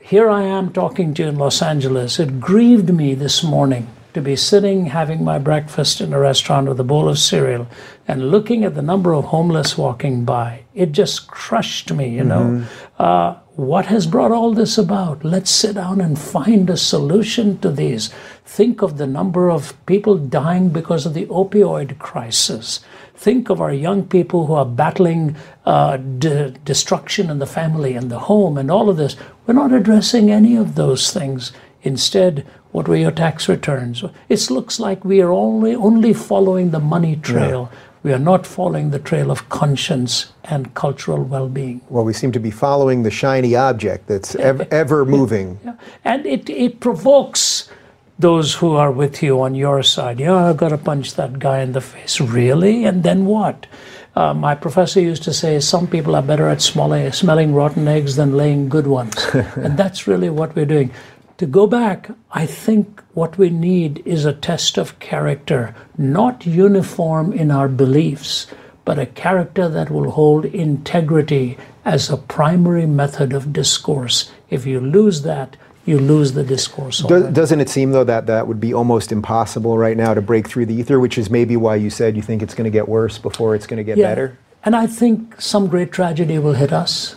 Here 0.00 0.28
I 0.28 0.42
am 0.42 0.72
talking 0.72 1.14
to 1.14 1.22
you 1.22 1.28
in 1.28 1.36
Los 1.36 1.62
Angeles. 1.62 2.18
It 2.18 2.40
grieved 2.40 2.92
me 2.92 3.14
this 3.14 3.42
morning 3.42 3.88
to 4.14 4.20
be 4.20 4.36
sitting 4.36 4.86
having 4.86 5.24
my 5.24 5.38
breakfast 5.38 6.00
in 6.00 6.12
a 6.12 6.18
restaurant 6.18 6.68
with 6.68 6.78
a 6.78 6.84
bowl 6.84 7.08
of 7.08 7.18
cereal 7.18 7.66
and 8.06 8.30
looking 8.30 8.64
at 8.64 8.74
the 8.74 8.82
number 8.82 9.14
of 9.14 9.26
homeless 9.26 9.78
walking 9.78 10.24
by. 10.24 10.64
It 10.74 10.92
just 10.92 11.28
crushed 11.28 11.92
me, 11.92 12.10
you 12.10 12.24
know. 12.24 12.42
Mm-hmm. 12.42 13.02
Uh, 13.02 13.36
what 13.56 13.86
has 13.86 14.06
brought 14.06 14.32
all 14.32 14.54
this 14.54 14.78
about? 14.78 15.24
Let's 15.24 15.50
sit 15.50 15.74
down 15.74 16.00
and 16.00 16.18
find 16.18 16.70
a 16.70 16.76
solution 16.76 17.58
to 17.58 17.70
these. 17.70 18.08
Think 18.46 18.80
of 18.80 18.96
the 18.96 19.06
number 19.06 19.50
of 19.50 19.74
people 19.84 20.16
dying 20.16 20.70
because 20.70 21.04
of 21.04 21.12
the 21.12 21.26
opioid 21.26 21.98
crisis. 21.98 22.80
Think 23.14 23.50
of 23.50 23.60
our 23.60 23.72
young 23.72 24.06
people 24.06 24.46
who 24.46 24.54
are 24.54 24.64
battling 24.64 25.36
uh, 25.66 25.98
de- 25.98 26.50
destruction 26.64 27.28
in 27.28 27.40
the 27.40 27.46
family 27.46 27.94
and 27.94 28.10
the 28.10 28.20
home 28.20 28.56
and 28.56 28.70
all 28.70 28.88
of 28.88 28.96
this. 28.96 29.16
We're 29.46 29.54
not 29.54 29.72
addressing 29.72 30.30
any 30.30 30.56
of 30.56 30.74
those 30.74 31.12
things. 31.12 31.52
Instead, 31.82 32.46
what 32.70 32.88
were 32.88 32.96
your 32.96 33.10
tax 33.10 33.50
returns? 33.50 34.02
It 34.30 34.50
looks 34.50 34.80
like 34.80 35.04
we 35.04 35.20
are 35.20 35.30
only, 35.30 35.74
only 35.74 36.14
following 36.14 36.70
the 36.70 36.80
money 36.80 37.16
trail. 37.16 37.68
Yeah. 37.70 37.78
We 38.02 38.12
are 38.14 38.18
not 38.18 38.46
following 38.46 38.90
the 38.90 38.98
trail 38.98 39.30
of 39.30 39.50
conscience 39.50 40.31
and 40.44 40.74
cultural 40.74 41.22
well 41.22 41.48
being. 41.48 41.80
Well, 41.88 42.04
we 42.04 42.12
seem 42.12 42.32
to 42.32 42.40
be 42.40 42.50
following 42.50 43.02
the 43.02 43.10
shiny 43.10 43.54
object 43.54 44.08
that's 44.08 44.34
ever, 44.50 44.66
ever 44.70 45.04
moving. 45.04 45.58
Yeah. 45.64 45.74
And 46.04 46.26
it, 46.26 46.50
it 46.50 46.80
provokes 46.80 47.70
those 48.18 48.54
who 48.54 48.74
are 48.74 48.90
with 48.90 49.22
you 49.22 49.40
on 49.40 49.54
your 49.54 49.82
side. 49.82 50.18
Yeah, 50.20 50.34
I've 50.34 50.56
got 50.56 50.70
to 50.70 50.78
punch 50.78 51.14
that 51.14 51.38
guy 51.38 51.60
in 51.60 51.72
the 51.72 51.80
face. 51.80 52.20
Really? 52.20 52.84
And 52.84 53.02
then 53.02 53.26
what? 53.26 53.66
Uh, 54.14 54.34
my 54.34 54.54
professor 54.54 55.00
used 55.00 55.22
to 55.24 55.32
say 55.32 55.58
some 55.60 55.86
people 55.86 56.14
are 56.14 56.22
better 56.22 56.48
at 56.48 56.60
smelling, 56.60 57.10
smelling 57.12 57.54
rotten 57.54 57.88
eggs 57.88 58.16
than 58.16 58.36
laying 58.36 58.68
good 58.68 58.86
ones. 58.86 59.14
and 59.32 59.76
that's 59.76 60.06
really 60.06 60.30
what 60.30 60.54
we're 60.54 60.66
doing. 60.66 60.90
To 61.38 61.46
go 61.46 61.66
back, 61.66 62.10
I 62.30 62.46
think 62.46 63.02
what 63.14 63.38
we 63.38 63.50
need 63.50 64.02
is 64.04 64.24
a 64.24 64.32
test 64.32 64.78
of 64.78 64.98
character, 64.98 65.74
not 65.96 66.46
uniform 66.46 67.32
in 67.32 67.50
our 67.50 67.68
beliefs, 67.68 68.46
but 68.84 68.98
a 68.98 69.06
character 69.06 69.68
that 69.68 69.90
will 69.90 70.10
hold 70.10 70.44
integrity 70.44 71.56
as 71.84 72.10
a 72.10 72.16
primary 72.16 72.86
method 72.86 73.32
of 73.32 73.52
discourse. 73.52 74.30
If 74.50 74.66
you 74.66 74.80
lose 74.80 75.22
that, 75.22 75.56
you 75.84 75.98
lose 75.98 76.32
the 76.32 76.44
discourse. 76.44 77.00
Does, 77.00 77.32
doesn't 77.32 77.60
it 77.60 77.68
seem, 77.68 77.90
though, 77.90 78.04
that 78.04 78.26
that 78.26 78.46
would 78.46 78.60
be 78.60 78.72
almost 78.72 79.10
impossible 79.10 79.76
right 79.76 79.96
now 79.96 80.14
to 80.14 80.22
break 80.22 80.48
through 80.48 80.66
the 80.66 80.74
ether, 80.74 81.00
which 81.00 81.18
is 81.18 81.28
maybe 81.28 81.56
why 81.56 81.76
you 81.76 81.90
said 81.90 82.16
you 82.16 82.22
think 82.22 82.42
it's 82.42 82.54
going 82.54 82.64
to 82.64 82.70
get 82.70 82.88
worse 82.88 83.18
before 83.18 83.54
it's 83.54 83.66
going 83.66 83.78
to 83.78 83.84
get 83.84 83.98
yeah. 83.98 84.08
better? 84.08 84.38
And 84.64 84.76
I 84.76 84.86
think 84.86 85.40
some 85.40 85.66
great 85.66 85.90
tragedy 85.90 86.38
will 86.38 86.52
hit 86.52 86.72
us, 86.72 87.16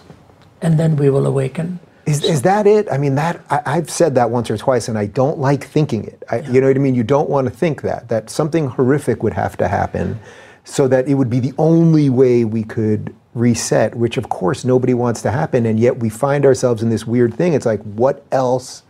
and 0.62 0.80
then 0.80 0.96
we 0.96 1.12
will 1.12 1.28
awaken. 1.28 1.80
Is, 2.08 2.24
is 2.24 2.42
that 2.44 2.68
it? 2.68 2.88
I 2.92 2.98
mean, 2.98 3.16
that 3.16 3.44
I, 3.50 3.76
have 3.76 3.90
said 3.90 4.16
that 4.16 4.30
once 4.30 4.50
or 4.50 4.58
twice, 4.58 4.88
and 4.88 4.98
I 4.98 5.08
don't 5.08 5.40
like 5.40 5.64
thinking 5.64 6.06
it. 6.06 6.24
I, 6.30 6.38
yeah. 6.38 6.52
You 6.52 6.62
know 6.62 6.68
what 6.68 6.76
I 6.76 6.80
mean? 6.80 6.96
You 6.96 7.04
don't 7.04 7.30
want 7.30 7.48
to 7.48 7.54
think 7.54 7.82
that 7.82 8.10
that 8.10 8.30
something 8.30 8.68
horrific 8.68 9.24
would 9.24 9.34
have 9.34 9.58
to 9.58 9.68
happen, 9.68 10.20
so 10.66 10.90
that 10.90 11.08
it 11.08 11.14
would 11.14 11.30
be 11.30 11.40
the 11.40 11.54
only 11.58 12.10
way 12.10 12.44
we 12.44 12.64
could 12.64 13.16
reset. 13.34 13.96
Which, 13.96 14.18
of 14.18 14.28
course, 14.28 14.66
nobody 14.66 14.94
wants 14.94 15.22
to 15.22 15.32
happen, 15.32 15.66
and 15.66 15.80
yet 15.80 16.00
we 16.00 16.10
find 16.10 16.46
ourselves 16.46 16.84
in 16.84 16.90
this 16.90 17.08
weird 17.08 17.34
thing. 17.34 17.54
It's 17.54 17.66
like, 17.66 17.82
what 17.84 18.26
else 18.32 18.84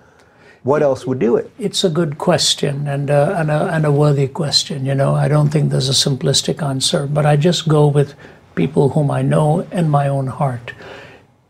what 0.66 0.82
else 0.82 1.06
would 1.06 1.20
do 1.20 1.36
it? 1.36 1.52
It's 1.60 1.84
a 1.84 1.92
good 1.92 2.18
question 2.18 2.88
and 2.88 3.12
a, 3.12 3.38
and, 3.40 3.52
a, 3.52 3.68
and 3.68 3.86
a 3.86 3.92
worthy 3.92 4.28
question. 4.28 4.84
You 4.84 4.96
know, 4.96 5.14
I 5.14 5.28
don't 5.28 5.50
think 5.50 5.70
there's 5.70 5.90
a 5.90 6.10
simplistic 6.10 6.66
answer, 6.66 7.06
but 7.06 7.24
I 7.24 7.36
just 7.36 7.68
go 7.68 7.86
with 7.86 8.16
people 8.56 8.90
whom 8.90 9.12
I 9.12 9.22
know 9.22 9.68
and 9.72 9.92
my 9.92 10.08
own 10.08 10.26
heart. 10.26 10.74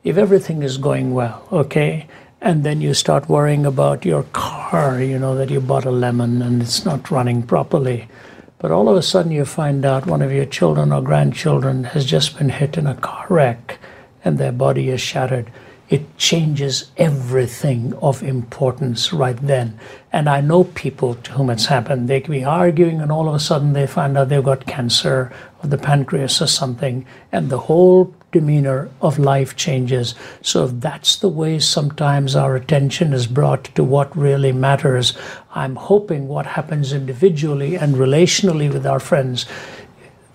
If 0.04 0.18
everything 0.18 0.64
is 0.64 0.78
going 0.78 1.14
well, 1.14 1.48
okay, 1.50 2.08
and 2.42 2.66
then 2.66 2.82
you 2.82 2.94
start 2.94 3.30
worrying 3.30 3.66
about 3.66 4.04
your 4.04 4.24
car, 4.34 5.02
you 5.02 5.18
know, 5.18 5.34
that 5.36 5.50
you 5.50 5.62
bought 5.62 5.86
a 5.86 5.92
lemon 5.92 6.42
and 6.42 6.62
it's 6.62 6.84
not 6.84 7.10
running 7.10 7.42
properly. 7.42 8.10
But 8.58 8.72
all 8.72 8.90
of 8.90 8.96
a 8.96 9.02
sudden 9.02 9.32
you 9.32 9.46
find 9.46 9.86
out 9.86 10.08
one 10.08 10.22
of 10.22 10.32
your 10.32 10.46
children 10.46 10.92
or 10.92 11.02
grandchildren 11.02 11.84
has 11.86 12.06
just 12.06 12.38
been 12.38 12.50
hit 12.50 12.78
in 12.78 12.88
a 12.88 12.96
car 12.96 13.26
wreck 13.30 13.80
and 14.24 14.38
their 14.38 14.52
body 14.52 14.90
is 14.90 15.02
shattered. 15.02 15.52
It 15.88 16.18
changes 16.18 16.90
everything 16.98 17.94
of 18.02 18.24
importance 18.24 19.14
right 19.14 19.38
then. 19.38 19.80
And 20.12 20.28
I 20.28 20.42
know 20.42 20.64
people 20.64 21.14
to 21.14 21.34
whom 21.34 21.52
it's 21.52 21.68
happened. 21.68 22.08
They 22.08 22.22
can 22.22 22.32
be 22.32 22.44
arguing, 22.44 23.02
and 23.02 23.12
all 23.12 23.30
of 23.30 23.36
a 23.36 23.40
sudden 23.40 23.74
they 23.74 23.86
find 23.86 24.18
out 24.18 24.30
they've 24.30 24.44
got 24.44 24.66
cancer 24.66 25.32
of 25.62 25.70
the 25.70 25.78
pancreas 25.78 26.42
or 26.42 26.48
something, 26.48 27.06
and 27.32 27.52
the 27.52 27.60
whole 27.60 28.15
demeanor 28.36 28.90
of 29.02 29.18
life 29.18 29.56
changes. 29.56 30.14
So, 30.42 30.68
that's 30.68 31.16
the 31.16 31.30
way 31.30 31.60
sometimes 31.60 32.36
our 32.36 32.56
attention 32.56 33.14
is 33.14 33.28
brought 33.28 33.64
to 33.76 33.84
what 33.84 34.16
really 34.16 34.52
matters, 34.52 35.14
I'm 35.54 35.78
hoping 35.78 36.28
what 36.28 36.46
happens 36.46 36.92
individually 36.92 37.76
and 37.76 37.96
relationally 37.96 38.72
with 38.72 38.86
our 38.86 39.00
friends, 39.00 39.46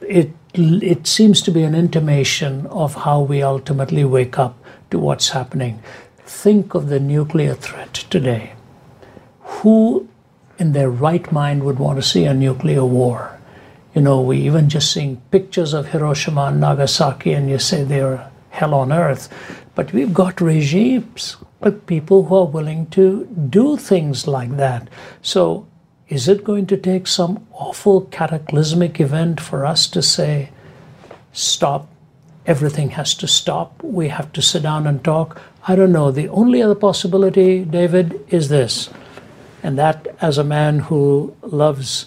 it, 0.01 0.31
it 0.55 1.07
seems 1.07 1.43
to 1.43 1.51
be 1.51 1.63
an 1.63 1.75
intimation 1.75 2.67
of 2.69 2.95
how 2.95 3.21
we 3.21 3.43
ultimately 3.43 4.05
wake 4.05 4.39
up 4.39 4.57
to 4.91 4.99
what's 4.99 5.31
happening. 5.31 5.83
Think 6.25 6.75
of 6.75 6.89
the 6.89 7.01
nuclear 7.01 7.55
threat 7.55 7.93
today. 8.09 8.55
Who 9.61 10.09
in 10.59 10.73
their 10.73 10.91
right 10.91 11.31
mind 11.31 11.65
would 11.65 11.79
want 11.79 11.99
to 11.99 12.09
see 12.13 12.25
a 12.25 12.33
nuclear 12.33 12.85
war? 12.85 13.40
You 13.95 14.03
know, 14.03 14.21
we 14.21 14.39
even 14.39 14.69
just 14.69 14.93
seeing 14.93 15.21
pictures 15.31 15.73
of 15.73 15.89
Hiroshima 15.89 16.45
and 16.45 16.61
Nagasaki, 16.61 17.33
and 17.33 17.51
you 17.51 17.59
say 17.59 17.83
they're 17.83 18.31
hell 18.51 18.75
on 18.75 18.93
earth. 18.93 19.29
But 19.75 19.93
we've 19.93 20.15
got 20.15 20.41
regimes 20.41 21.37
with 21.61 21.87
people 21.87 22.25
who 22.25 22.37
are 22.37 22.47
willing 22.47 22.87
to 22.91 23.27
do 23.27 23.77
things 23.77 24.27
like 24.27 24.57
that. 24.57 24.89
So, 25.23 25.67
is 26.09 26.29
it 26.29 26.45
going 26.45 26.67
to 26.67 26.77
take 26.77 27.07
some 27.07 27.47
awful 27.53 28.03
cataclysmic 28.03 29.01
event 29.01 29.41
for 29.41 29.65
us 29.65 29.87
to 29.89 30.03
say, 30.03 30.51
stop, 31.33 31.89
everything 32.47 32.91
has 32.91 33.15
to 33.15 33.29
stop, 33.29 33.81
we 33.83 34.09
have 34.09 34.33
to 34.33 34.43
sit 34.43 34.63
down 34.63 34.87
and 34.87 35.05
talk? 35.05 35.41
I 35.69 35.77
don't 35.77 35.93
know. 35.93 36.11
The 36.11 36.29
only 36.29 36.63
other 36.63 36.75
possibility, 36.75 37.65
David, 37.65 38.25
is 38.29 38.49
this. 38.49 38.91
And 39.63 39.79
that, 39.79 40.17
as 40.21 40.39
a 40.39 40.45
man 40.45 40.81
who 40.81 41.37
loves 41.43 42.07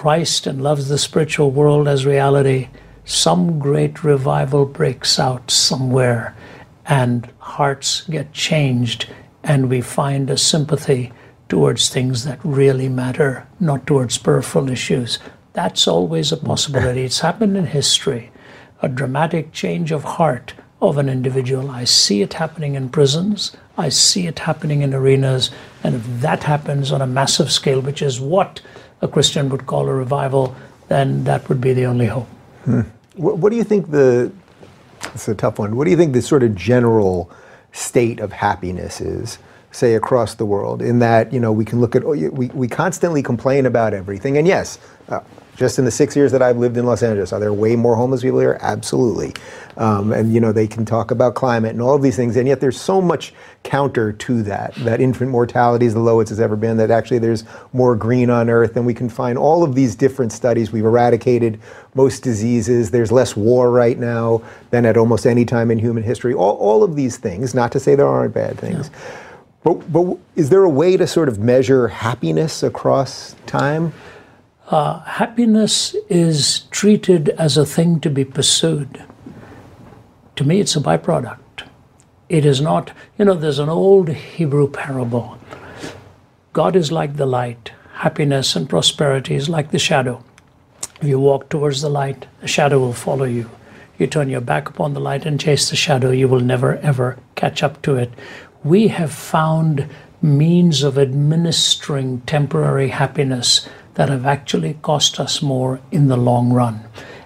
Christ 0.00 0.46
and 0.46 0.62
loves 0.62 0.88
the 0.88 0.96
spiritual 0.96 1.50
world 1.50 1.86
as 1.86 2.06
reality, 2.06 2.68
some 3.04 3.58
great 3.58 4.02
revival 4.02 4.64
breaks 4.64 5.18
out 5.18 5.50
somewhere 5.50 6.34
and 6.86 7.28
hearts 7.38 8.04
get 8.08 8.32
changed 8.32 9.10
and 9.44 9.68
we 9.68 9.82
find 9.82 10.30
a 10.30 10.38
sympathy 10.38 11.12
towards 11.50 11.90
things 11.90 12.24
that 12.24 12.38
really 12.42 12.88
matter, 12.88 13.46
not 13.60 13.86
towards 13.86 14.16
peripheral 14.16 14.70
issues. 14.70 15.18
That's 15.52 15.86
always 15.86 16.32
a 16.32 16.38
possibility. 16.38 17.02
It's 17.02 17.20
happened 17.20 17.58
in 17.58 17.66
history. 17.66 18.30
A 18.80 18.88
dramatic 18.88 19.52
change 19.52 19.92
of 19.92 20.04
heart 20.04 20.54
of 20.80 20.96
an 20.96 21.10
individual. 21.10 21.70
I 21.70 21.84
see 21.84 22.22
it 22.22 22.32
happening 22.32 22.74
in 22.74 22.88
prisons. 22.88 23.54
I 23.76 23.90
see 23.90 24.26
it 24.26 24.38
happening 24.38 24.80
in 24.80 24.94
arenas. 24.94 25.50
And 25.84 25.94
if 25.94 26.04
that 26.22 26.44
happens 26.44 26.90
on 26.90 27.02
a 27.02 27.06
massive 27.06 27.52
scale, 27.52 27.82
which 27.82 28.00
is 28.00 28.18
what 28.18 28.62
a 29.02 29.08
Christian 29.08 29.48
would 29.48 29.66
call 29.66 29.88
a 29.88 29.94
revival, 29.94 30.54
then 30.88 31.24
that 31.24 31.48
would 31.48 31.60
be 31.60 31.72
the 31.72 31.86
only 31.86 32.06
hope. 32.06 32.28
Hmm. 32.64 32.82
What, 33.14 33.38
what, 33.38 33.50
do 33.50 33.56
you 33.56 33.64
think 33.64 33.90
the, 33.90 34.32
it's 35.14 35.28
a 35.28 35.34
tough 35.34 35.58
one, 35.58 35.76
what 35.76 35.84
do 35.84 35.90
you 35.90 35.96
think 35.96 36.12
the 36.12 36.22
sort 36.22 36.42
of 36.42 36.54
general 36.54 37.30
state 37.72 38.20
of 38.20 38.32
happiness 38.32 39.00
is, 39.00 39.38
say, 39.72 39.94
across 39.94 40.34
the 40.34 40.46
world? 40.46 40.82
In 40.82 40.98
that, 40.98 41.32
you 41.32 41.40
know, 41.40 41.52
we 41.52 41.64
can 41.64 41.80
look 41.80 41.96
at, 41.96 42.04
we, 42.04 42.28
we 42.48 42.68
constantly 42.68 43.22
complain 43.22 43.66
about 43.66 43.94
everything. 43.94 44.36
And 44.36 44.46
yes, 44.46 44.78
uh, 45.08 45.20
just 45.60 45.78
in 45.78 45.84
the 45.84 45.90
six 45.90 46.16
years 46.16 46.32
that 46.32 46.40
I've 46.40 46.56
lived 46.56 46.78
in 46.78 46.86
Los 46.86 47.02
Angeles, 47.02 47.34
are 47.34 47.38
there 47.38 47.52
way 47.52 47.76
more 47.76 47.94
homeless 47.94 48.22
people 48.22 48.40
here? 48.40 48.56
Absolutely. 48.62 49.34
Um, 49.76 50.10
and 50.10 50.32
you 50.32 50.40
know 50.40 50.52
they 50.52 50.66
can 50.66 50.86
talk 50.86 51.10
about 51.10 51.34
climate 51.34 51.72
and 51.72 51.82
all 51.82 51.94
of 51.94 52.00
these 52.00 52.16
things, 52.16 52.34
and 52.36 52.48
yet 52.48 52.60
there's 52.60 52.80
so 52.80 53.00
much 53.02 53.34
counter 53.62 54.10
to 54.10 54.42
that. 54.44 54.74
That 54.76 55.02
infant 55.02 55.30
mortality 55.30 55.84
is 55.84 55.92
the 55.92 56.00
lowest 56.00 56.32
it's 56.32 56.40
ever 56.40 56.56
been. 56.56 56.78
That 56.78 56.90
actually 56.90 57.18
there's 57.18 57.44
more 57.74 57.94
green 57.94 58.30
on 58.30 58.48
Earth, 58.48 58.74
and 58.74 58.86
we 58.86 58.94
can 58.94 59.10
find 59.10 59.36
all 59.36 59.62
of 59.62 59.74
these 59.74 59.94
different 59.94 60.32
studies. 60.32 60.72
We've 60.72 60.84
eradicated 60.84 61.60
most 61.94 62.22
diseases. 62.22 62.90
There's 62.90 63.12
less 63.12 63.36
war 63.36 63.70
right 63.70 63.98
now 63.98 64.42
than 64.70 64.86
at 64.86 64.96
almost 64.96 65.26
any 65.26 65.44
time 65.44 65.70
in 65.70 65.78
human 65.78 66.02
history. 66.02 66.32
All, 66.32 66.56
all 66.56 66.82
of 66.82 66.96
these 66.96 67.18
things. 67.18 67.54
Not 67.54 67.70
to 67.72 67.80
say 67.80 67.94
there 67.94 68.08
aren't 68.08 68.32
bad 68.32 68.58
things. 68.58 68.90
But, 69.62 69.92
but 69.92 70.16
is 70.36 70.48
there 70.48 70.64
a 70.64 70.70
way 70.70 70.96
to 70.96 71.06
sort 71.06 71.28
of 71.28 71.38
measure 71.38 71.88
happiness 71.88 72.62
across 72.62 73.36
time? 73.44 73.92
Uh, 74.70 75.00
happiness 75.00 75.96
is 76.08 76.60
treated 76.70 77.30
as 77.30 77.56
a 77.56 77.66
thing 77.66 77.98
to 77.98 78.08
be 78.08 78.24
pursued. 78.24 79.04
To 80.36 80.44
me, 80.44 80.60
it's 80.60 80.76
a 80.76 80.80
byproduct. 80.80 81.64
It 82.28 82.46
is 82.46 82.60
not, 82.60 82.92
you 83.18 83.24
know, 83.24 83.34
there's 83.34 83.58
an 83.58 83.68
old 83.68 84.10
Hebrew 84.10 84.70
parable 84.70 85.38
God 86.52 86.74
is 86.74 86.90
like 86.90 87.16
the 87.16 87.26
light, 87.26 87.72
happiness 87.94 88.56
and 88.56 88.68
prosperity 88.68 89.34
is 89.36 89.48
like 89.48 89.70
the 89.70 89.78
shadow. 89.78 90.22
If 91.00 91.06
you 91.06 91.20
walk 91.20 91.48
towards 91.48 91.80
the 91.80 91.88
light, 91.88 92.26
the 92.40 92.48
shadow 92.48 92.78
will 92.80 92.92
follow 92.92 93.24
you. 93.24 93.48
You 93.98 94.06
turn 94.08 94.28
your 94.28 94.40
back 94.40 94.68
upon 94.68 94.92
the 94.92 95.00
light 95.00 95.26
and 95.26 95.38
chase 95.38 95.70
the 95.70 95.76
shadow, 95.76 96.10
you 96.10 96.26
will 96.26 96.40
never 96.40 96.76
ever 96.78 97.18
catch 97.34 97.62
up 97.62 97.82
to 97.82 97.96
it. 97.96 98.12
We 98.64 98.88
have 98.88 99.12
found 99.12 99.88
means 100.22 100.82
of 100.82 100.98
administering 100.98 102.20
temporary 102.22 102.88
happiness 102.88 103.68
that 103.94 104.08
have 104.08 104.26
actually 104.26 104.74
cost 104.82 105.18
us 105.18 105.42
more 105.42 105.80
in 105.90 106.08
the 106.08 106.16
long 106.16 106.52
run. 106.52 106.84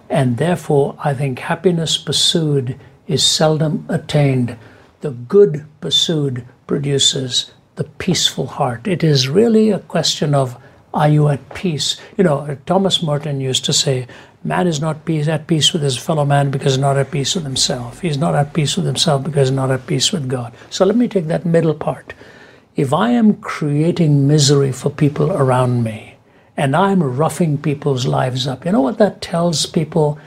And 0.09 0.37
therefore, 0.37 0.97
I 0.99 1.15
think 1.15 1.39
happiness 1.39 1.97
pursued 1.97 2.79
is 3.07 3.25
seldom 3.25 3.87
attained. 3.89 4.57
The 5.01 5.11
good 5.11 5.67
pursued 5.81 6.47
produces 6.67 7.53
the 7.77 7.85
peaceful 7.85 8.47
heart. 8.47 8.87
It 8.87 9.03
is 9.03 9.29
really 9.29 9.71
a 9.71 9.81
question 9.81 10.35
of 10.35 10.57
are 10.95 11.09
you 11.09 11.29
at 11.29 11.55
peace? 11.55 12.01
You 12.17 12.23
know, 12.23 12.57
Thomas 12.67 13.03
Merton 13.03 13.41
used 13.41 13.65
to 13.65 13.73
say, 13.73 14.07
Man 14.47 14.67
is 14.67 14.81
not 14.81 15.07
peace, 15.07 15.27
at 15.27 15.47
peace 15.47 15.73
with 15.73 15.83
his 15.83 15.97
fellow 15.97 16.25
man 16.25 16.51
because 16.51 16.75
he's 16.75 16.81
not 16.81 16.99
at 16.99 17.11
peace 17.11 17.35
with 17.35 17.45
himself. 17.45 18.01
He's 18.01 18.19
not 18.19 18.35
at 18.35 18.53
peace 18.53 18.77
with 18.77 18.85
himself 18.85 19.25
because 19.25 19.49
he's 19.49 19.57
not 19.57 19.71
at 19.71 19.87
peace 19.87 20.12
with 20.12 20.29
God. 20.29 20.53
So 20.69 20.85
let 20.85 20.97
me 20.97 21.09
take 21.09 21.27
that 21.29 21.47
middle 21.47 21.75
part. 21.75 22.12
If 22.77 22.93
I 22.93 23.11
am 23.11 23.35
creating 23.41 24.29
misery 24.29 24.71
for 24.71 24.91
people 24.91 25.33
around 25.33 25.83
me, 25.83 26.14
and 26.57 26.77
I'm 26.77 27.03
roughing 27.03 27.59
people's 27.59 28.07
lives 28.07 28.47
up. 28.47 28.65
You 28.65 28.73
know 28.73 28.81
what 28.81 28.99
that 28.99 29.21
tells 29.21 29.67
people? 29.67 30.19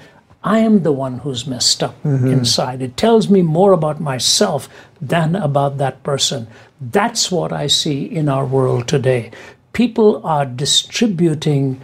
I 0.44 0.60
am 0.60 0.84
the 0.84 0.92
one 0.92 1.20
who's 1.20 1.48
messed 1.48 1.84
up 1.84 2.02
mm-hmm. 2.04 2.28
inside. 2.28 2.82
It 2.82 2.96
tells 2.96 3.30
me 3.30 3.42
more 3.42 3.74
about 3.74 4.00
myself 4.00 4.70
than 5.02 5.36
about 5.36 5.78
that 5.78 6.04
person. 6.04 6.48
That's 6.80 7.32
what 7.32 7.52
I 7.52 7.68
see 7.68 8.04
in 8.04 8.30
our 8.30 8.46
world 8.46 8.88
today. 8.88 9.32
People 9.74 10.26
are 10.26 10.46
distributing 10.46 11.82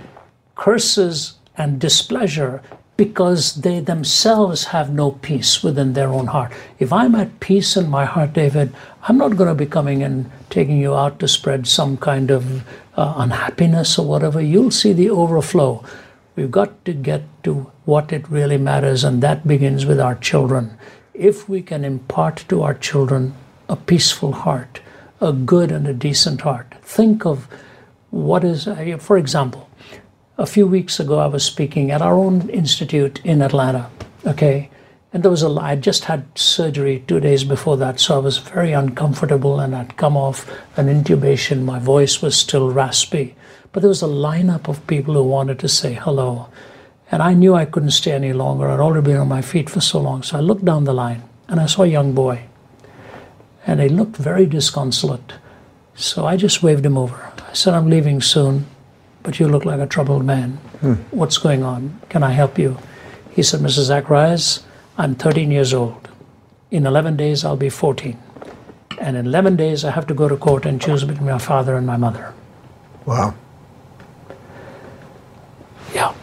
curses 0.56 1.34
and 1.58 1.80
displeasure 1.80 2.62
because 3.04 3.56
they 3.56 3.80
themselves 3.82 4.66
have 4.66 4.90
no 4.90 5.12
peace 5.12 5.62
within 5.62 5.92
their 5.94 6.08
own 6.08 6.28
heart. 6.28 6.54
If 6.80 6.94
I'm 6.94 7.16
at 7.16 7.40
peace 7.42 7.76
in 7.76 7.90
my 7.90 8.06
heart, 8.06 8.32
David, 8.34 8.74
I'm 9.04 9.18
not 9.18 9.36
going 9.36 9.50
to 9.50 9.64
be 9.64 9.66
coming 9.66 10.04
and 10.04 10.32
taking 10.50 10.78
you 10.78 10.96
out 10.96 11.20
to 11.20 11.28
spread 11.28 11.68
some 11.68 11.98
kind 11.98 12.32
of 12.32 12.64
uh, 12.98 13.14
unhappiness 13.18 14.00
or 14.00 14.06
whatever. 14.08 14.40
You'll 14.40 14.72
see 14.72 14.94
the 14.94 15.10
overflow. 15.10 15.84
We've 16.38 16.50
got 16.60 16.86
to 16.86 16.94
get 16.94 17.24
to 17.44 17.72
what 17.84 18.14
it 18.14 18.30
really 18.30 18.58
matters, 18.58 19.04
and 19.04 19.22
that 19.22 19.46
begins 19.46 19.86
with 19.86 20.00
our 20.00 20.16
children. 20.16 20.78
If 21.14 21.50
we 21.50 21.62
can 21.62 21.84
impart 21.84 22.46
to 22.48 22.64
our 22.64 22.74
children 22.74 23.34
a 23.68 23.76
peaceful 23.76 24.32
heart, 24.32 24.80
a 25.20 25.34
good 25.34 25.72
and 25.72 25.88
a 25.88 25.94
decent 25.94 26.42
heart, 26.42 26.74
think 26.82 27.26
of 27.26 27.48
what 28.12 28.44
is, 28.46 28.68
uh, 28.68 28.98
for 29.00 29.18
example, 29.18 29.70
a 30.38 30.46
few 30.46 30.66
weeks 30.66 31.00
ago, 31.00 31.20
I 31.20 31.28
was 31.28 31.46
speaking 31.46 31.92
at 31.92 32.02
our 32.02 32.16
own 32.16 32.50
institute 32.50 33.22
in 33.24 33.42
Atlanta, 33.42 33.90
okay? 34.26 34.70
And 35.12 35.22
there 35.22 35.30
was 35.30 35.44
a, 35.44 35.50
I 35.50 35.76
just 35.76 36.06
had 36.06 36.26
surgery 36.38 37.04
two 37.08 37.20
days 37.20 37.44
before 37.44 37.78
that, 37.78 38.00
so 38.00 38.16
I 38.16 38.20
was 38.20 38.40
very 38.40 38.72
uncomfortable 38.72 39.60
and 39.60 39.76
I'd 39.76 39.96
come 39.96 40.18
off 40.18 40.50
an 40.76 40.88
intubation. 40.88 41.64
My 41.64 41.78
voice 41.78 42.22
was 42.22 42.36
still 42.36 42.72
raspy. 42.72 43.36
But 43.72 43.82
there 43.82 43.90
was 43.90 44.02
a 44.02 44.08
lineup 44.08 44.68
of 44.68 44.86
people 44.88 45.14
who 45.14 45.24
wanted 45.24 45.60
to 45.60 45.68
say 45.68 45.94
hello. 45.94 46.48
And 47.12 47.22
I 47.22 47.34
knew 47.34 47.54
I 47.54 47.66
couldn't 47.66 47.92
stay 47.92 48.12
any 48.12 48.34
longer. 48.34 48.70
I'd 48.70 48.80
already 48.80 49.06
been 49.06 49.18
on 49.18 49.28
my 49.28 49.42
feet 49.44 49.70
for 49.70 49.82
so 49.82 50.00
long. 50.00 50.24
So 50.24 50.38
I 50.38 50.42
looked 50.42 50.66
down 50.66 50.86
the 50.86 50.94
line 50.94 51.24
and 51.48 51.60
I 51.60 51.68
saw 51.68 51.84
a 51.84 51.88
young 51.88 52.14
boy. 52.14 52.46
And 53.68 53.80
he 53.80 53.90
looked 53.90 54.18
very 54.18 54.48
disconsolate. 54.48 55.34
So 55.96 56.26
I 56.26 56.38
just 56.38 56.64
waved 56.64 56.86
him 56.86 56.98
over. 56.98 57.32
I 57.48 57.54
said, 57.54 57.76
I'm 57.76 57.90
leaving 57.90 58.20
soon, 58.20 58.66
but 59.24 59.40
you 59.40 59.48
look 59.48 59.66
like 59.66 59.80
a 59.80 59.88
troubled 59.88 60.26
man. 60.26 60.52
Hmm. 60.82 60.94
What's 61.12 61.38
going 61.38 61.64
on? 61.64 62.00
Can 62.10 62.24
I 62.24 62.32
help 62.32 62.60
you? 62.60 62.78
He 63.32 63.42
said, 63.42 63.62
Mrs. 63.62 63.86
Zacharias, 63.86 64.66
I'm 64.98 65.16
13 65.16 65.50
years 65.50 65.74
old. 65.74 66.10
In 66.70 66.86
11 66.86 67.18
days, 67.18 67.44
I'll 67.44 67.58
be 67.58 67.70
14. 67.70 68.18
And 69.00 69.18
in 69.18 69.26
11 69.26 69.56
days, 69.56 69.84
I 69.84 69.92
have 69.92 70.08
to 70.08 70.14
go 70.14 70.28
to 70.28 70.38
court 70.38 70.66
and 70.66 70.82
choose 70.82 71.04
between 71.04 71.30
my 71.30 71.40
father 71.40 71.76
and 71.76 71.88
my 71.88 71.98
mother. 71.98 72.34
Wow. 73.06 73.34
Yeah. 75.94 76.14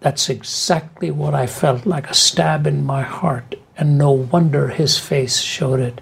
That's 0.00 0.30
exactly 0.30 1.10
what 1.10 1.34
I 1.34 1.46
felt 1.46 1.84
like 1.84 2.08
a 2.08 2.14
stab 2.14 2.66
in 2.66 2.86
my 2.86 3.02
heart. 3.02 3.54
And 3.76 3.98
no 3.98 4.12
wonder 4.12 4.68
his 4.68 4.98
face 4.98 5.40
showed 5.40 5.80
it. 5.80 6.00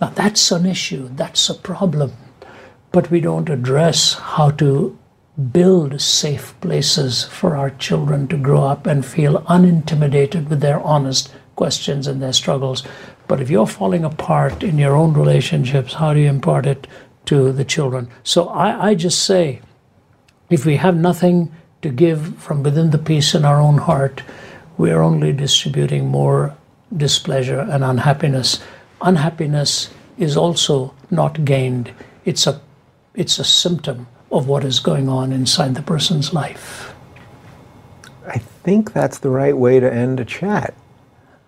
Now, 0.00 0.10
that's 0.10 0.50
an 0.50 0.66
issue, 0.66 1.08
that's 1.12 1.48
a 1.48 1.54
problem. 1.54 2.12
But 2.92 3.10
we 3.10 3.20
don't 3.20 3.48
address 3.48 4.14
how 4.14 4.50
to 4.52 4.98
build 5.52 6.00
safe 6.00 6.58
places 6.60 7.24
for 7.24 7.56
our 7.56 7.70
children 7.70 8.26
to 8.28 8.36
grow 8.38 8.64
up 8.64 8.86
and 8.86 9.04
feel 9.04 9.44
unintimidated 9.46 10.48
with 10.48 10.60
their 10.60 10.80
honest 10.80 11.32
questions 11.56 12.06
and 12.06 12.22
their 12.22 12.32
struggles. 12.32 12.82
But 13.28 13.40
if 13.40 13.50
you're 13.50 13.66
falling 13.66 14.04
apart 14.04 14.62
in 14.62 14.78
your 14.78 14.96
own 14.96 15.12
relationships, 15.12 15.94
how 15.94 16.14
do 16.14 16.20
you 16.20 16.28
impart 16.28 16.64
it 16.64 16.86
to 17.26 17.52
the 17.52 17.64
children? 17.64 18.08
So 18.22 18.48
I, 18.48 18.88
I 18.88 18.94
just 18.94 19.24
say, 19.24 19.60
if 20.48 20.64
we 20.64 20.76
have 20.76 20.96
nothing 20.96 21.52
to 21.82 21.90
give 21.90 22.36
from 22.36 22.62
within 22.62 22.90
the 22.90 22.98
peace 22.98 23.34
in 23.34 23.44
our 23.44 23.60
own 23.60 23.78
heart, 23.78 24.22
we 24.78 24.90
are 24.90 25.02
only 25.02 25.32
distributing 25.32 26.06
more 26.06 26.56
displeasure 26.96 27.60
and 27.60 27.84
unhappiness. 27.84 28.60
Unhappiness 29.02 29.90
is 30.16 30.36
also 30.36 30.94
not 31.10 31.44
gained. 31.44 31.92
It's 32.24 32.46
a 32.46 32.60
it's 33.14 33.38
a 33.38 33.44
symptom 33.44 34.06
of 34.30 34.48
what 34.48 34.64
is 34.64 34.80
going 34.80 35.08
on 35.08 35.32
inside 35.32 35.74
the 35.74 35.82
person's 35.82 36.32
life. 36.32 36.94
I 38.26 38.38
think 38.38 38.92
that's 38.92 39.18
the 39.18 39.30
right 39.30 39.56
way 39.56 39.78
to 39.80 39.92
end 39.92 40.18
a 40.18 40.24
chat. 40.24 40.74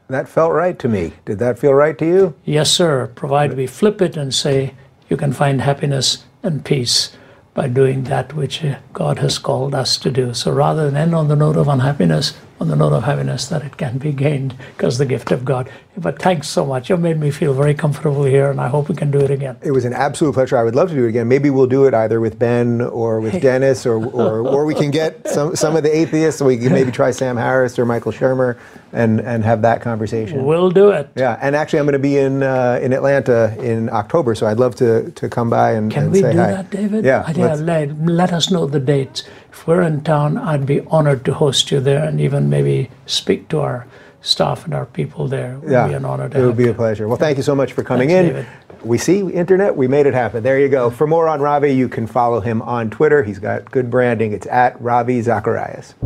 That 0.08 0.28
felt 0.28 0.52
right 0.52 0.78
to 0.78 0.88
me. 0.88 1.12
Did 1.26 1.38
that 1.40 1.58
feel 1.58 1.74
right 1.74 1.98
to 1.98 2.06
you? 2.06 2.34
Yes, 2.44 2.70
sir. 2.70 3.08
Provided 3.08 3.56
we 3.56 3.66
flip 3.66 4.00
it 4.00 4.16
and 4.16 4.32
say 4.32 4.74
you 5.08 5.16
can 5.16 5.32
find 5.32 5.60
happiness 5.60 6.24
and 6.42 6.64
peace 6.64 7.16
by 7.52 7.68
doing 7.68 8.04
that 8.04 8.34
which 8.34 8.64
uh, 8.64 8.78
God 8.92 9.18
has 9.18 9.36
called 9.36 9.74
us 9.74 9.98
to 9.98 10.10
do. 10.10 10.32
So 10.32 10.52
rather 10.52 10.86
than 10.86 10.96
end 10.96 11.14
on 11.14 11.28
the 11.28 11.36
note 11.36 11.56
of 11.56 11.68
unhappiness, 11.68 12.34
on 12.60 12.68
the 12.68 12.76
note 12.76 12.92
of 12.92 13.04
happiness 13.04 13.48
that 13.48 13.62
it 13.62 13.76
can 13.76 13.98
be 13.98 14.12
gained 14.12 14.56
because 14.76 14.98
the 14.98 15.06
gift 15.06 15.30
of 15.30 15.44
God. 15.44 15.70
But 15.96 16.20
thanks 16.20 16.48
so 16.48 16.64
much. 16.64 16.88
You 16.88 16.96
made 16.96 17.18
me 17.18 17.30
feel 17.30 17.54
very 17.54 17.74
comfortable 17.74 18.24
here, 18.24 18.50
and 18.50 18.60
I 18.60 18.68
hope 18.68 18.88
we 18.88 18.94
can 18.94 19.10
do 19.10 19.18
it 19.18 19.30
again. 19.30 19.56
It 19.62 19.72
was 19.72 19.84
an 19.84 19.92
absolute 19.92 20.32
pleasure. 20.32 20.56
I 20.56 20.62
would 20.62 20.74
love 20.74 20.90
to 20.90 20.94
do 20.94 21.04
it 21.04 21.08
again. 21.08 21.28
Maybe 21.28 21.50
we'll 21.50 21.66
do 21.66 21.86
it 21.86 21.94
either 21.94 22.20
with 22.20 22.38
Ben 22.38 22.80
or 22.80 23.20
with 23.20 23.40
Dennis, 23.40 23.84
or, 23.86 24.04
or, 24.06 24.46
or 24.46 24.64
we 24.64 24.74
can 24.74 24.90
get 24.90 25.28
some, 25.28 25.56
some 25.56 25.76
of 25.76 25.82
the 25.82 25.96
atheists. 25.96 26.40
We 26.40 26.56
can 26.56 26.72
maybe 26.72 26.92
try 26.92 27.10
Sam 27.10 27.36
Harris 27.36 27.78
or 27.78 27.84
Michael 27.84 28.12
Shermer 28.12 28.58
and, 28.92 29.20
and 29.20 29.44
have 29.44 29.62
that 29.62 29.80
conversation. 29.80 30.44
We'll 30.44 30.70
do 30.70 30.90
it. 30.90 31.10
Yeah, 31.16 31.38
and 31.40 31.56
actually, 31.56 31.80
I'm 31.80 31.86
going 31.86 31.92
to 31.94 31.98
be 31.98 32.16
in 32.18 32.42
uh, 32.42 32.78
in 32.80 32.92
Atlanta 32.92 33.56
in 33.58 33.88
October, 33.90 34.34
so 34.34 34.46
I'd 34.46 34.58
love 34.58 34.74
to, 34.76 35.10
to 35.12 35.28
come 35.28 35.50
by 35.50 35.72
and, 35.72 35.90
can 35.90 36.04
and 36.04 36.12
we 36.12 36.20
do 36.20 36.26
hi. 36.26 36.32
that, 36.32 36.70
David? 36.70 37.04
Yeah, 37.04 37.28
yeah 37.32 37.54
let, 37.54 37.98
let 38.04 38.32
us 38.32 38.50
know 38.50 38.66
the 38.66 38.80
dates. 38.80 39.24
If 39.58 39.66
we're 39.66 39.82
in 39.82 40.02
town, 40.04 40.38
I'd 40.38 40.66
be 40.66 40.82
honored 40.82 41.24
to 41.24 41.34
host 41.34 41.72
you 41.72 41.80
there 41.80 42.04
and 42.04 42.20
even 42.20 42.48
maybe 42.48 42.90
speak 43.06 43.48
to 43.48 43.58
our 43.58 43.88
staff 44.20 44.64
and 44.64 44.72
our 44.72 44.86
people 44.86 45.26
there. 45.26 45.54
It 45.54 45.62
would 45.62 45.72
yeah, 45.72 45.88
be 45.88 45.94
an 45.94 46.04
honor 46.04 46.28
to 46.28 46.40
It 46.40 46.46
would 46.46 46.56
be 46.56 46.68
a 46.68 46.74
pleasure. 46.74 47.08
Well, 47.08 47.16
thank 47.16 47.38
you 47.38 47.42
so 47.42 47.56
much 47.56 47.72
for 47.72 47.82
coming 47.82 48.08
Thanks, 48.08 48.28
in. 48.28 48.34
David. 48.36 48.46
We 48.84 48.98
see 48.98 49.18
internet, 49.18 49.76
we 49.76 49.88
made 49.88 50.06
it 50.06 50.14
happen. 50.14 50.44
There 50.44 50.60
you 50.60 50.68
go. 50.68 50.90
For 50.90 51.08
more 51.08 51.26
on 51.26 51.40
Ravi, 51.40 51.72
you 51.72 51.88
can 51.88 52.06
follow 52.06 52.38
him 52.38 52.62
on 52.62 52.88
Twitter. 52.88 53.24
He's 53.24 53.40
got 53.40 53.68
good 53.72 53.90
branding. 53.90 54.32
It's 54.32 54.46
at 54.46 54.80
Ravi 54.80 55.20
Zacharias. 55.22 55.96